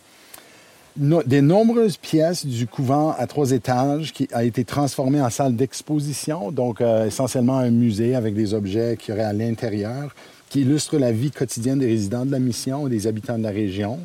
des 0.96 1.42
nombreuses 1.42 1.98
pièces 1.98 2.46
du 2.46 2.66
couvent 2.66 3.14
à 3.18 3.26
trois 3.26 3.50
étages 3.50 4.12
qui 4.12 4.28
a 4.32 4.44
été 4.44 4.64
transformé 4.64 5.20
en 5.20 5.30
salle 5.30 5.54
d'exposition, 5.54 6.50
donc 6.50 6.80
euh, 6.80 7.06
essentiellement 7.06 7.58
un 7.58 7.70
musée 7.70 8.14
avec 8.14 8.34
des 8.34 8.54
objets 8.54 8.96
qui 8.98 9.12
auraient 9.12 9.22
à 9.22 9.32
l'intérieur, 9.32 10.14
qui 10.48 10.62
illustrent 10.62 10.98
la 10.98 11.12
vie 11.12 11.30
quotidienne 11.30 11.80
des 11.80 11.86
résidents 11.86 12.24
de 12.24 12.32
la 12.32 12.38
mission 12.38 12.86
et 12.86 12.90
des 12.90 13.06
habitants 13.06 13.36
de 13.36 13.42
la 13.42 13.50
région. 13.50 14.00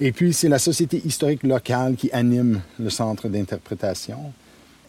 Et 0.00 0.12
puis, 0.12 0.32
c'est 0.32 0.48
la 0.48 0.60
Société 0.60 1.02
historique 1.04 1.42
locale 1.42 1.96
qui 1.96 2.12
anime 2.12 2.60
le 2.78 2.90
centre 2.90 3.28
d'interprétation, 3.28 4.32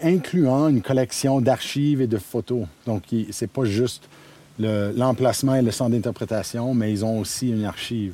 incluant 0.04 0.67
une 0.67 0.84
collection 0.84 1.41
d'archives 1.41 2.02
et 2.02 2.08
de 2.08 2.17
photos. 2.17 2.67
Donc, 2.86 3.04
c'est 3.32 3.50
pas 3.50 3.65
juste 3.65 4.04
l'emplacement 4.60 5.56
et 5.56 5.63
le 5.63 5.72
centre 5.72 5.91
d'interprétation, 5.91 6.76
mais 6.76 6.91
ils 6.91 7.04
ont 7.04 7.19
aussi 7.19 7.50
une 7.50 7.65
archive. 7.65 8.13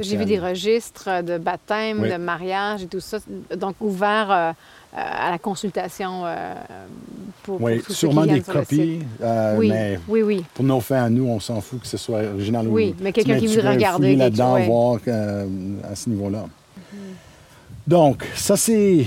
J'ai 0.00 0.16
vu 0.16 0.24
des 0.24 0.38
registres 0.38 1.22
de 1.22 1.38
baptême, 1.38 2.08
de 2.08 2.16
mariage 2.16 2.82
et 2.82 2.86
tout 2.86 3.00
ça, 3.00 3.18
donc 3.56 3.76
ouverts 3.80 4.30
euh, 4.30 4.52
à 4.92 5.30
la 5.30 5.38
consultation 5.38 6.22
euh, 6.24 6.54
pour, 7.44 7.62
Oui, 7.62 7.80
sûrement 7.88 8.26
des 8.26 8.40
copies, 8.40 8.98
euh, 9.22 9.56
oui, 9.56 9.68
mais 9.68 10.00
oui, 10.08 10.22
oui. 10.22 10.44
pour 10.52 10.64
nos 10.64 10.80
fins 10.80 11.04
à 11.04 11.08
nous, 11.08 11.26
on 11.26 11.38
s'en 11.38 11.60
fout 11.60 11.80
que 11.80 11.86
ce 11.86 11.96
soit 11.96 12.24
original 12.24 12.66
ou 12.66 12.72
Oui, 12.72 12.94
mais 13.00 13.12
quelqu'un 13.12 13.38
qui 13.38 13.46
voudrait 13.46 13.74
regarder. 13.74 14.16
là-dedans, 14.16 14.58
voir 14.62 14.98
à 15.06 15.94
ce 15.94 16.10
niveau-là. 16.10 16.46
Donc, 17.86 18.24
ça, 18.34 18.56
c'est... 18.56 19.06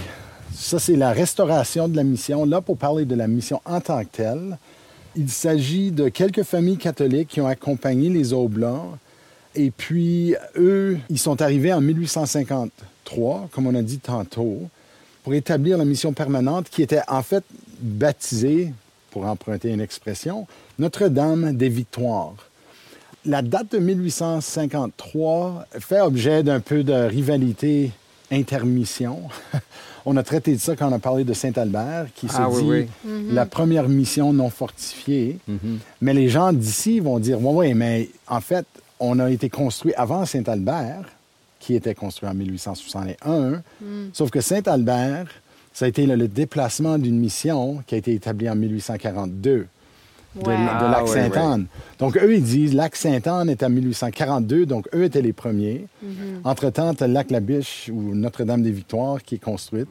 Ça, 0.55 0.77
c'est 0.77 0.95
la 0.95 1.11
restauration 1.11 1.87
de 1.87 1.95
la 1.95 2.03
mission. 2.03 2.45
Là, 2.45 2.61
pour 2.61 2.77
parler 2.77 3.05
de 3.05 3.15
la 3.15 3.27
mission 3.27 3.59
en 3.65 3.81
tant 3.81 3.99
que 4.03 4.09
telle, 4.11 4.57
il 5.15 5.29
s'agit 5.29 5.91
de 5.91 6.09
quelques 6.09 6.43
familles 6.43 6.77
catholiques 6.77 7.29
qui 7.29 7.41
ont 7.41 7.47
accompagné 7.47 8.09
les 8.09 8.33
Oblats 8.33 8.83
et 9.55 9.71
puis, 9.71 10.35
eux, 10.57 10.97
ils 11.09 11.19
sont 11.19 11.41
arrivés 11.41 11.73
en 11.73 11.81
1853, 11.81 13.49
comme 13.51 13.67
on 13.67 13.75
a 13.75 13.81
dit 13.81 13.99
tantôt, 13.99 14.61
pour 15.23 15.33
établir 15.33 15.77
la 15.77 15.85
mission 15.85 16.13
permanente 16.13 16.69
qui 16.69 16.81
était 16.81 17.01
en 17.07 17.21
fait 17.21 17.43
baptisée, 17.79 18.73
pour 19.11 19.25
emprunter 19.25 19.69
une 19.69 19.81
expression, 19.81 20.47
Notre-Dame 20.79 21.55
des 21.55 21.69
Victoires. 21.69 22.35
La 23.25 23.41
date 23.41 23.71
de 23.73 23.77
1853 23.77 25.67
fait 25.79 26.01
objet 26.01 26.43
d'un 26.43 26.59
peu 26.59 26.83
de 26.83 26.93
rivalité 26.93 27.91
intermission. 28.31 29.21
on 30.05 30.17
a 30.17 30.23
traité 30.23 30.53
de 30.55 30.59
ça 30.59 30.75
quand 30.75 30.89
on 30.89 30.93
a 30.93 30.99
parlé 30.99 31.23
de 31.23 31.33
Saint-Albert, 31.33 32.07
qui 32.15 32.27
s'est 32.27 32.35
ah 32.39 32.49
dit 32.51 32.87
mhm. 33.05 33.33
la 33.33 33.45
première 33.45 33.87
mission 33.87 34.33
non 34.33 34.49
fortifiée. 34.49 35.37
Mhm. 35.47 35.79
Mais 36.01 36.13
les 36.13 36.27
gens 36.27 36.51
d'ici 36.51 36.99
vont 36.99 37.19
dire, 37.19 37.37
oui, 37.41 37.67
oui, 37.67 37.73
mais 37.73 38.09
en 38.27 38.41
fait, 38.41 38.65
on 39.03 39.19
a 39.19 39.29
été 39.29 39.49
construit 39.49 39.93
avant 39.95 40.25
Saint-Albert, 40.25 41.03
qui 41.59 41.75
était 41.75 41.93
construit 41.93 42.29
en 42.29 42.33
1861. 42.33 43.61
Hmm. 43.81 44.09
Sauf 44.13 44.31
que 44.31 44.41
Saint-Albert, 44.41 45.27
ça 45.73 45.85
a 45.85 45.87
été 45.87 46.05
le, 46.05 46.27
déplacement 46.27 46.97
d'une 46.97 47.19
mission 47.19 47.83
qui 47.85 47.95
a 47.95 47.97
été 47.97 48.13
établie 48.13 48.49
en 48.49 48.55
1842 48.55 49.67
de, 50.35 50.41
ah, 50.47 50.89
Lac-Sainte-Anne. 50.91 51.67
Donc, 51.99 52.17
eux, 52.17 52.35
ils 52.35 52.43
disent 52.43 52.73
Lac-Sainte-Anne 52.73 53.49
est 53.49 53.61
en 53.61 53.69
1842, 53.69 54.65
donc 54.65 54.87
eux 54.95 55.03
étaient 55.03 55.21
les 55.21 55.33
premiers. 55.33 55.85
Mm-hmm. 56.03 56.39
Entre-temps, 56.43 56.93
Lac-la-Biche 56.99 57.91
ou 57.93 58.15
Notre-Dame-des-Victoires 58.15 59.21
qui 59.21 59.35
est 59.35 59.43
construite. 59.43 59.89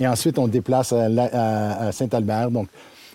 Et 0.00 0.06
ensuite, 0.08 0.38
on 0.38 0.48
déplace 0.48 0.92
à 0.92 1.92
Saint-Albert. 1.92 2.50
Donc, 2.50 2.68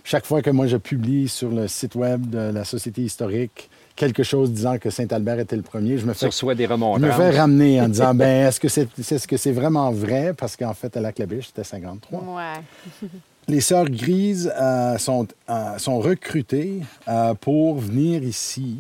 chaque 0.04 0.26
fois 0.26 0.42
que 0.42 0.50
moi 0.50 0.68
je 0.68 0.78
publie 0.78 1.28
sur 1.28 1.50
le 1.50 1.68
site 1.68 1.96
web 1.96 2.30
de 2.30 2.38
la 2.38 2.64
Société 2.64 3.02
historique 3.02 3.70
quelque 4.00 4.24
chose 4.24 4.52
disant 4.52 4.78
que 4.78 4.90
Saint-Albert 4.90 5.40
était 5.40 5.58
le 5.58 5.62
premier, 5.62 5.98
je 5.98 6.06
me 6.06 6.14
fais, 6.14 6.28
des 6.28 6.32
je 6.32 6.74
me 6.74 7.12
fais 7.12 7.30
ramener 7.32 7.82
en 7.82 7.90
disant 7.90 8.16
ben 8.16 8.48
est-ce 8.48 8.60
que 8.60 8.70
c'est 8.70 8.88
est, 8.98 9.18
-ce 9.18 9.28
que 9.28 9.36
c'est 9.38 9.52
vraiment 9.52 9.92
vrai? 9.92 10.34
Parce 10.34 10.56
qu'en 10.56 10.74
fait 10.74 10.96
à 10.96 11.02
la 11.02 11.12
Clabiche 11.12 11.48
c'était 11.48 11.66
53. 11.66 12.24
Ouais. 12.36 13.08
Les 13.50 13.62
sœurs 13.62 13.90
grises 13.90 14.52
euh, 14.56 14.98
sont, 15.00 15.28
euh, 15.50 15.78
sont 15.80 16.00
recrutées 16.00 16.82
euh, 17.08 17.34
pour 17.34 17.80
venir 17.80 18.24
ici. 18.24 18.78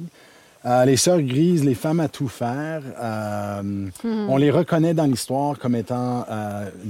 les 0.85 0.97
sœurs 0.97 1.21
grises, 1.21 1.63
les 1.63 1.73
femmes 1.73 2.01
à 2.01 2.09
tout 2.09 2.27
faire, 2.27 2.81
hmm. 3.63 4.29
on 4.33 4.37
les 4.37 4.51
reconnaît 4.51 4.93
dans 4.93 5.07
l'histoire 5.11 5.57
comme 5.57 5.75
étant 5.75 6.25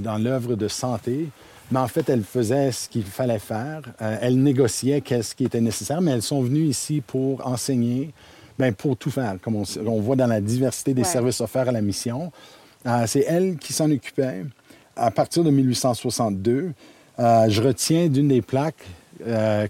dans 0.07 0.17
l'œuvre 0.25 0.55
de 0.55 0.67
santé 0.67 1.29
mais 1.71 1.79
en 1.79 1.87
fait, 1.87 2.09
elles 2.09 2.23
faisaient 2.23 2.71
ce 2.71 2.89
qu'il 2.89 3.03
fallait 3.03 3.39
faire. 3.39 3.81
Euh, 4.01 4.17
elles 4.21 4.41
négociaient 4.41 5.01
qu'est-ce 5.01 5.35
qui 5.35 5.45
était 5.45 5.61
nécessaire, 5.61 6.01
mais 6.01 6.11
elles 6.11 6.21
sont 6.21 6.41
venues 6.41 6.65
ici 6.65 7.01
pour 7.05 7.45
enseigner, 7.45 8.11
bien, 8.57 8.71
pour 8.71 8.97
tout 8.97 9.11
faire, 9.11 9.35
comme 9.41 9.55
on, 9.55 9.99
voit 10.01 10.15
dans 10.15 10.27
la 10.27 10.41
diversité 10.41 10.93
des 10.93 11.03
services 11.03 11.41
offerts 11.41 11.69
à 11.69 11.71
la 11.71 11.81
mission. 11.81 12.31
Euh, 12.85 13.05
c'est 13.07 13.25
elles 13.27 13.57
qui 13.57 13.73
s'en 13.73 13.91
occupaient. 13.91 14.45
À 14.95 15.11
partir 15.11 15.43
de 15.43 15.51
1862, 15.51 16.71
euh, 17.19 17.49
je 17.49 17.61
retiens 17.61 18.07
d'une 18.07 18.29
des 18.29 18.41
plaques 18.41 18.85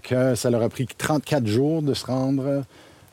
que 0.04 0.36
ça 0.36 0.48
leur 0.48 0.62
a 0.62 0.68
pris 0.68 0.86
34 0.86 1.44
jours 1.44 1.82
de 1.82 1.92
se 1.92 2.06
rendre 2.06 2.62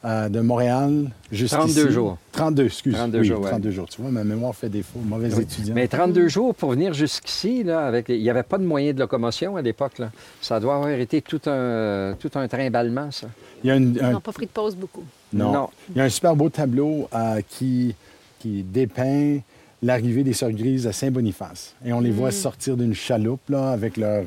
euh, 0.07 0.29
de 0.29 0.39
Montréal 0.39 1.09
jusqu'à 1.31 1.57
32 1.57 1.89
jours. 1.91 2.17
32, 2.31 2.65
excuse. 2.65 2.93
32 2.93 3.23
jours, 3.23 3.41
32 3.41 3.71
jours. 3.71 3.89
Tu 3.89 4.01
vois, 4.01 4.09
ma 4.09 4.23
mémoire 4.23 4.55
fait 4.55 4.69
défaut. 4.69 4.99
Mauvais 5.03 5.29
étudiant. 5.41 5.75
Mais 5.75 5.89
32 5.89 6.29
jours 6.29 6.55
pour 6.55 6.71
venir 6.71 6.93
jusqu'ici, 6.93 7.63
là, 7.63 7.85
avec... 7.85 8.07
il 8.07 8.21
n'y 8.21 8.29
avait 8.29 8.43
pas 8.43 8.57
de 8.57 8.63
moyen 8.63 8.93
de 8.93 8.99
locomotion 8.99 9.57
à 9.57 9.61
l'époque. 9.61 9.99
Là. 9.99 10.11
Ça 10.41 10.61
doit 10.61 10.75
avoir 10.75 10.89
été 10.91 11.21
tout 11.21 11.41
un, 11.47 12.15
tout 12.17 12.31
un 12.35 12.47
trimballement, 12.47 13.11
ça. 13.11 13.27
Il 13.63 13.67
y 13.67 13.71
a 13.71 13.75
Ils 13.75 13.91
n'ont 13.91 14.21
pas 14.21 14.31
pris 14.31 14.45
de 14.45 14.51
pause 14.51 14.77
beaucoup. 14.77 15.03
Non. 15.33 15.69
Il 15.89 15.97
y 15.97 15.99
a 15.99 16.05
un 16.05 16.09
super 16.09 16.37
beau 16.37 16.49
tableau 16.49 17.09
euh, 17.13 17.41
qui, 17.45 17.93
qui 18.39 18.63
dépeint 18.63 19.39
l'arrivée 19.83 20.23
des 20.23 20.33
Sœurs 20.33 20.51
Grises 20.51 20.87
à 20.87 20.93
Saint-Boniface. 20.93 21.75
Et 21.85 21.91
on 21.91 21.99
les 21.99 22.11
voit 22.11 22.29
mm. 22.29 22.33
sortir 22.33 22.77
d'une 22.77 22.93
chaloupe 22.93 23.49
là, 23.49 23.71
avec 23.71 23.97
leur, 23.97 24.23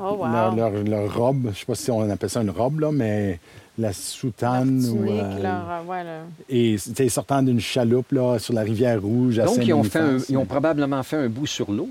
oh, 0.00 0.24
leur, 0.24 0.54
leur, 0.54 0.70
leur, 0.84 1.14
robe. 1.14 1.42
Je 1.44 1.48
ne 1.48 1.54
sais 1.54 1.66
pas 1.66 1.74
si 1.74 1.90
on 1.90 2.08
appelle 2.08 2.30
ça 2.30 2.40
une 2.40 2.50
robe, 2.50 2.80
là, 2.80 2.92
mais 2.92 3.40
la 3.78 3.92
soutane. 3.92 4.84
ou, 4.86 5.10
euh, 5.10 6.24
Et 6.48 6.78
sortant 7.08 7.42
d'une 7.42 7.60
chaloupe 7.60 8.12
là, 8.12 8.38
sur 8.38 8.54
la 8.54 8.62
rivière 8.62 9.00
Rouge 9.00 9.38
à 9.38 9.46
Donc, 9.46 9.58
ils 9.58 9.72
ont, 9.72 9.82
fait 9.82 10.00
ils 10.28 10.36
ont 10.36 10.46
probablement 10.46 11.02
fait 11.02 11.16
un 11.16 11.28
bout 11.28 11.46
sur 11.46 11.70
l'eau. 11.70 11.88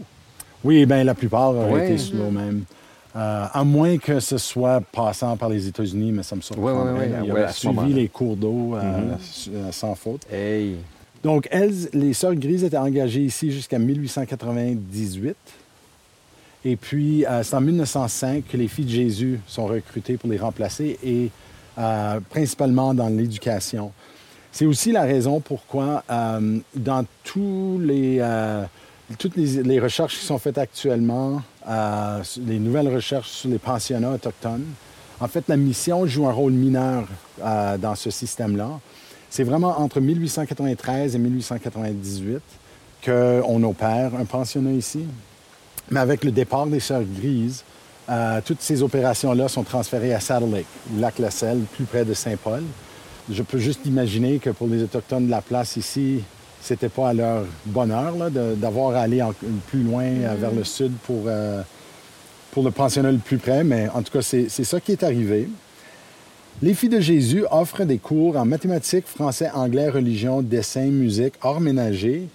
Oui, 0.63 0.85
bien, 0.85 1.03
la 1.03 1.13
plupart 1.13 1.51
ont 1.51 1.77
été 1.77 1.97
sur 1.97 2.17
l'eau 2.17 2.31
même. 2.31 2.63
Euh, 3.15 3.45
à 3.53 3.63
moins 3.63 3.99
que 3.99 4.19
ce 4.19 4.39
soit 4.39 4.81
passant 4.81 5.37
par 5.37 5.47
les 5.47 5.67
États-Unis, 5.67 6.11
mais 6.11 6.23
ça 6.23 6.35
me 6.35 6.41
surprend. 6.41 6.63
Oui, 6.63 6.91
oui, 6.99 7.07
oui. 7.11 7.27
Ils 7.27 7.31
ont 7.31 7.51
suivi 7.51 7.93
les 7.93 8.07
cours 8.07 8.35
d'eau 8.35 8.73
euh, 8.73 9.15
mm-hmm. 9.15 9.71
sans 9.71 9.93
faute. 9.93 10.21
Hey. 10.33 10.77
Donc, 11.23 11.47
elles, 11.51 11.89
les 11.93 12.13
Sœurs 12.13 12.33
Grises 12.33 12.63
étaient 12.63 12.75
engagées 12.75 13.21
ici 13.21 13.51
jusqu'à 13.51 13.77
1898. 13.77 15.35
Et 16.65 16.75
puis, 16.75 17.23
c'est 17.43 17.55
en 17.55 17.61
1905 17.61 18.45
que 18.47 18.57
les 18.57 18.67
filles 18.67 18.85
de 18.85 18.89
Jésus 18.89 19.39
sont 19.47 19.65
recrutées 19.65 20.17
pour 20.17 20.29
les 20.29 20.37
remplacer 20.37 20.97
et 21.03 21.29
euh, 21.77 22.19
principalement 22.29 22.93
dans 22.93 23.07
l'éducation. 23.07 23.91
C'est 24.51 24.65
aussi 24.65 24.91
la 24.91 25.03
raison 25.03 25.39
pourquoi, 25.39 26.03
euh, 26.11 26.59
dans 26.75 27.03
les, 27.79 28.17
euh, 28.19 28.63
toutes 29.17 29.35
les, 29.35 29.79
recherches 29.79 30.19
qui 30.19 30.25
sont 30.25 30.37
faites 30.37 30.59
actuellement, 30.59 31.41
les 31.67 32.59
nouvelles 32.59 32.93
recherches 32.93 33.29
sur 33.29 33.49
les 33.49 33.57
pensionnats 33.57 34.11
autochtones, 34.11 34.65
en 35.19 35.27
fait, 35.27 35.45
la 35.47 35.57
mission 35.57 36.05
joue 36.05 36.27
un 36.27 36.31
rôle 36.31 36.51
mineur 36.51 37.07
dans 37.39 37.95
ce 37.95 38.11
système-là. 38.11 38.79
C'est 39.29 39.43
vraiment 39.43 39.79
entre 39.79 39.99
1893 39.99 41.15
et 41.15 41.17
1898 41.17 42.41
qu'on 43.03 43.63
opère 43.63 44.11
un 44.15 44.25
pensionnat 44.25 44.73
ici. 44.73 45.05
Mais 45.89 45.99
avec 45.99 46.23
le 46.23 46.31
départ 46.31 46.67
des 46.67 46.79
Sœurs 46.79 47.03
Grises, 47.03 47.63
euh, 48.09 48.41
toutes 48.45 48.61
ces 48.61 48.83
opérations-là 48.83 49.47
sont 49.47 49.63
transférées 49.63 50.13
à 50.13 50.19
Saddle 50.19 50.53
Lake, 50.53 50.65
au 50.95 50.99
lac 50.99 51.19
La 51.19 51.31
Selle, 51.31 51.59
plus 51.75 51.85
près 51.85 52.05
de 52.05 52.13
Saint-Paul. 52.13 52.63
Je 53.31 53.41
peux 53.41 53.59
juste 53.59 53.85
imaginer 53.85 54.39
que 54.39 54.49
pour 54.49 54.67
les 54.67 54.83
Autochtones 54.83 55.27
de 55.27 55.31
la 55.31 55.41
place 55.41 55.77
ici, 55.77 56.21
c'était 56.61 56.89
pas 56.89 57.09
à 57.09 57.13
leur 57.13 57.45
bonheur 57.65 58.13
d'avoir 58.31 58.95
à 58.95 59.01
aller 59.01 59.21
plus 59.67 59.83
loin 59.83 60.03
euh, 60.03 60.35
vers 60.37 60.51
le 60.51 60.63
sud 60.63 60.93
pour, 61.05 61.23
euh, 61.27 61.61
pour 62.51 62.63
le 62.63 62.71
pensionnat 62.71 63.11
le 63.11 63.17
plus 63.17 63.37
près, 63.37 63.63
mais 63.63 63.89
en 63.93 64.01
tout 64.01 64.11
cas, 64.11 64.21
c'est 64.21 64.49
ça 64.49 64.79
qui 64.79 64.91
est 64.93 65.03
arrivé. 65.03 65.49
Les 66.61 66.73
filles 66.73 66.89
de 66.89 66.99
Jésus 66.99 67.45
offrent 67.51 67.83
des 67.83 67.97
cours 67.97 68.37
en 68.37 68.45
mathématiques, 68.45 69.07
français, 69.07 69.49
anglais, 69.53 69.89
religion, 69.89 70.41
dessin, 70.41 70.85
musique, 70.85 71.33
hors 71.41 71.59
ménager. 71.59 72.27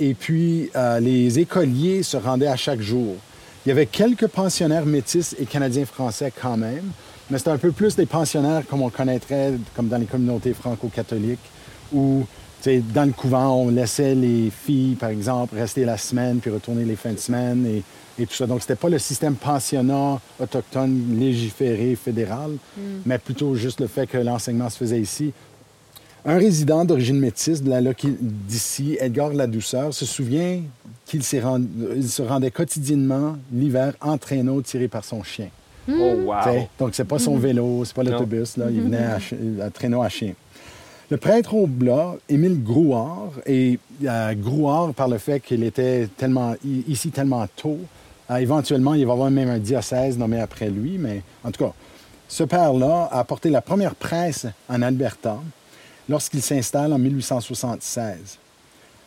Et 0.00 0.14
puis, 0.14 0.70
euh, 0.76 1.00
les 1.00 1.38
écoliers 1.38 2.02
se 2.02 2.16
rendaient 2.16 2.46
à 2.46 2.56
chaque 2.56 2.80
jour. 2.80 3.16
Il 3.68 3.72
y 3.72 3.72
avait 3.72 3.84
quelques 3.84 4.28
pensionnaires 4.28 4.86
métis 4.86 5.36
et 5.38 5.44
canadiens-français 5.44 6.32
quand 6.40 6.56
même, 6.56 6.90
mais 7.28 7.36
c'était 7.36 7.50
un 7.50 7.58
peu 7.58 7.70
plus 7.70 7.94
des 7.94 8.06
pensionnaires 8.06 8.62
comme 8.66 8.80
on 8.80 8.88
connaîtrait, 8.88 9.52
comme 9.76 9.88
dans 9.88 9.98
les 9.98 10.06
communautés 10.06 10.54
franco-catholiques, 10.54 11.38
où 11.92 12.24
dans 12.64 13.04
le 13.04 13.12
couvent, 13.12 13.56
on 13.56 13.68
laissait 13.68 14.14
les 14.14 14.48
filles, 14.48 14.94
par 14.94 15.10
exemple, 15.10 15.54
rester 15.54 15.84
la 15.84 15.98
semaine 15.98 16.38
puis 16.38 16.50
retourner 16.50 16.86
les 16.86 16.96
fins 16.96 17.12
de 17.12 17.18
semaine 17.18 17.82
et, 18.18 18.24
tout 18.24 18.32
ça. 18.32 18.46
Donc, 18.46 18.62
c'était 18.62 18.74
pas 18.74 18.88
le 18.88 18.98
système 18.98 19.34
pensionnat 19.34 20.18
autochtone 20.40 21.18
légiféré 21.20 21.94
fédéral, 21.94 22.52
mm. 22.52 22.80
mais 23.04 23.18
plutôt 23.18 23.54
juste 23.54 23.80
le 23.80 23.86
fait 23.86 24.06
que 24.06 24.16
l'enseignement 24.16 24.70
se 24.70 24.78
faisait 24.78 24.98
ici. 24.98 25.34
Un 26.28 26.36
résident 26.36 26.84
d'origine 26.84 27.18
métisse 27.18 27.62
de 27.62 27.70
la 27.70 27.80
d'ici, 28.20 28.98
Edgar 29.00 29.32
Ladouceur, 29.32 29.94
se 29.94 30.04
souvient 30.04 30.60
qu'il 31.06 31.24
se 31.24 32.20
rendait 32.20 32.50
quotidiennement 32.50 33.38
l'hiver 33.50 33.94
en 34.02 34.18
traîneau 34.18 34.60
tiré 34.60 34.88
par 34.88 35.06
son 35.06 35.22
chien. 35.22 35.48
Oh, 35.88 35.92
wow! 36.26 36.68
donc, 36.78 36.94
c'est 36.94 37.06
pas 37.06 37.18
son 37.18 37.38
mm-hmm. 37.38 37.40
vélo, 37.40 37.82
c'est 37.86 37.94
pas 37.94 38.02
l'autobus, 38.02 38.58
là. 38.58 38.66
Il 38.70 38.82
venait 38.82 39.06
à 39.62 39.70
traîneau 39.70 40.02
à 40.02 40.10
chien. 40.10 40.34
Le 41.10 41.16
prêtre 41.16 41.54
au 41.54 41.66
blas, 41.66 42.16
Émile 42.28 42.62
Grouard, 42.62 43.32
et 43.46 43.78
euh, 44.04 44.34
Grouard, 44.34 44.92
par 44.92 45.08
le 45.08 45.16
fait 45.16 45.40
qu'il 45.40 45.64
était 45.64 46.10
tellement, 46.18 46.54
ici 46.86 47.10
tellement 47.10 47.46
tôt, 47.56 47.78
euh, 48.30 48.36
éventuellement, 48.36 48.92
il 48.92 49.06
va 49.06 49.12
y 49.12 49.14
avoir 49.14 49.30
même 49.30 49.48
un 49.48 49.58
diocèse 49.58 50.18
nommé 50.18 50.38
après 50.38 50.68
lui, 50.68 50.98
mais 50.98 51.22
en 51.42 51.50
tout 51.52 51.64
cas, 51.64 51.72
ce 52.28 52.44
père-là 52.44 53.08
a 53.10 53.20
apporté 53.20 53.48
la 53.48 53.62
première 53.62 53.94
presse 53.94 54.46
en 54.68 54.82
Alberta 54.82 55.38
lorsqu'il 56.08 56.42
s'installe 56.42 56.92
en 56.92 56.98
1876. 56.98 58.38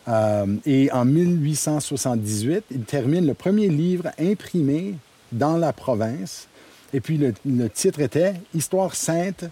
Euh, 0.07 0.45
et 0.65 0.91
en 0.91 1.05
1878, 1.05 2.65
il 2.71 2.81
termine 2.81 3.25
le 3.25 3.33
premier 3.33 3.67
livre 3.67 4.09
imprimé 4.19 4.95
dans 5.31 5.57
la 5.57 5.73
province. 5.73 6.47
Et 6.93 6.99
puis 6.99 7.17
le, 7.17 7.33
le 7.45 7.69
titre 7.69 8.01
était 8.01 8.33
Histoire 8.53 8.95
sainte 8.95 9.45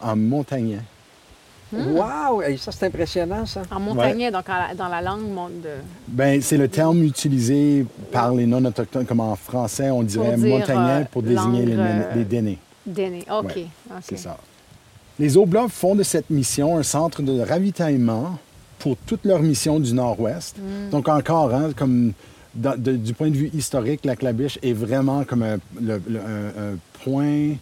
en 0.00 0.16
montagnais. 0.16 0.80
Hmm. 1.72 1.96
Wow! 1.96 2.42
Ça, 2.58 2.70
c'est 2.70 2.86
impressionnant, 2.86 3.44
ça. 3.44 3.62
En 3.72 3.80
montagnais, 3.80 4.30
donc 4.30 4.44
dans 4.76 4.88
la 4.88 5.02
langue 5.02 5.26
de... 5.62 5.70
Ben, 6.06 6.40
c'est 6.40 6.56
le 6.56 6.68
terme 6.68 7.02
utilisé 7.02 7.84
par 8.12 8.32
les 8.32 8.46
non-autochtones, 8.46 9.04
comme 9.04 9.18
en 9.18 9.34
français, 9.34 9.90
on 9.90 10.04
dirait 10.04 10.36
montagnais 10.36 11.06
pour 11.10 11.22
euh, 11.22 11.26
désigner 11.26 11.66
les, 11.66 11.76
les 12.14 12.24
Dénés. 12.24 12.58
Dénés, 12.86 13.26
OK. 13.28 13.58
C'est 14.02 14.16
ça. 14.18 14.38
Les 15.18 15.36
Oblats 15.36 15.68
font 15.68 15.94
de 15.94 16.02
cette 16.02 16.30
mission 16.30 16.76
un 16.76 16.82
centre 16.82 17.22
de 17.22 17.40
ravitaillement 17.40 18.38
pour 18.78 18.96
toute 18.96 19.24
leur 19.24 19.40
mission 19.40 19.80
du 19.80 19.94
Nord-Ouest. 19.94 20.56
Hmm. 20.58 20.90
Donc 20.90 21.08
encore, 21.08 21.54
hein, 21.54 21.70
comme 21.76 22.12
du 22.54 23.14
point 23.14 23.30
de 23.30 23.36
vue 23.36 23.50
historique, 23.54 24.04
la 24.04 24.16
Clabiche 24.16 24.58
est 24.62 24.72
vraiment 24.72 25.24
comme 25.24 25.42
un 25.42 25.58
point 27.04 27.56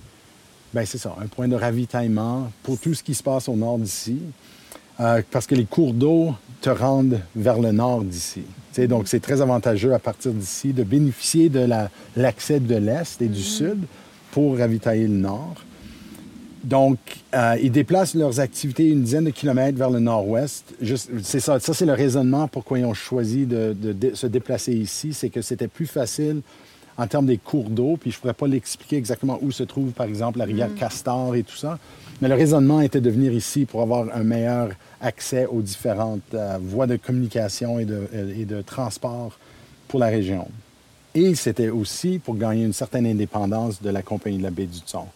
Bien, 0.74 0.84
c'est 0.84 0.98
ça, 0.98 1.14
un 1.22 1.28
point 1.28 1.46
de 1.46 1.55
ravitaillement 1.55 2.50
pour 2.64 2.80
tout 2.80 2.94
ce 2.94 3.05
qui 3.05 3.14
se 3.14 3.22
passe 3.22 3.48
au 3.48 3.55
nord 3.55 3.78
d'ici. 3.78 4.18
Euh, 4.98 5.22
parce 5.30 5.46
que 5.46 5.55
les 5.55 5.66
cours 5.66 5.94
d'eau 5.94 6.34
te 6.61 6.70
rendent 6.70 7.20
vers 7.36 7.61
le 7.61 7.70
nord 7.70 8.02
d'ici. 8.02 8.42
Donc, 8.88 9.07
c'est 9.07 9.20
très 9.20 9.40
avantageux 9.40 9.94
à 9.94 10.00
partir 10.00 10.32
d'ici 10.32 10.72
de 10.72 10.82
bénéficier 10.82 11.48
de 11.48 11.64
l'accès 12.16 12.59
de 12.59 12.74
l'Est 12.74 13.22
et 13.22 13.28
du 13.28 13.40
mm-hmm. 13.40 13.44
Sud 13.44 13.78
pour 14.32 14.59
ravitailler 14.59 15.07
le 15.07 15.14
nord. 15.14 15.55
Donc, 16.64 16.98
euh, 17.34 17.56
ils 17.62 17.70
déplacent 17.70 18.14
leurs 18.14 18.40
activités 18.40 18.88
une 18.88 19.02
dizaine 19.02 19.24
de 19.24 19.30
kilomètres 19.30 19.76
vers 19.76 19.90
le 19.90 20.00
nord-ouest. 20.00 20.74
C'est 21.22 21.40
ça, 21.40 21.60
ça 21.60 21.74
c'est 21.74 21.86
le 21.86 21.92
raisonnement 21.92 22.48
pourquoi 22.48 22.78
ils 22.78 22.84
ont 22.86 22.94
choisi 22.94 23.44
de, 23.44 23.76
de 23.78 24.14
se 24.14 24.26
déplacer 24.26 24.72
ici, 24.72 25.12
c'est 25.12 25.28
que 25.28 25.42
c'était 25.42 25.68
plus 25.68 25.86
facile 25.86 26.40
en 26.96 27.06
termes 27.06 27.26
des 27.26 27.38
cours 27.38 27.70
d'eau, 27.70 27.96
puis 28.00 28.10
je 28.10 28.16
ne 28.16 28.20
pourrais 28.20 28.34
pas 28.34 28.46
l'expliquer 28.46 28.96
exactement 28.96 29.38
où 29.42 29.50
se 29.50 29.62
trouve, 29.62 29.90
par 29.90 30.06
exemple, 30.06 30.38
la 30.38 30.44
rivière 30.44 30.70
mm. 30.70 30.74
Castor 30.74 31.34
et 31.34 31.42
tout 31.42 31.56
ça. 31.56 31.78
Mais 32.20 32.28
le 32.28 32.34
raisonnement 32.34 32.80
était 32.80 33.00
de 33.00 33.10
venir 33.10 33.32
ici 33.32 33.64
pour 33.64 33.82
avoir 33.82 34.06
un 34.14 34.22
meilleur 34.22 34.70
accès 35.00 35.46
aux 35.46 35.60
différentes 35.60 36.22
euh, 36.34 36.58
voies 36.62 36.86
de 36.86 36.96
communication 36.96 37.78
et 37.78 37.84
de, 37.84 38.08
et 38.36 38.44
de, 38.44 38.62
transport 38.62 39.36
pour 39.88 39.98
la 39.98 40.06
région. 40.06 40.46
Et 41.14 41.34
c'était 41.34 41.68
aussi 41.68 42.18
pour 42.18 42.36
gagner 42.36 42.64
une 42.64 42.72
certaine 42.72 43.06
indépendance 43.06 43.82
de 43.82 43.90
la 43.90 44.02
Compagnie 44.02 44.38
de 44.38 44.44
la 44.44 44.50
baie 44.50 44.66
du 44.66 44.80
Thon, 44.80 45.06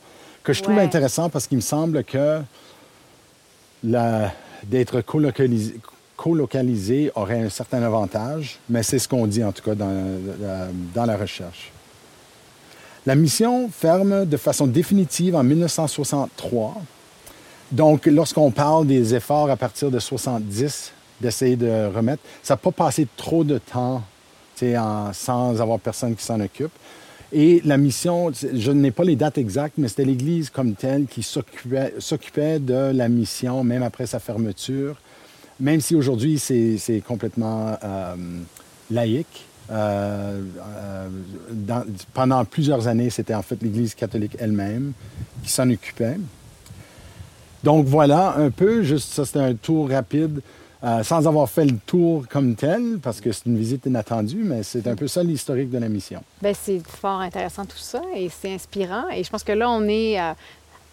que 0.48 0.54
je 0.54 0.62
trouve 0.62 0.78
intéressant 0.78 1.28
parce 1.28 1.46
qu'il 1.46 1.58
me 1.58 1.62
semble 1.62 2.02
que 2.04 2.40
d'être 4.64 5.02
colocalisé, 5.02 5.78
colocalisé 6.16 7.12
aurait 7.16 7.42
un 7.42 7.50
certain 7.50 7.82
avantage, 7.82 8.58
mais 8.70 8.82
c'est 8.82 8.98
ce 8.98 9.06
qu'on 9.06 9.26
dit 9.26 9.44
en 9.44 9.52
tout 9.52 9.62
cas 9.62 9.74
dans, 9.74 9.90
euh, 9.90 10.70
dans, 10.94 11.04
la 11.04 11.18
recherche. 11.18 11.70
La 13.04 13.14
mission 13.14 13.68
ferme 13.68 14.24
de 14.24 14.36
façon 14.38 14.66
définitive 14.66 15.36
en 15.36 15.42
1963. 15.42 16.76
Donc, 17.70 18.06
lorsqu'on 18.06 18.50
parle 18.50 18.86
des 18.86 19.14
efforts 19.14 19.50
à 19.50 19.56
partir 19.56 19.90
de 19.90 19.98
70 19.98 20.92
d'essayer 21.20 21.56
de 21.56 21.94
remettre, 21.94 22.22
ça 22.42 22.54
n'a 22.54 22.56
pas 22.56 22.72
passé 22.72 23.06
trop 23.18 23.44
de 23.44 23.58
temps 23.58 24.02
en, 24.62 25.12
sans 25.12 25.60
avoir 25.60 25.78
personne 25.78 26.16
qui 26.16 26.24
s'en 26.24 26.40
occupe. 26.40 26.72
Et 27.32 27.60
la 27.64 27.76
mission, 27.76 28.32
je 28.32 28.72
n'ai 28.72 28.90
pas 28.90 29.04
les 29.04 29.16
dates 29.16 29.38
exactes, 29.38 29.74
mais 29.76 29.88
c'était 29.88 30.04
l'Église 30.04 30.48
comme 30.48 30.74
telle 30.74 31.06
qui 31.06 31.22
s'occupait 31.22 32.58
de 32.58 32.92
la 32.92 33.08
mission, 33.08 33.62
même 33.64 33.82
après 33.82 34.06
sa 34.06 34.18
fermeture 34.18 34.96
même 35.60 35.80
si 35.80 35.94
aujourd'hui 35.94 36.38
c'est 36.38 37.02
complètement 37.06 37.76
euh, 37.82 38.14
laïque. 38.90 39.44
Euh, 39.70 40.42
euh, 40.66 41.08
pendant 42.14 42.42
plusieurs 42.46 42.88
années, 42.88 43.10
c'était 43.10 43.34
en 43.34 43.42
fait 43.42 43.62
l'Église 43.62 43.94
catholique 43.94 44.36
elle-même 44.38 44.92
qui 45.42 45.50
s'en 45.50 45.68
occupait. 45.68 46.16
Donc 47.64 47.86
voilà, 47.86 48.36
un 48.38 48.50
peu, 48.50 48.82
juste 48.82 49.12
ça 49.12 49.26
c'était 49.26 49.40
un 49.40 49.54
tour 49.54 49.90
rapide, 49.90 50.40
sans 51.02 51.26
avoir 51.26 51.48
fait 51.48 51.64
le 51.64 51.76
tour 51.86 52.26
comme 52.28 52.54
tel, 52.54 52.98
parce 53.02 53.20
que 53.20 53.32
c'est 53.32 53.46
une 53.46 53.58
visite 53.58 53.86
inattendue, 53.86 54.42
mais 54.44 54.62
c'est 54.62 54.86
un 54.86 54.94
peu 54.94 55.08
ça 55.08 55.22
l'historique 55.22 55.70
de 55.70 55.78
la 55.78 55.88
mission. 55.88 56.22
Bien, 56.40 56.52
c'est 56.54 56.80
fort 56.86 57.20
intéressant 57.20 57.64
tout 57.64 57.78
ça 57.78 58.00
et 58.14 58.28
c'est 58.28 58.54
inspirant. 58.54 59.08
Et 59.10 59.24
je 59.24 59.30
pense 59.30 59.42
que 59.42 59.52
là, 59.52 59.68
on 59.70 59.84
est 59.88 60.18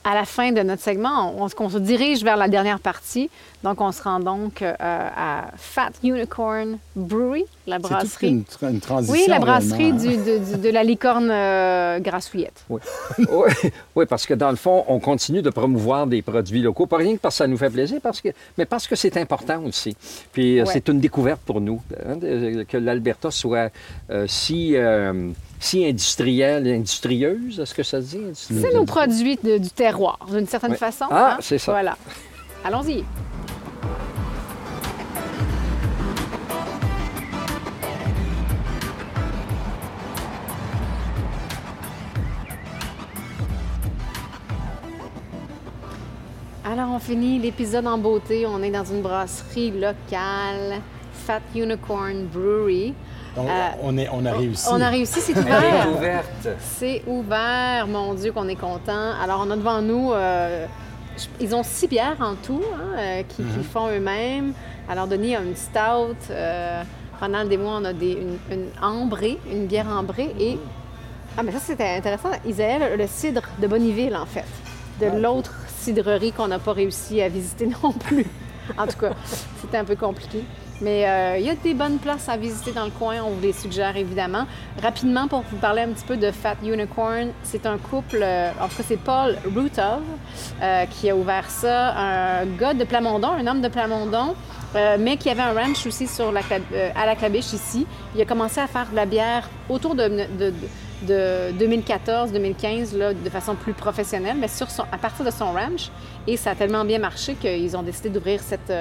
à 0.06 0.14
la 0.14 0.24
fin 0.24 0.52
de 0.52 0.62
notre 0.62 0.84
segment, 0.84 1.34
on, 1.36 1.50
se 1.50 1.80
dirige 1.80 2.24
vers 2.24 2.38
la 2.38 2.48
dernière 2.48 2.80
partie. 2.80 3.32
Donc, 3.64 3.82
on 3.82 3.92
se 3.92 4.04
rend 4.04 4.20
donc 4.20 4.62
euh, 4.62 4.74
à 4.80 5.48
Fat 5.58 5.90
Unicorn 6.04 6.78
Brewery, 6.96 7.46
la 7.66 7.80
brasserie. 7.80 8.28
Une, 8.28 8.44
une, 8.62 8.80
transition. 8.80 9.14
Oui, 9.16 9.26
la 9.28 9.40
brasserie 9.40 9.94
de, 9.94 10.70
la 10.70 10.84
licorne 10.84 11.32
euh, 11.32 12.00
grassouillette. 12.00 12.64
Oui. 12.70 12.82
oui. 13.96 14.06
parce 14.08 14.28
que 14.28 14.36
dans 14.36 14.52
le 14.52 14.58
fond, 14.58 14.86
on 14.88 15.00
continue 15.00 15.42
de 15.42 15.50
promouvoir 15.50 16.06
des 16.06 16.22
produits 16.22 16.62
locaux, 16.62 16.86
pas 16.86 16.98
rien 16.98 17.16
que 17.16 17.22
parce 17.22 17.36
que 17.36 17.38
ça 17.40 17.48
nous 17.48 17.58
fait 17.58 17.72
plaisir, 17.72 18.00
parce 18.02 18.22
que, 18.22 18.30
mais 18.60 18.66
parce 18.66 18.88
que 18.88 18.96
c'est 18.96 19.18
important 19.18 19.64
aussi. 19.64 19.98
Puis, 20.32 20.60
euh, 20.60 20.66
c'est 20.66 20.88
une 20.88 21.00
découverte 21.00 21.42
pour 21.42 21.62
nous 21.62 21.82
hein, 22.06 22.20
que 22.68 22.78
l'Alberta 22.78 23.32
soit 23.32 23.72
si 24.28 24.76
si 25.60 25.86
industrielle, 25.86 26.68
industrieuse, 26.68 27.60
est-ce 27.60 27.74
que 27.74 27.84
ça 27.84 28.02
se 28.02 28.16
dit? 28.16 28.22
C'est 28.34 28.74
nos 28.74 28.86
produits 28.86 29.38
du 29.42 29.70
terroir, 29.70 30.20
d'une 30.32 30.48
certaine 30.48 30.76
façon. 30.76 31.06
Ah, 31.10 31.36
hein? 31.36 31.38
c'est 31.42 31.58
ça. 31.58 31.72
Voilà. 31.72 31.98
Allons-y. 32.64 33.04
Alors, 46.68 46.90
on 46.92 47.00
finit 47.00 47.40
l'épisode 47.40 47.88
en 47.88 47.98
beauté. 47.98 48.46
On 48.48 48.62
est 48.62 48.72
dans 48.72 48.84
une 48.84 49.02
brasserie 49.02 49.72
locale, 49.72 50.82
Fat 51.14 51.40
Unicorn 51.56 52.26
Brewery. 52.26 52.94
Donc, 53.36 53.48
Euh, 53.50 53.70
on, 53.84 53.98
est, 53.98 54.08
on 54.12 54.26
a 54.26 54.32
réussi. 54.34 54.68
On 54.72 54.80
a 54.82 54.90
réussi, 54.90 55.20
c'est 55.20 55.34
Elle 55.34 55.40
ouvert. 55.44 55.86
est 55.88 55.90
ouverte. 55.90 56.48
C'est 56.60 57.04
ouvert, 57.08 57.86
mon 57.88 58.14
Dieu, 58.14 58.32
qu'on 58.32 58.48
est 58.48 58.56
content. 58.56 59.12
Alors, 59.22 59.44
on 59.46 59.52
a 59.52 59.56
devant 59.58 59.82
nous, 59.82 60.12
euh, 60.14 60.66
ils 61.42 61.54
ont 61.54 61.64
six 61.64 61.88
bières 61.88 62.16
en 62.22 62.36
tout 62.36 62.62
hein, 62.76 62.98
euh, 62.98 63.24
qui, 63.28 63.42
Mhm. 63.42 63.54
qu'ils 63.54 63.64
font 63.64 63.88
eux-mêmes. 63.90 64.54
Alors, 64.90 65.08
Denis 65.08 65.36
a 65.36 65.42
une 65.42 65.56
stout. 65.56 66.16
euh, 66.32 66.82
Ronald 67.20 67.52
et 67.52 67.58
moi, 67.58 67.78
on 67.82 67.86
a 67.86 67.94
des, 67.94 68.12
une, 68.14 68.38
une 68.52 68.68
ambrée, 68.82 69.38
une 69.52 69.66
bière 69.68 69.88
ambrée. 69.88 70.34
Et, 70.40 70.58
ah, 71.38 71.44
mais 71.44 71.52
ça, 71.52 71.60
c'était 71.60 71.90
intéressant. 71.98 72.30
Isaël, 72.46 72.84
a 72.84 72.96
le 72.96 73.08
cidre 73.08 73.42
de 73.62 73.68
Bonneville, 73.68 74.16
en 74.16 74.26
fait, 74.26 74.46
de 75.02 75.08
Ah, 75.12 75.16
l'autre 75.18 75.54
cidrerie 75.78 76.32
qu'on 76.32 76.48
n'a 76.48 76.60
pas 76.60 76.74
réussi 76.74 77.22
à 77.22 77.30
visiter 77.30 77.68
non 77.84 77.92
plus. 77.92 78.26
En 78.78 78.88
tout 78.88 78.98
cas, 78.98 79.12
c'était 79.62 79.78
un 79.78 79.86
peu 79.86 79.96
compliqué. 79.96 80.44
Mais 80.82 81.08
euh, 81.08 81.38
il 81.40 81.46
y 81.46 81.50
a 81.50 81.56
des 81.56 81.74
bonnes 81.74 82.00
places 82.00 82.28
à 82.28 82.36
visiter 82.36 82.72
dans 82.74 82.84
le 82.84 82.92
coin, 82.92 83.16
on 83.26 83.30
vous 83.30 83.42
les 83.42 83.54
suggère 83.54 83.96
évidemment. 83.96 84.46
Rapidement, 84.84 85.28
pour 85.30 85.42
vous 85.50 85.56
parler 85.58 85.84
un 85.84 85.88
petit 85.90 86.04
peu 86.04 86.18
de 86.18 86.32
Fat 86.32 86.58
Unicorn, 86.64 87.30
c'est 87.44 87.66
un 87.66 87.78
couple, 87.78 88.20
euh, 88.22 88.50
en 88.60 88.68
tout 88.68 88.76
cas 88.76 88.84
c'est 88.86 88.98
Paul 89.00 89.38
Routov 89.56 90.02
euh, 90.62 90.86
qui 90.88 91.10
a 91.10 91.16
ouvert 91.16 91.50
ça, 91.50 91.94
un 91.98 92.46
gars 92.46 92.74
de 92.74 92.84
Plamondon, 92.84 93.30
un 93.30 93.48
homme 93.48 93.62
de 93.62 93.70
Plamondon, 93.70 94.36
euh, 94.76 94.98
mais 95.00 95.16
qui 95.16 95.30
avait 95.30 95.44
un 95.44 95.54
ranch 95.54 95.86
aussi 95.88 96.08
sur 96.08 96.34
la, 96.34 96.42
euh, 96.74 96.90
à 96.94 97.06
la 97.06 97.16
Clabiche 97.16 97.54
ici. 97.54 97.88
Il 98.14 98.22
a 98.22 98.26
commencé 98.26 98.60
à 98.60 98.68
faire 98.68 98.90
de 98.92 98.96
la 98.98 99.06
bière 99.06 99.50
autour 99.70 99.96
de, 99.96 100.10
de- 100.10 100.28
de- 100.52 100.54
de 101.04 101.52
2014-2015 101.66 102.98
là, 102.98 103.14
de 103.14 103.30
façon 103.30 103.56
plus 103.56 103.74
professionnelle, 103.74 104.36
mais 104.40 104.48
sur 104.50 104.70
son, 104.70 104.84
à 104.92 104.98
partir 104.98 105.24
de 105.24 105.32
son 105.32 105.54
ranch. 105.54 105.90
Et 106.28 106.36
ça 106.36 106.52
a 106.52 106.56
tellement 106.56 106.84
bien 106.84 107.00
marché 107.00 107.36
qu'ils 107.36 107.78
ont 107.78 107.84
décidé 107.84 108.10
d'ouvrir 108.10 108.42
cette, 108.42 108.72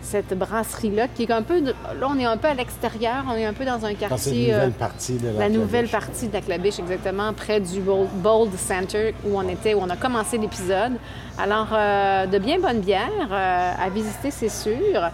cette 0.00 0.36
brasserie-là, 0.38 1.08
qui 1.08 1.24
est 1.24 1.30
un 1.32 1.42
peu... 1.42 1.60
de- 1.60 1.74
là, 1.98 2.08
on 2.08 2.18
est 2.18 2.24
un 2.24 2.36
peu 2.36 2.48
à 2.48 2.54
l'extérieur, 2.54 3.24
on 3.28 3.34
est 3.36 3.44
un 3.44 3.52
peu 3.52 3.64
dans 3.64 3.84
un 3.84 3.90
Dans 3.92 3.94
quartier... 3.94 4.52
nouvelle 4.52 4.68
euh, 4.68 4.78
partie 4.78 5.16
de 5.18 5.26
la 5.28 5.32
la 5.40 5.48
nouvelle 5.48 5.88
partie 5.88 6.28
de 6.28 6.32
la 6.32 6.40
Clabiche, 6.40 6.78
exactement, 6.78 7.32
près 7.32 7.60
du 7.60 7.80
Bold, 7.80 8.08
Bold 8.22 8.54
Center 8.56 9.14
où 9.24 9.36
on 9.38 9.48
était, 9.48 9.74
où 9.74 9.80
on 9.82 9.90
a 9.90 9.96
commencé 9.96 10.38
l'épisode. 10.38 10.92
Alors, 11.38 11.68
euh, 11.72 12.26
de 12.26 12.38
bien 12.38 12.58
bonnes 12.58 12.80
bières 12.80 13.08
euh, 13.30 13.72
à 13.78 13.88
visiter, 13.90 14.30
c'est 14.30 14.48
sûr. 14.48 15.10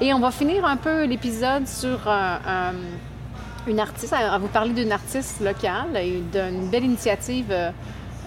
Et 0.00 0.14
on 0.14 0.20
va 0.20 0.30
finir 0.30 0.64
un 0.64 0.76
peu 0.76 1.04
l'épisode 1.04 1.66
sur 1.66 2.08
un- 2.08 2.38
un- 2.46 3.68
une 3.70 3.80
artiste, 3.80 4.14
à 4.14 4.38
vous 4.38 4.46
parler 4.46 4.72
d'une 4.72 4.92
artiste 4.92 5.40
locale 5.40 5.96
et 5.96 6.22
d'une 6.32 6.70
belle 6.70 6.84
initiative 6.84 7.52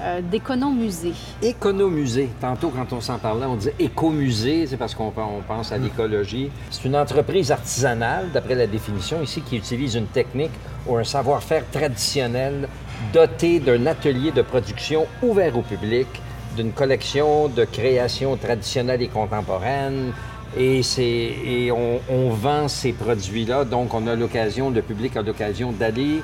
euh, 0.02 0.22
d'économusée. 0.22 1.14
Économusée. 1.42 2.30
Tantôt, 2.40 2.70
quand 2.70 2.92
on 2.92 3.02
s'en 3.02 3.18
parlait, 3.20 3.46
on 3.46 3.56
disait 3.56 3.76
écomusée, 3.80 4.66
c'est 4.68 4.78
parce 4.78 4.96
qu'on 4.96 5.14
on 5.16 5.42
pense 5.48 5.72
à 5.72 5.78
l'écologie. 5.78 6.50
C'est 6.72 6.86
une 6.86 6.96
entreprise 6.96 7.52
artisanale, 7.52 8.30
d'après 8.34 8.56
la 8.56 8.68
définition 8.68 9.22
ici, 9.22 9.42
qui 9.42 9.58
utilise 9.58 9.96
une 9.96 10.08
technique 10.08 10.52
ou 10.88 10.98
un 10.98 11.04
savoir-faire 11.04 11.64
traditionnel 11.72 12.68
doté 13.14 13.60
d'un 13.60 13.86
atelier 13.86 14.32
de 14.32 14.42
production 14.42 15.06
ouvert 15.22 15.58
au 15.58 15.62
public, 15.62 16.08
d'une 16.56 16.72
collection 16.72 17.48
de 17.48 17.64
créations 17.66 18.36
traditionnelles 18.38 19.02
et 19.02 19.08
contemporaines. 19.08 20.14
Et 20.58 21.72
on, 21.72 22.02
on 22.14 22.30
vend 22.30 22.68
ces 22.68 22.92
produits-là, 22.92 23.64
donc 23.64 23.94
on 23.94 24.06
a 24.06 24.16
l'occasion, 24.16 24.70
le 24.70 24.82
public 24.82 25.16
a 25.16 25.22
l'occasion 25.22 25.72
d'aller 25.72 26.22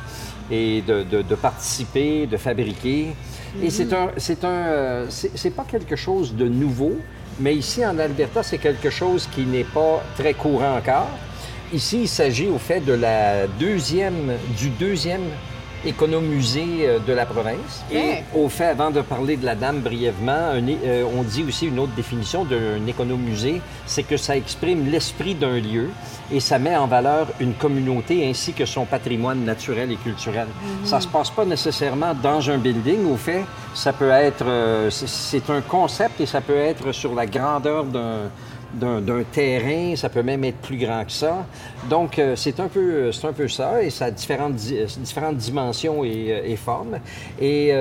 et 0.52 0.82
de, 0.82 1.04
de- 1.04 1.22
de 1.22 1.36
participer, 1.36 2.26
de 2.28 2.38
fabriquer. 2.38 3.08
Et 3.62 3.70
c'est 3.70 3.91
un, 3.93 4.10
c'est 4.18 4.43
un, 4.43 4.50
euh, 4.50 5.06
c'est 5.10 5.50
pas 5.56 5.66
quelque 5.70 5.95
chose 5.95 6.36
de 6.36 6.48
nouveau, 6.48 6.95
mais 7.39 7.56
ici 7.56 7.86
en 7.86 7.98
Alberta, 8.00 8.43
c'est 8.43 8.58
quelque 8.58 8.89
chose 8.89 9.28
qui 9.34 9.41
n'est 9.45 9.64
pas 9.64 10.04
très 10.18 10.34
courant 10.34 10.78
encore. 10.78 11.10
Ici, 11.74 12.02
il 12.04 12.08
s'agit 12.08 12.48
au 12.48 12.58
fait 12.58 12.80
de 12.80 12.93
la 12.93 13.48
deuxième, 13.60 14.34
du 14.58 14.70
deuxième 14.70 15.24
économusée 15.86 16.82
euh, 16.82 17.00
de 17.00 17.14
la 17.14 17.26
province. 17.26 17.84
Et 17.92 18.24
au 18.36 18.50
fait, 18.50 18.66
avant 18.66 18.92
de 18.92 19.02
parler 19.02 19.38
de 19.38 19.46
la 19.46 19.56
dame 19.56 19.80
brièvement, 19.80 20.32
un 20.32 20.68
euh, 20.68 21.04
on 21.18 21.24
dit 21.24 21.44
aussi 21.48 21.68
une 21.68 21.80
autre 21.80 21.94
définition 21.96 22.46
d'un 22.46 22.86
économusée, 22.88 23.62
c'est 23.86 24.04
que 24.04 24.18
ça 24.18 24.36
exprime 24.36 24.90
l'esprit 24.90 25.36
d'un 25.36 25.60
lieu 25.60 25.90
et 26.32 26.40
ça 26.40 26.60
met 26.60 26.76
en 26.76 26.88
valeur 26.88 27.28
une 27.40 27.54
communauté 27.54 28.28
ainsi 28.28 28.54
que 28.54 28.66
son 28.66 28.86
patrimoine 28.86 29.46
naturel 29.46 29.92
et 29.92 29.96
culturel. 29.96 30.48
Ça 30.84 31.00
se 31.00 31.08
passe 31.08 31.30
pas 31.30 31.46
nécessairement 31.46 32.14
dans 32.22 32.50
un 32.50 32.58
building. 32.58 33.10
Au 33.12 33.16
fait, 33.16 33.46
ça 33.74 33.94
peut 33.94 34.12
être, 34.12 34.46
euh, 34.46 34.90
c'est 34.90 35.50
un 35.50 35.62
concept 35.62 36.20
et 36.20 36.26
ça 36.26 36.42
peut 36.42 36.58
être 36.58 36.92
sur 36.92 37.14
la 37.14 37.26
grandeur 37.26 37.86
d'un 37.86 38.30
d'un 38.74 39.24
terrain, 39.32 39.95
ça 39.95 40.09
peut 40.09 40.24
même 40.24 40.43
être 40.43 40.57
plus 40.57 40.78
grand 40.78 41.05
que 41.05 41.11
ça. 41.11 41.45
Donc, 41.89 42.20
euh, 42.20 42.36
c'est 42.36 42.59
un, 42.59 42.68
peu, 42.68 43.09
un 43.24 43.34
peu 43.34 43.47
ça, 43.47 43.82
et 43.82 43.89
ça 43.89 44.05
a 44.05 44.11
différentes, 44.11 44.55
di- 44.55 44.78
euh, 44.78 44.86
différentes 44.99 45.38
dimensions 45.38 46.03
et, 46.03 46.28
euh, 46.30 46.55
formes. 46.57 46.97
Et 47.39 47.72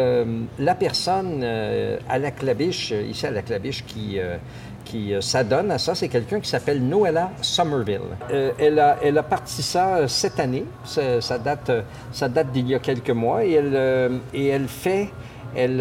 la 0.59 0.75
personne 0.75 1.43
à 2.09 2.19
la 2.19 2.31
claviche, 2.31 2.93
euh, 2.93 3.03
ici 3.03 3.27
à 3.27 3.31
la 3.31 3.43
claviche, 3.43 3.85
qui, 3.85 4.19
qui 4.85 5.13
s'adonne 5.21 5.71
à 5.71 5.79
ça, 5.79 5.95
c'est 5.95 6.09
quelqu'un 6.09 6.39
qui 6.41 6.49
s'appelle 6.49 6.81
Noella 6.83 7.31
Somerville. 7.43 8.01
Elle, 8.59 8.79
a, 8.79 8.99
elle 9.03 9.19
a 9.19 9.23
parti 9.23 9.63
ça 9.63 10.07
cette 10.07 10.39
année, 10.39 10.65
ça, 10.85 11.21
ça 11.21 11.39
date, 11.39 11.73
ça 12.13 12.29
date 12.29 12.53
d'il 12.53 12.69
y 12.69 12.75
a 12.75 12.79
quelques 12.79 13.11
mois, 13.11 13.45
et 13.45 13.53
elle, 13.53 14.21
et 14.33 14.47
elle 14.49 14.69
fait... 14.69 15.09
Elle, 15.59 15.81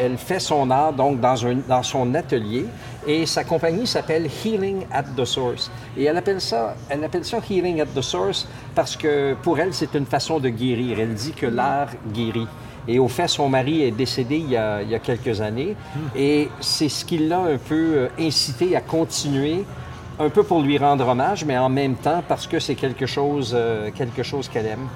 elle 0.00 0.16
fait 0.16 0.38
son 0.40 0.70
art 0.70 0.94
donc 0.94 1.20
dans, 1.20 1.46
un, 1.46 1.56
dans 1.68 1.82
son 1.82 2.14
atelier 2.14 2.64
et 3.06 3.26
sa 3.26 3.44
compagnie 3.44 3.86
s'appelle 3.86 4.28
Healing 4.44 4.86
at 4.92 5.04
the 5.16 5.24
Source. 5.24 5.70
Et 5.96 6.04
elle 6.04 6.16
appelle 6.16 6.40
ça, 6.40 6.74
elle 6.88 7.02
appelle 7.04 7.24
ça 7.24 7.38
Healing 7.48 7.80
at 7.80 7.86
the 7.86 8.02
Source 8.02 8.46
parce 8.74 8.96
que 8.96 9.34
pour 9.42 9.58
elle 9.58 9.74
c'est 9.74 9.94
une 9.94 10.06
façon 10.06 10.38
de 10.38 10.48
guérir. 10.48 11.00
Elle 11.00 11.14
dit 11.14 11.32
que 11.32 11.46
l'art 11.46 11.90
guérit. 12.12 12.48
Et 12.88 12.98
au 12.98 13.08
fait, 13.08 13.28
son 13.28 13.48
mari 13.48 13.82
est 13.82 13.90
décédé 13.90 14.36
il 14.36 14.50
y 14.50 14.56
a, 14.56 14.82
il 14.82 14.88
y 14.88 14.94
a 14.94 14.98
quelques 14.98 15.40
années 15.40 15.76
et 16.16 16.48
c'est 16.60 16.88
ce 16.88 17.04
qui 17.04 17.18
l'a 17.18 17.40
un 17.40 17.58
peu 17.58 17.92
euh, 17.94 18.08
incité 18.18 18.74
à 18.74 18.80
continuer 18.80 19.64
un 20.18 20.28
peu 20.28 20.42
pour 20.42 20.60
lui 20.60 20.76
rendre 20.76 21.08
hommage, 21.08 21.44
mais 21.44 21.56
en 21.56 21.68
même 21.68 21.94
temps 21.94 22.22
parce 22.26 22.46
que 22.46 22.58
c'est 22.58 22.74
quelque 22.74 23.06
chose, 23.06 23.52
euh, 23.54 23.90
quelque 23.94 24.22
chose 24.22 24.48
qu'elle 24.48 24.66
aime. 24.66 24.88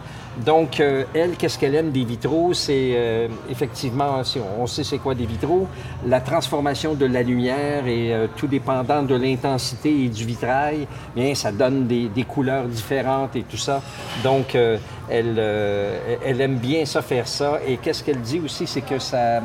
Donc, 0.45 0.81
euh, 0.81 1.05
elle, 1.15 1.37
qu'est-ce 1.37 1.59
qu'elle 1.59 1.75
aime 1.75 1.93
des 1.93 2.05
vitraux? 2.05 2.53
C'est 2.55 2.93
euh, 2.97 3.29
effectivement, 3.49 4.21
on 4.59 4.67
sait 4.67 4.83
c'est 4.83 4.99
quoi 4.99 5.15
des 5.15 5.27
vitraux, 5.27 5.69
la 6.07 6.21
transformation 6.21 6.95
de 6.95 7.07
la 7.07 7.23
lumière 7.23 7.87
et 7.87 8.13
euh, 8.13 8.27
tout 8.37 8.49
dépendant 8.49 9.03
de 9.03 9.15
l'intensité 9.15 10.05
et 10.05 10.09
du 10.09 10.25
vitrail, 10.25 10.87
bien, 11.15 11.35
ça 11.35 11.53
donne 11.53 11.87
des, 11.87 12.09
des 12.09 12.25
couleurs 12.25 12.65
différentes 12.67 13.37
et 13.37 13.43
tout 13.43 13.57
ça. 13.57 13.81
Donc, 14.25 14.55
euh, 14.55 14.79
elle, 15.09 15.37
euh, 15.39 16.17
elle 16.25 16.41
aime 16.41 16.57
bien 16.57 16.85
ça, 16.85 17.01
faire 17.03 17.29
ça. 17.29 17.61
Et 17.67 17.77
qu'est-ce 17.77 18.03
qu'elle 18.03 18.21
dit 18.21 18.41
aussi, 18.45 18.67
c'est 18.67 18.81
que 18.81 18.99
ça, 18.99 19.41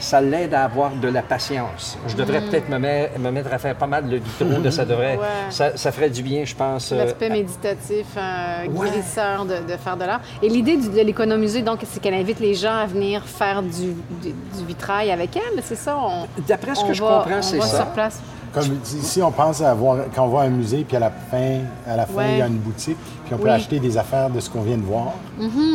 ça 0.00 0.20
l'aide 0.20 0.54
à 0.54 0.64
avoir 0.64 0.90
de 0.92 1.08
la 1.08 1.22
patience. 1.22 1.98
Je 2.06 2.14
devrais 2.16 2.40
peut-être 2.40 2.68
me, 2.68 2.78
mettre- 2.78 3.18
me 3.18 3.30
mettre 3.30 3.52
à 3.52 3.58
faire 3.58 3.74
pas 3.74 3.86
mal 3.86 4.04
de 4.08 4.70
ça 4.70 4.84
devrait, 4.84 5.16
Ouais. 5.16 5.24
ça, 5.50 5.76
ça 5.76 5.92
ferait 5.92 6.10
du 6.10 6.22
bien, 6.22 6.44
je 6.44 6.54
pense. 6.54 6.92
euh, 6.92 6.96
L'aspect 7.04 7.30
méditatif, 7.30 8.06
euh, 8.16 8.66
Ouais. 8.74 8.90
guérisseur 8.90 9.44
de, 9.44 9.54
de 9.70 9.76
faire 9.76 9.96
de 9.96 10.04
l'art. 10.04 10.20
Et 10.42 10.48
l'idée 10.48 10.76
de 10.76 11.00
l'économusée, 11.00 11.62
donc, 11.62 11.80
c'est 11.84 12.00
qu'elle 12.00 12.14
invite 12.14 12.40
les 12.40 12.54
gens 12.54 12.74
à 12.76 12.86
venir 12.86 13.24
faire 13.24 13.62
du, 13.62 13.94
du- 14.22 14.32
du 14.32 14.64
vitrail 14.66 15.10
avec 15.10 15.36
elle, 15.36 15.62
c'est 15.62 15.74
ça? 15.76 15.96
On, 15.98 16.26
D'après 16.46 16.74
ce 16.74 16.80
on 16.84 16.88
que 16.88 16.92
je 16.94 17.02
va- 17.02 17.22
comprends, 17.24 17.38
on 17.38 17.42
c'est 17.42 17.58
va 17.58 17.66
ça. 17.66 17.76
sur 17.78 17.86
place. 17.86 18.20
Comme 18.54 18.78
ici, 18.82 19.20
on 19.22 19.30
pense 19.30 19.60
à 19.60 19.74
voir, 19.74 19.98
quand 20.14 20.24
on 20.24 20.28
voit 20.28 20.42
un 20.42 20.48
musée, 20.48 20.82
puis 20.86 20.96
à 20.96 21.00
la 21.00 21.10
fin, 21.10 21.58
à 21.86 21.96
la 21.96 22.06
fin 22.06 22.14
Ouais. 22.16 22.32
il 22.32 22.38
y 22.38 22.42
a 22.42 22.46
une 22.46 22.56
boutique, 22.58 22.96
puis 23.26 23.34
on 23.34 23.36
peut 23.38 23.44
Oui. 23.44 23.50
acheter 23.50 23.78
des 23.78 23.98
affaires 23.98 24.30
de 24.30 24.40
ce 24.40 24.48
qu'on 24.48 24.62
vient 24.62 24.78
de 24.78 24.82
voir. 24.84 25.12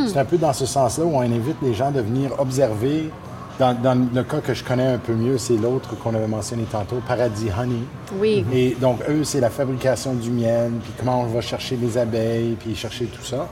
C'est 0.07 0.17
un 0.17 0.25
peu 0.25 0.37
dans 0.37 0.53
ce 0.53 0.65
sens-là 0.65 1.05
où 1.05 1.15
on 1.15 1.21
invite 1.21 1.57
les 1.61 1.73
gens 1.75 1.91
de 1.91 2.01
venir 2.01 2.31
observer. 2.39 3.11
Dans, 3.59 3.79
dans 3.79 4.07
le 4.13 4.23
cas 4.23 4.39
que 4.39 4.53
je 4.53 4.63
connais 4.63 4.87
un 4.87 4.97
peu 4.97 5.13
mieux, 5.13 5.37
c'est 5.37 5.57
l'autre 5.57 5.95
qu'on 5.97 6.15
avait 6.15 6.27
mentionné 6.27 6.63
tantôt, 6.63 6.97
Paradis 7.07 7.49
Honey. 7.57 7.83
Oui. 8.19 8.43
Et 8.51 8.75
donc, 8.79 8.99
eux, 9.07 9.23
c'est 9.23 9.39
la 9.39 9.49
fabrication 9.49 10.13
du 10.13 10.31
miel, 10.31 10.71
puis 10.81 10.91
comment 10.97 11.21
on 11.21 11.25
va 11.25 11.41
chercher 11.41 11.75
les 11.75 11.97
abeilles, 11.97 12.57
puis 12.59 12.75
chercher 12.75 13.05
tout 13.05 13.23
ça. 13.23 13.47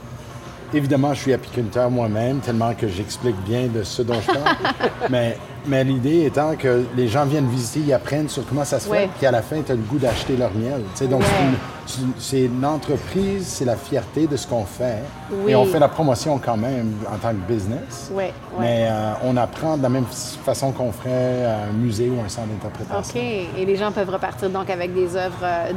Évidemment, 0.74 1.12
je 1.14 1.20
suis 1.20 1.32
apiculteur 1.32 1.90
moi-même, 1.90 2.40
tellement 2.40 2.74
que 2.74 2.88
j'explique 2.88 3.36
bien 3.44 3.66
de 3.66 3.82
ce 3.82 4.02
dont 4.02 4.20
je 4.20 4.26
parle. 4.26 4.56
mais 5.10 5.36
mais 5.66 5.84
l'idée 5.84 6.24
étant 6.24 6.56
que 6.56 6.84
les 6.96 7.08
gens 7.08 7.24
viennent 7.24 7.48
visiter, 7.48 7.80
ils 7.80 7.92
apprennent 7.92 8.28
sur 8.28 8.44
comment 8.46 8.64
ça 8.64 8.80
se 8.80 8.88
fait, 8.88 9.08
puis 9.16 9.26
à 9.26 9.30
la 9.30 9.42
fin, 9.42 9.62
tu 9.62 9.70
as 9.70 9.74
le 9.74 9.82
goût 9.82 9.98
d'acheter 9.98 10.36
leur 10.36 10.52
miel. 10.54 10.82
Tu 10.94 11.04
sais, 11.04 11.06
donc, 11.06 11.22
c'est 12.18 12.42
une, 12.44 12.64
entreprise, 12.64 13.46
c'est 13.46 13.64
la 13.64 13.76
fierté 13.76 14.26
de 14.26 14.36
ce 14.36 14.46
qu'on 14.46 14.64
fait. 14.64 14.98
Oui. 15.30 15.52
Et 15.52 15.56
on 15.56 15.64
fait 15.64 15.78
la 15.78 15.88
promotion 15.88 16.38
quand 16.38 16.56
même 16.56 16.92
en 17.12 17.16
tant 17.16 17.30
que 17.30 17.52
business. 17.52 18.10
Oui, 18.12 18.24
oui. 18.54 18.58
Mais 18.60 18.86
euh, 18.90 19.12
on 19.24 19.36
apprend 19.36 19.76
de 19.76 19.82
la 19.82 19.88
même 19.88 20.04
façon 20.06 20.72
qu'on 20.72 20.92
ferait 20.92 21.44
un 21.44 21.72
musée 21.72 22.08
ou 22.10 22.20
un 22.24 22.28
centre 22.28 22.48
d'interprétation. 22.48 23.20
OK. 23.20 23.24
Et 23.58 23.64
les 23.64 23.76
gens 23.76 23.90
peuvent 23.92 24.10
repartir 24.10 24.50
donc 24.50 24.68
avec 24.70 24.94
des 24.94 25.16
œuvres 25.16 25.36
euh, 25.42 25.72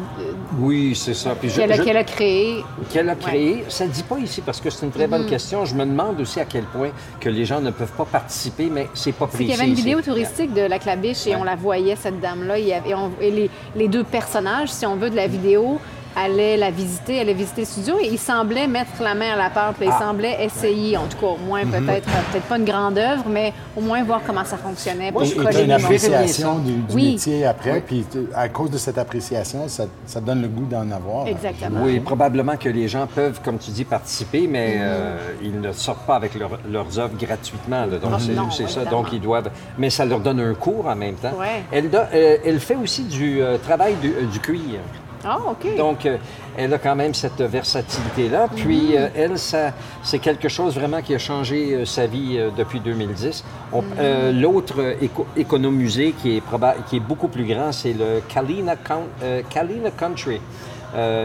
Oui, 0.59 0.95
c'est 0.95 1.13
ça. 1.13 1.35
Puis 1.35 1.49
je- 1.49 1.55
qu'elle 1.61 1.71
a, 1.71 1.77
qu'elle 1.77 1.97
a 1.97 2.03
créées. 2.03 2.63
qu'elle 2.91 3.09
a 3.09 3.15
créé. 3.15 3.65
Ça 3.69 3.85
ne 3.85 3.91
dit 3.91 4.03
pas 4.03 4.17
ici 4.19 4.41
parce 4.41 4.61
que 4.61 4.69
c'est 4.69 4.85
une 4.85 4.91
très 4.91 5.05
Mm-hmm. 5.05 5.09
bonne 5.09 5.25
question. 5.27 5.65
Je 5.65 5.75
me 5.75 5.85
demande 5.85 6.19
aussi 6.21 6.39
à 6.39 6.45
quel 6.45 6.63
point 6.65 6.89
que 7.19 7.29
les 7.29 7.45
gens 7.45 7.61
ne 7.61 7.71
peuvent 7.71 7.91
pas 7.91 8.05
participer, 8.05 8.69
mais 8.71 8.87
c'est 8.93 9.11
pas 9.11 9.27
précis. 9.27 9.45
qu'il 9.45 9.51
y 9.51 9.57
avait 9.57 9.65
une 9.67 9.73
ici. 9.73 9.83
vidéo 9.83 10.01
touristique 10.01 10.53
de 10.53 10.61
la 10.61 10.79
Clabiche 10.79 11.27
et 11.27 11.31
Ouais. 11.31 11.37
on 11.41 11.43
la 11.43 11.55
voyait, 11.55 11.95
cette 11.95 12.19
dame-là. 12.19 12.57
Il 12.59 12.69
Et, 12.69 12.93
on- 12.95 13.11
et 13.21 13.31
les, 13.31 13.49
les 13.75 13.87
deux 13.87 14.03
personnages, 14.03 14.69
si 14.69 14.85
on 14.85 14.95
veut, 14.95 15.09
de 15.09 15.15
la 15.15 15.27
vidéo 15.27 15.79
allait 16.15 16.57
la 16.57 16.71
visiter, 16.71 17.19
allait 17.19 17.33
visiter 17.33 17.61
le 17.61 17.67
studio 17.67 17.95
et 18.01 18.07
il 18.07 18.17
semblait 18.19 18.67
mettre 18.67 19.01
la 19.01 19.13
main 19.15 19.33
à 19.33 19.35
la 19.35 19.49
pâte. 19.49 19.75
Il 19.81 19.89
Ah. 19.91 19.99
semblait 19.99 20.43
essayer, 20.43 20.97
en 20.97 21.05
tout 21.07 21.17
cas, 21.17 21.27
au 21.27 21.37
moins 21.37 21.63
Mhm. 21.65 21.71
peut-être 21.71 22.07
euh, 22.07 22.31
peut-être 22.31 22.45
pas 22.45 22.57
une 22.57 22.65
grande 22.65 22.97
œuvre, 22.97 23.25
mais 23.29 23.53
au 23.75 23.81
moins 23.81 24.03
voir 24.03 24.21
comment 24.25 24.45
ça 24.45 24.57
fonctionnait 24.57 25.11
pour 25.11 25.23
Et 25.23 25.31
une 25.63 25.71
appréciation 25.71 26.59
du, 26.59 26.73
du 26.73 26.93
Oui. 26.95 27.11
métier 27.13 27.45
après, 27.45 27.81
puis 27.81 28.05
tu- 28.09 28.27
à 28.33 28.47
cause 28.49 28.69
de 28.71 28.77
cette 28.77 28.97
appréciation, 28.97 29.67
ça, 29.67 30.21
donne 30.21 30.41
le 30.41 30.47
goût 30.47 30.65
d'en 30.65 30.89
avoir. 30.91 31.27
Exactement. 31.27 31.81
Oui, 31.83 31.99
probablement 31.99 32.55
que 32.57 32.69
les 32.69 32.87
gens 32.87 33.07
peuvent, 33.07 33.39
comme 33.43 33.57
tu 33.57 33.71
dis, 33.71 33.83
participer, 33.83 34.47
mais 34.47 34.75
Mm-hmm. 34.75 34.79
euh, 34.81 35.17
ils 35.43 35.59
ne 35.61 35.71
sortent 35.73 36.05
pas 36.05 36.15
avec 36.15 36.35
leur- 36.35 36.59
leurs 36.69 36.97
œuvres 36.99 37.17
gratuitement. 37.19 37.85
là. 37.85 37.97
donc, 37.97 38.11
Ah, 38.15 38.17
c'est 38.19 38.33
non, 38.33 38.49
c'est 38.51 38.69
ça. 38.69 38.85
Donc, 38.85 39.07
ils 39.11 39.19
doivent. 39.21 39.49
Mais 39.77 39.89
ça 39.89 40.05
leur 40.05 40.19
donne 40.19 40.39
un 40.39 40.53
cours 40.53 40.87
en 40.87 40.95
même 40.95 41.15
temps. 41.15 41.33
Ouais. 41.39 41.63
Elle, 41.71 41.89
do- 41.89 41.97
euh, 42.13 42.37
elle 42.45 42.59
fait 42.59 42.75
aussi 42.75 43.03
du 43.03 43.41
euh, 43.41 43.57
travail 43.57 43.95
du, 44.01 44.09
euh, 44.09 44.25
du 44.31 44.39
cuir. 44.39 44.79
Ah, 45.25 45.39
OK. 45.51 45.75
Donc, 45.75 46.05
euh, 46.05 46.17
elle 46.55 46.73
a 46.73 46.77
quand 46.77 46.95
même 46.95 47.13
cette 47.13 47.41
versatilité-là. 47.41 48.47
Puis, 48.55 48.91
Mm-hmm. 48.91 48.97
euh, 48.97 49.07
elle, 49.15 49.39
ça, 49.39 49.71
c'est 50.03 50.19
quelque 50.19 50.47
chose 50.49 50.75
vraiment 50.75 51.01
qui 51.01 51.15
a 51.15 51.17
changé 51.17 51.73
euh, 51.73 51.85
sa 51.85 52.05
vie 52.05 52.37
depuis 52.57 52.79
2010. 52.79 53.43
On- 53.73 53.81
Mm-hmm. 53.81 54.39
L'autre 54.39 54.95
éco- 55.01 55.25
économusée 55.35 56.13
qui 56.21 56.37
est, 56.37 56.43
qui 56.89 56.97
est 56.97 56.99
beaucoup 56.99 57.27
plus 57.27 57.45
grand, 57.45 57.71
c'est 57.71 57.93
le 57.93 58.21
Kalina, 58.29 58.75
Coun- 58.75 59.07
euh, 59.23 59.41
Kalina 59.49 59.91
Country. 59.91 60.39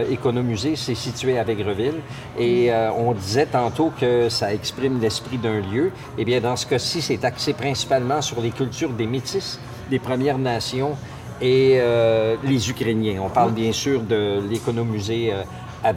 Économusée, 0.09 0.75
c'est 0.75 0.95
situé 0.95 1.37
à 1.39 1.43
Végreville. 1.43 2.01
Et 2.37 2.71
euh, 2.73 2.91
on 2.91 3.13
disait 3.13 3.45
tantôt 3.45 3.91
que 3.99 4.27
ça 4.27 4.53
exprime 4.53 4.99
l'esprit 4.99 5.37
d'un 5.37 5.61
lieu. 5.61 5.91
Eh 6.17 6.25
bien, 6.25 6.41
dans 6.41 6.55
ce 6.57 6.65
cas-ci, 6.65 7.01
c'est 7.01 7.23
axé 7.23 7.53
principalement 7.53 8.21
sur 8.21 8.41
les 8.41 8.49
cultures 8.51 8.89
des 8.89 9.05
Métis, 9.07 9.59
des 9.89 9.99
Premières 9.99 10.37
Nations 10.37 10.97
et 11.41 11.77
euh, 11.79 12.35
les 12.43 12.69
Ukrainiens. 12.69 13.21
On 13.23 13.29
parle 13.29 13.51
bien 13.51 13.71
sûr 13.71 14.01
de 14.01 14.39
l'économusée 14.49 15.31
euh, 15.33 15.41
à. 15.83 15.93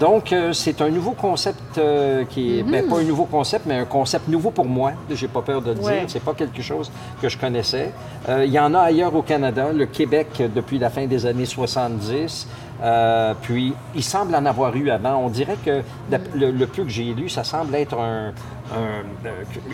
Donc, 0.00 0.32
euh, 0.32 0.54
c'est 0.54 0.80
un 0.80 0.88
nouveau 0.88 1.10
concept 1.12 1.76
euh, 1.76 2.24
qui 2.24 2.58
est, 2.58 2.62
ben, 2.62 2.88
pas 2.88 2.98
un 2.98 3.02
nouveau 3.04 3.24
concept, 3.26 3.66
mais 3.66 3.74
un 3.74 3.84
concept 3.84 4.26
nouveau 4.28 4.50
pour 4.50 4.64
moi. 4.64 4.92
J'ai 5.10 5.28
pas 5.28 5.42
peur 5.42 5.60
de 5.60 5.72
le 5.72 5.80
Ouais. 5.80 6.00
dire. 6.00 6.04
C'est 6.08 6.22
pas 6.24 6.32
quelque 6.32 6.62
chose 6.62 6.90
que 7.20 7.28
je 7.28 7.36
connaissais. 7.36 7.92
Euh, 8.28 8.44
il 8.46 8.52
y 8.52 8.58
en 8.58 8.72
a 8.72 8.80
ailleurs 8.80 9.14
au 9.14 9.20
Canada, 9.22 9.66
le 9.72 9.84
Québec 9.84 10.42
depuis 10.54 10.78
la 10.78 10.88
fin 10.88 11.06
des 11.06 11.26
années 11.26 11.44
70. 11.44 12.48
Euh, 12.82 13.34
puis, 13.42 13.74
il 13.94 14.02
semble 14.04 14.34
en 14.34 14.44
avoir 14.46 14.74
eu 14.76 14.88
avant. 14.90 15.16
On 15.16 15.28
dirait 15.28 15.56
que 15.64 15.82
d'ap- 16.10 16.34
le, 16.34 16.50
le 16.50 16.66
peu 16.66 16.82
que 16.84 16.90
j'ai 16.90 17.12
lu, 17.14 17.28
ça 17.28 17.44
semble 17.44 17.74
être 17.74 17.98
un- 17.98 18.28
un- 18.74 19.04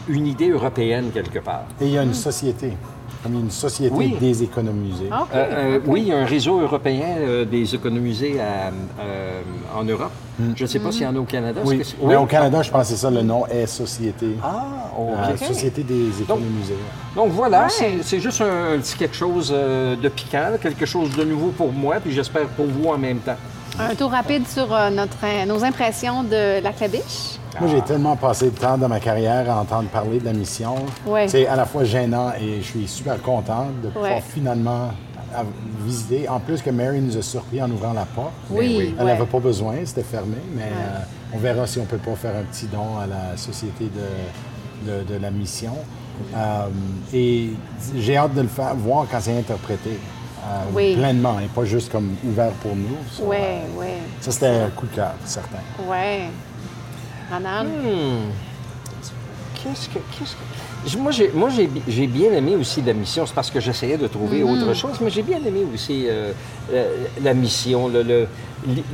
une 0.08 0.26
idée 0.26 0.50
européenne 0.50 1.10
quelque 1.14 1.38
part. 1.38 1.64
Et 1.80 1.86
il 1.86 1.92
y 1.92 1.98
a 1.98 2.02
une 2.02 2.14
société, 2.14 2.72
comme 3.22 3.34
une 3.34 3.50
société 3.50 3.94
Oui. 3.94 4.16
des 4.20 4.42
économusées. 4.42 5.08
Ah. 5.10 5.26
Euh, 5.34 5.46
euh. 5.76 5.80
Oui, 5.86 6.02
il 6.02 6.08
y 6.08 6.12
a 6.12 6.18
un 6.18 6.24
réseau 6.24 6.60
européen 6.60 7.16
euh, 7.18 7.44
des 7.44 7.74
à, 8.40 8.70
euh, 9.02 9.40
en 9.76 9.84
Europe. 9.84 10.10
Je 10.56 10.62
ne 10.62 10.66
sais 10.68 10.78
pas 10.78 10.90
s'il 10.90 11.02
y 11.02 11.06
en 11.06 11.14
a 11.14 11.18
au 11.18 11.24
Canada. 11.24 11.60
Oui, 11.64 11.78
que 11.78 11.84
c'est- 11.84 11.96
mais 12.04 12.16
au 12.16 12.26
Canada, 12.26 12.62
je 12.62 12.70
pense 12.70 12.82
que 12.82 12.94
c'est 12.94 13.00
ça, 13.00 13.10
le 13.10 13.22
nom 13.22 13.46
est 13.46 13.66
Société. 13.66 14.36
Ah, 14.42 14.64
Euh, 14.98 15.32
OK. 15.32 15.38
Société 15.38 15.82
des 15.82 16.20
économusées. 16.22 16.74
Donc 17.16 17.30
voilà, 17.30 17.64
Ouais. 17.64 17.68
c'est- 18.02 18.20
juste 18.20 18.40
un, 18.42 18.78
petit 18.78 18.96
quelque 18.96 19.16
chose 19.16 19.50
euh, 19.54 19.96
de 19.96 20.08
piquant, 20.08 20.52
quelque 20.60 20.84
chose 20.86 21.14
de 21.16 21.24
nouveau 21.24 21.48
pour 21.48 21.72
moi, 21.72 21.96
puis 22.02 22.12
j'espère 22.12 22.46
pour 22.48 22.66
vous 22.66 22.88
en 22.88 22.98
même 22.98 23.18
temps. 23.18 23.36
Un 23.78 23.94
tour 23.94 24.10
rapide 24.10 24.46
sur 24.46 24.72
euh, 24.74 24.90
notre, 24.90 25.46
nos 25.46 25.64
impressions 25.64 26.22
de 26.24 26.62
la 26.62 26.72
claviche. 26.72 27.38
Moi, 27.60 27.68
j'ai 27.70 27.82
tellement 27.82 28.16
passé 28.16 28.46
de 28.50 28.56
temps 28.58 28.78
dans 28.78 28.88
ma 28.88 28.98
carrière 29.00 29.50
à 29.50 29.60
entendre 29.60 29.88
parler 29.90 30.18
de 30.18 30.24
la 30.24 30.32
mission. 30.32 30.74
Ouais. 31.06 31.28
C'est 31.28 31.46
à 31.46 31.54
la 31.56 31.66
fois 31.66 31.84
gênant 31.84 32.32
et 32.40 32.56
je 32.62 32.66
suis 32.66 32.88
super 32.88 33.20
content 33.20 33.66
de 33.82 33.88
pouvoir 33.88 34.12
Ouais. 34.14 34.22
finalement 34.26 34.88
visiter. 35.80 36.28
En 36.28 36.40
plus 36.40 36.60
que 36.62 36.70
Mary 36.70 37.00
nous 37.00 37.16
a 37.16 37.22
surpris 37.22 37.62
en 37.62 37.70
ouvrant 37.70 37.92
la 37.92 38.04
porte. 38.04 38.32
Oui, 38.50 38.74
oui. 38.78 38.94
Elle 38.98 39.04
ouais. 39.04 39.12
n'avait 39.12 39.26
pas 39.26 39.38
besoin, 39.38 39.74
c'était 39.84 40.02
fermé, 40.02 40.36
mais 40.54 40.64
euh, 40.64 40.98
on 41.34 41.38
verra 41.38 41.66
si 41.66 41.78
on 41.78 41.84
peut 41.84 41.96
pas 41.98 42.14
faire 42.14 42.36
un 42.36 42.42
petit 42.44 42.66
don 42.66 42.98
à 43.02 43.06
la 43.06 43.36
société 43.36 43.84
de, 43.84 44.90
de, 44.90 45.04
de 45.14 45.18
la 45.20 45.30
mission. 45.30 45.72
Euh, 46.36 46.66
et 47.14 47.50
j'ai 47.96 48.16
hâte 48.16 48.34
de 48.34 48.42
le 48.42 48.48
faire, 48.48 48.74
voir 48.76 49.06
quand 49.10 49.18
c'est 49.20 49.36
interprété 49.38 49.90
euh, 50.44 50.46
Oui. 50.74 50.94
pleinement 50.96 51.38
et 51.40 51.46
pas 51.46 51.64
juste 51.64 51.90
comme 51.90 52.14
ouvert 52.26 52.52
pour 52.62 52.76
nous. 52.76 52.96
Ça, 53.10 53.22
Ouais, 53.24 53.60
ouais, 53.78 53.98
ça, 54.20 54.30
c'était 54.32 54.46
un 54.48 54.68
coup 54.70 54.86
de 54.86 54.94
cœur, 54.94 55.12
certain. 55.24 55.58
ouais. 55.88 56.28
Ronald? 57.32 57.68
Hmm. 57.68 58.30
Qu'est-ce 59.62 59.88
que. 59.88 59.98
Qu'est-ce 60.18 60.34
que... 60.34 60.98
Moi, 60.98 61.12
j'ai, 61.12 61.30
moi 61.32 61.48
j'ai, 61.48 61.68
bi- 61.68 61.82
j'ai 61.86 62.08
bien 62.08 62.32
aimé 62.32 62.56
aussi 62.56 62.82
la 62.82 62.92
mission. 62.92 63.24
C'est 63.24 63.34
parce 63.34 63.50
que 63.52 63.60
j'essayais 63.60 63.96
de 63.96 64.08
trouver 64.08 64.42
autre 64.42 64.74
chose, 64.74 64.98
mais 65.00 65.10
j'ai 65.10 65.22
bien 65.22 65.38
aimé 65.38 65.60
aussi 65.72 66.06
euh, 66.08 66.32
la 67.22 67.34
mission, 67.34 67.86
le- 67.86 68.02
le- 68.02 68.26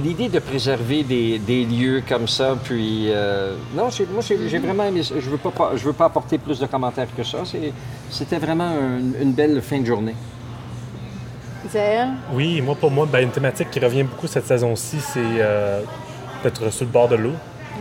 l'idée 0.05 0.29
de 0.29 0.39
préserver 0.39 1.03
des, 1.03 1.39
des 1.39 1.65
lieux 1.65 2.03
comme 2.07 2.29
ça. 2.29 2.57
Puis, 2.63 3.07
euh, 3.09 3.55
non, 3.75 3.89
j'ai- 3.89 4.05
moi, 4.13 4.21
j'ai, 4.27 4.37
j'ai 4.51 4.59
vraiment 4.59 4.85
aimé 4.85 5.03
ça. 5.03 5.15
Je 5.19 5.25
ne 5.25 5.31
veux, 5.31 5.39
pas, 5.39 5.73
je 5.77 5.85
veux 5.85 5.95
pas 5.95 6.05
apporter 6.05 6.37
plus 6.37 6.59
de 6.61 6.67
commentaires 6.67 7.09
que 7.17 7.23
ça. 7.25 7.39
C'est- 7.47 7.73
c'était 8.11 8.39
vraiment 8.39 8.69
un- 8.69 9.23
une 9.23 9.33
belle 9.33 9.63
fin 9.63 9.81
de 9.81 9.87
journée. 9.87 10.15
Oui, 12.35 12.61
moi, 12.61 12.75
pour 12.75 12.91
moi, 12.91 13.07
ben, 13.11 13.21
une 13.25 13.31
thématique 13.31 13.71
qui 13.71 13.81
revient 13.81 14.03
beaucoup 14.03 14.27
cette 14.27 14.47
saison-ci, 14.47 14.99
c'est 15.01 15.21
euh, 15.25 15.81
d'être 16.43 16.71
sur 16.71 16.85
le 16.85 16.91
bord 16.93 17.09
de 17.09 17.17
l'eau. 17.17 17.33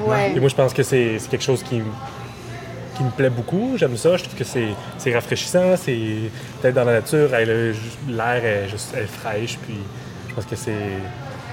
Ouais. 0.06 0.34
Et 0.36 0.40
moi, 0.40 0.50
je 0.50 0.56
pense 0.56 0.74
que 0.74 0.84
c'est 0.84 1.18
c'est 1.20 1.30
quelque 1.30 1.44
chose 1.44 1.64
qui, 1.64 1.82
qui 2.96 3.04
me 3.04 3.10
plaît 3.12 3.30
beaucoup. 3.30 3.74
J'aime 3.78 3.98
ça. 3.98 4.18
Je 4.18 4.24
trouve 4.24 4.36
que 4.36 4.44
c'est 4.44 4.70
c'est 4.98 5.14
rafraîchissant. 5.14 5.76
C'est 5.78 5.98
peut-être 6.62 6.76
dans 6.76 6.84
la 6.86 6.94
nature. 6.94 7.30
L'air 7.32 8.46
est, 8.46 8.70
juste, 8.70 8.94
est 8.96 9.08
fraîche. 9.08 9.58
Puis 9.66 9.78
je 10.30 10.34
pense 10.36 10.46
que 10.46 10.56
c'est 10.56 10.72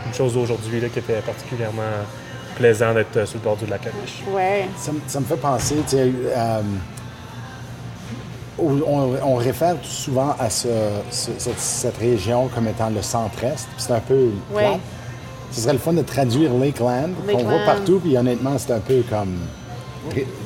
une 0.07 0.15
chose 0.15 0.37
aujourd'hui 0.37 0.81
là, 0.81 0.89
qui 0.89 0.99
était 0.99 1.21
particulièrement 1.21 1.83
plaisant 2.57 2.93
d'être 2.95 3.17
euh, 3.17 3.27
sur 3.27 3.39
le 3.39 3.45
bord 3.45 3.57
du 3.57 3.67
lac 3.67 3.81
Abiche. 3.87 4.23
Ouais. 4.33 4.67
Ça, 4.77 4.93
me- 4.93 5.01
ça 5.09 5.19
me 5.19 5.25
fait 5.25 5.37
penser, 5.37 5.75
tu 5.89 5.97
sais, 5.97 6.13
euh, 6.37 6.61
on, 8.59 8.81
on 9.25 9.35
réfère 9.35 9.75
souvent 9.83 10.37
à 10.39 10.49
ce- 10.51 10.69
ce- 11.11 11.31
cette, 11.39 11.59
cette 11.59 11.97
région 11.99 12.49
comme 12.55 12.69
étant 12.69 12.91
le 12.91 13.03
centre-est, 13.03 13.67
c'est 13.77 13.93
un 13.93 14.01
peu 14.01 14.29
Ouais. 14.53 14.79
Ce 15.55 15.61
serait 15.63 15.73
le 15.75 15.79
fun 15.79 15.93
de 15.93 16.03
traduire 16.03 16.53
Lakeland, 16.55 17.11
qu'on 17.31 17.39
voit 17.45 17.65
partout, 17.65 18.01
puis 18.03 18.17
honnêtement, 18.19 18.55
c'est 18.59 18.73
un 18.73 18.81
peu 18.81 19.03
comme 19.09 19.37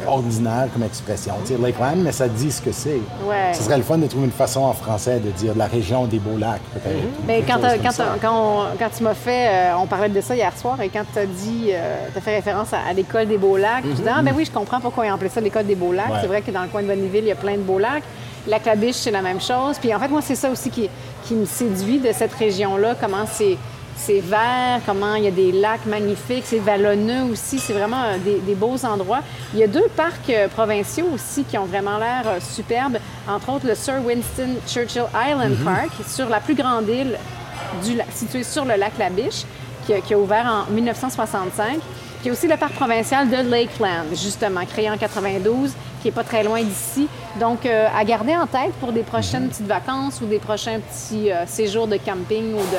ordinaire 0.07 0.69
comme 0.73 0.85
expression. 0.85 1.35
Tu 1.45 1.55
sais, 1.55 1.61
Lakeland, 1.61 1.97
mais 1.97 2.13
ça 2.13 2.29
dit 2.29 2.51
ce 2.53 2.63
que 2.63 2.71
c'est. 2.73 3.01
Ouais. 3.27 3.53
Ce 3.53 3.63
serait 3.65 3.77
le 3.77 3.83
fun 3.83 3.99
de 3.99 4.07
trouver 4.07 4.27
une 4.27 4.31
façon 4.33 4.61
en 4.61 4.73
français 4.73 5.19
de 5.19 5.31
dire 5.31 5.55
la 5.57 5.67
région 5.67 6.07
des 6.07 6.19
beaux 6.19 6.39
lacs, 6.39 6.61
peut-être. 6.75 6.97
ou 6.97 7.25
Mais 7.27 7.43
quand, 7.47 7.59
quand, 7.61 8.05
quand, 8.23 8.33
on- 8.33 8.79
quand 8.79 8.89
tu 8.97 9.03
m'as 9.03 9.15
fait, 9.15 9.49
euh, 9.49 9.73
on 9.83 9.87
parlait 9.87 10.09
de 10.09 10.21
ça 10.21 10.37
hier 10.37 10.57
soir, 10.57 10.81
et 10.81 10.89
quand 10.89 11.03
tu 11.13 11.19
as 11.19 11.27
dit, 11.27 11.71
tu 12.13 12.19
as 12.19 12.21
fait 12.21 12.37
référence 12.37 12.73
à, 12.73 12.79
à 12.89 12.93
l'école 12.93 13.27
des 13.27 13.39
Beaux-Lacs, 13.39 13.83
tu 13.83 13.89
dis, 13.95 14.03
ah 14.09 14.23
ben 14.23 14.33
oui, 14.37 14.45
je 14.45 14.53
comprends 14.53 14.81
pourquoi 14.81 15.07
ils 15.07 15.11
appelé 15.11 15.29
ça 15.31 15.41
l'école 15.41 15.67
des 15.67 15.75
Beaux-Lacs. 15.75 16.09
Ouais. 16.09 16.19
C'est 16.21 16.29
vrai 16.29 16.43
que 16.43 16.51
dans 16.51 16.63
le 16.63 16.69
coin 16.69 16.83
de 16.83 16.87
Bonneville, 16.89 17.25
il 17.25 17.29
y 17.29 17.33
a 17.33 17.37
plein 17.37 17.55
de 17.55 17.63
Beaux-Lacs. 17.63 18.05
La 18.47 18.61
Clabiche, 18.61 18.95
c'est 18.97 19.11
la 19.11 19.23
même 19.23 19.41
chose. 19.41 19.77
Puis 19.81 19.93
en 19.95 19.99
fait, 19.99 20.09
moi, 20.09 20.21
c'est 20.23 20.37
ça 20.37 20.49
aussi 20.51 20.71
qui, 20.71 20.89
qui 21.25 21.35
me 21.35 21.45
séduit 21.45 21.99
de 21.99 22.13
cette 22.13 22.33
région-là, 22.35 22.95
comment 22.99 23.27
c'est. 23.31 23.57
C'est 24.01 24.21
vert, 24.21 24.81
comment 24.87 25.17
il 25.17 25.25
y 25.25 25.27
a 25.27 25.33
des 25.33 25.51
lacs 25.53 25.85
magnifiques, 25.85 26.45
c'est 26.47 26.61
vallonneux 26.61 27.25
aussi, 27.33 27.59
c'est 27.59 27.73
vraiment 27.73 28.03
euh, 28.05 28.17
des, 28.19 28.39
des 28.39 28.55
beaux 28.55 28.83
endroits. 28.85 29.21
Il 29.53 29.59
y 29.59 29.65
a 29.65 29.67
deux 29.67 29.89
parcs 29.97 30.31
euh, 30.31 30.47
provinciaux 30.49 31.07
aussi 31.13 31.43
qui 31.45 31.59
ont 31.59 31.65
vraiment 31.67 31.99
l'air 31.99 32.23
euh, 32.27 32.39
superbes, 32.41 32.99
entre 33.29 33.51
autres 33.53 33.67
le 33.67 33.75
Sir 33.75 33.95
Winston 34.05 34.51
Churchill 34.69 35.03
Island 35.13 35.57
Park, 35.65 35.91
sur 36.07 36.29
la 36.29 36.39
plus 36.41 36.55
grande 36.55 36.89
île 36.89 37.19
du 37.85 37.97
lac- 37.97 38.07
situé 38.15 38.45
sur 38.45 38.65
le 38.65 38.77
lac 38.77 38.93
Labiche, 38.99 39.43
qui 39.85 39.93
a, 39.95 40.01
qui 40.01 40.15
a 40.15 40.19
ouvert 40.19 40.47
en 40.69 40.73
1965. 40.73 41.67
Puis 41.79 41.81
il 42.25 42.27
y 42.27 42.31
a 42.31 42.33
aussi 42.33 42.47
le 42.49 42.57
parc 42.57 42.75
provincial 42.75 43.29
de 43.29 43.51
Lakeland, 43.51 44.07
justement, 44.13 44.65
créé 44.65 44.89
en 44.91 44.97
92, 44.97 45.73
qui 46.03 46.09
est 46.09 46.13
pas 46.13 46.25
très 46.25 46.45
loin 46.45 46.63
d'ici. 46.63 47.09
Donc, 47.41 47.67
euh, 47.67 47.87
à 47.97 48.05
garder 48.05 48.35
en 48.37 48.47
tête 48.47 48.73
pour 48.81 48.93
des 48.93 49.03
prochaines 49.03 49.49
petites 49.49 49.67
vacances 49.67 50.21
ou 50.23 50.27
des 50.27 50.39
prochains 50.39 50.79
petits 50.81 51.31
euh, 51.33 51.45
séjours 51.47 51.87
de 51.89 51.97
camping 51.97 52.55
ou 52.55 52.59
de, 52.59 52.79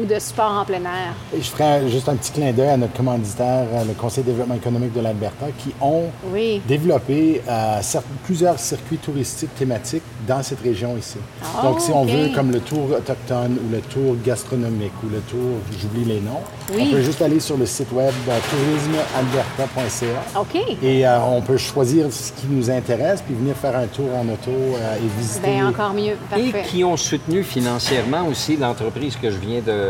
ou 0.00 0.04
de 0.04 0.18
sport 0.18 0.52
en 0.60 0.64
plein 0.64 0.80
air? 0.82 1.14
Et 1.36 1.40
je 1.42 1.48
ferais 1.50 1.88
juste 1.88 2.08
un 2.08 2.16
petit 2.16 2.32
clin 2.32 2.52
d'œil 2.52 2.68
à 2.70 2.76
notre 2.76 2.94
commanditaire, 2.94 3.66
euh, 3.74 3.84
le 3.86 3.94
Conseil 3.94 4.24
de 4.24 4.30
développement 4.30 4.54
économique 4.54 4.92
de 4.92 5.00
l'Alberta, 5.00 5.46
qui 5.58 5.72
ont 5.80 6.04
Oui. 6.32 6.60
développé 6.66 7.42
euh, 7.48 7.80
plusieurs 8.24 8.58
circuits 8.58 8.98
touristiques 8.98 9.54
thématiques 9.54 10.02
dans 10.26 10.42
cette 10.42 10.60
région 10.60 10.96
ici. 10.96 11.18
Ah, 11.42 11.62
Donc, 11.62 11.80
si 11.80 11.90
on 11.90 12.04
veut, 12.04 12.28
comme 12.34 12.50
le 12.52 12.60
tour 12.60 12.90
autochtone 12.96 13.58
ou 13.66 13.72
le 13.72 13.80
tour 13.80 14.16
gastronomique 14.24 14.92
ou 15.04 15.08
le 15.10 15.20
tour, 15.20 15.58
j'oublie 15.80 16.04
les 16.04 16.20
noms, 16.20 16.40
Oui. 16.74 16.84
on 16.88 16.90
peut 16.92 17.02
juste 17.02 17.20
aller 17.22 17.40
sur 17.40 17.56
le 17.56 17.66
site 17.66 17.90
web 17.92 18.12
euh, 18.28 18.38
tourismealberta.ca. 18.50 20.40
OK. 20.40 20.56
Et 20.82 21.06
euh, 21.06 21.18
on 21.20 21.40
peut 21.40 21.56
choisir 21.56 22.06
ce 22.12 22.32
qui 22.32 22.46
nous 22.48 22.70
intéresse, 22.70 23.22
puis 23.22 23.34
venir 23.34 23.56
faire 23.56 23.76
un 23.76 23.86
tour 23.86 24.08
en 24.14 24.22
auto 24.32 24.50
euh, 24.50 24.96
et 24.96 25.20
visiter. 25.20 25.50
Bien, 25.52 25.68
encore 25.68 25.92
mieux. 25.94 26.16
Et 26.36 26.50
Parfait. 26.52 26.64
qui 26.68 26.84
ont 26.84 26.96
soutenu 26.96 27.42
financièrement 27.42 28.26
aussi 28.28 28.56
l'entreprise 28.56 29.16
que 29.16 29.30
je 29.30 29.38
viens 29.38 29.60
de, 29.60 29.81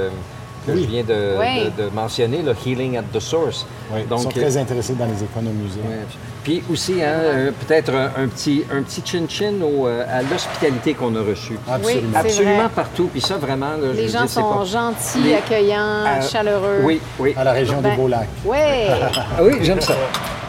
que 0.66 0.70
Oui. 0.72 0.82
je 0.84 0.88
viens 0.88 1.03
de, 1.03 1.36
Oui. 1.40 1.70
de- 1.76 1.82
de 1.84 1.90
mentionner, 1.90 2.40
le 2.43 2.55
Healing 2.64 2.97
at 2.97 3.03
the 3.12 3.18
Source. 3.20 3.66
Oui, 3.93 4.01
ils 4.05 4.09
Donc, 4.09 4.20
sont 4.22 4.28
euh, 4.28 4.32
très 4.40 4.57
intéressés 4.57 4.93
dans 4.95 5.07
les 5.07 5.22
économusées. 5.24 5.80
Ouais. 5.84 6.07
Puis 6.45 6.62
aussi, 6.70 6.95
hein, 7.03 7.07
euh, 7.18 7.51
peut-être 7.66 7.93
un, 7.95 8.22
un 8.24 8.28
petit, 8.28 8.64
un 8.72 8.82
petit 8.82 9.03
chin-chin 9.05 9.55
euh, 9.62 10.05
à 10.09 10.22
l'hospitalité 10.22 10.95
qu'on 10.95 11.14
a 11.16 11.20
reçue. 11.20 11.59
Absolument. 11.70 12.16
Absolument 12.18 12.57
vrai. 12.59 12.68
partout. 12.74 13.09
Puis 13.12 13.20
ça, 13.20 13.36
vraiment, 13.38 13.70
là, 13.70 13.93
Les 13.95 14.09
gens 14.09 14.26
sont 14.28 14.43
pas- 14.55 14.64
gentils, 14.64 15.22
Les- 15.24 15.34
accueillants, 15.34 16.05
Euh, 16.07 16.20
chaleureux. 16.30 16.80
Oui, 16.84 17.01
oui. 17.18 17.34
À 17.36 17.45
la 17.45 17.53
région 17.53 17.80
Ben, 17.80 17.90
des 17.90 17.97
Beaux-Lacs. 17.97 18.28
Ouais. 18.45 18.86
Ah 19.16 19.43
oui, 19.43 19.53
j'aime 19.62 19.80
ça. 19.80 19.95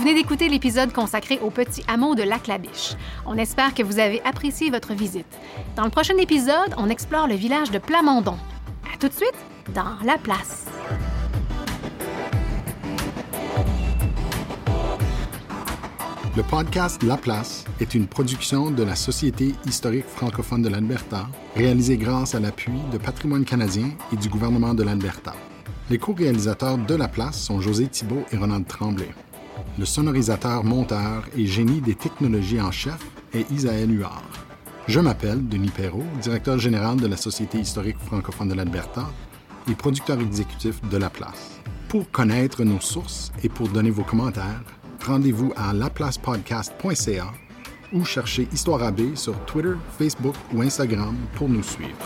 venez 0.00 0.14
d'écouter 0.14 0.48
l'épisode 0.48 0.94
consacré 0.94 1.38
au 1.42 1.50
petit 1.50 1.84
hameau 1.86 2.14
de 2.14 2.22
Lac-la-Biche. 2.22 2.94
On 3.26 3.36
espère 3.36 3.74
que 3.74 3.82
vous 3.82 3.98
avez 3.98 4.22
apprécié 4.22 4.70
votre 4.70 4.94
visite. 4.94 5.26
Dans 5.76 5.84
le 5.84 5.90
prochain 5.90 6.16
épisode, 6.16 6.74
on 6.78 6.88
explore 6.88 7.28
le 7.28 7.34
village 7.34 7.70
de 7.70 7.78
Plamondon. 7.78 8.36
À 8.92 8.96
tout 8.98 9.08
de 9.08 9.12
suite 9.12 9.34
dans 9.74 10.02
La 10.02 10.16
Place. 10.16 10.64
Le 16.34 16.42
podcast 16.44 17.02
La 17.02 17.18
Place 17.18 17.66
est 17.80 17.94
une 17.94 18.06
production 18.06 18.70
de 18.70 18.82
la 18.82 18.96
Société 18.96 19.54
historique 19.66 20.06
francophone 20.06 20.62
de 20.62 20.70
l'Alberta, 20.70 21.28
réalisée 21.54 21.98
grâce 21.98 22.34
à 22.34 22.40
l'appui 22.40 22.72
de 22.90 22.96
Patrimoine 22.96 23.44
canadien 23.44 23.90
et 24.14 24.16
du 24.16 24.30
gouvernement 24.30 24.72
de 24.72 24.82
l'Alberta. 24.82 25.34
Les 25.90 25.98
co-réalisateurs 25.98 26.78
de 26.78 26.94
La 26.94 27.08
Place 27.08 27.38
sont 27.38 27.60
José 27.60 27.86
Thibault 27.88 28.24
et 28.32 28.38
Ronald 28.38 28.66
Tremblay. 28.66 29.10
Le 29.78 29.84
sonorisateur, 29.84 30.64
monteur 30.64 31.24
et 31.36 31.46
génie 31.46 31.80
des 31.80 31.94
technologies 31.94 32.60
en 32.60 32.70
chef 32.70 32.98
est 33.32 33.50
Isaël 33.50 33.90
Huard. 33.90 34.22
Je 34.88 35.00
m'appelle 35.00 35.46
Denis 35.48 35.70
Perrault, 35.70 36.04
directeur 36.20 36.58
général 36.58 36.96
de 36.96 37.06
la 37.06 37.16
Société 37.16 37.58
historique 37.58 37.98
francophone 37.98 38.48
de 38.48 38.54
l'Alberta 38.54 39.06
et 39.70 39.74
producteur 39.74 40.20
exécutif 40.20 40.80
de 40.88 40.96
La 40.96 41.10
Place. 41.10 41.60
Pour 41.88 42.10
connaître 42.10 42.64
nos 42.64 42.80
sources 42.80 43.32
et 43.42 43.48
pour 43.48 43.68
donner 43.68 43.90
vos 43.90 44.04
commentaires, 44.04 44.64
rendez-vous 45.06 45.52
à 45.56 45.72
laplacepodcast.ca 45.72 47.32
ou 47.92 48.04
cherchez 48.04 48.48
Histoire 48.52 48.82
AB 48.82 49.14
sur 49.14 49.38
Twitter, 49.46 49.74
Facebook 49.98 50.34
ou 50.54 50.62
Instagram 50.62 51.16
pour 51.34 51.48
nous 51.48 51.62
suivre. 51.62 51.96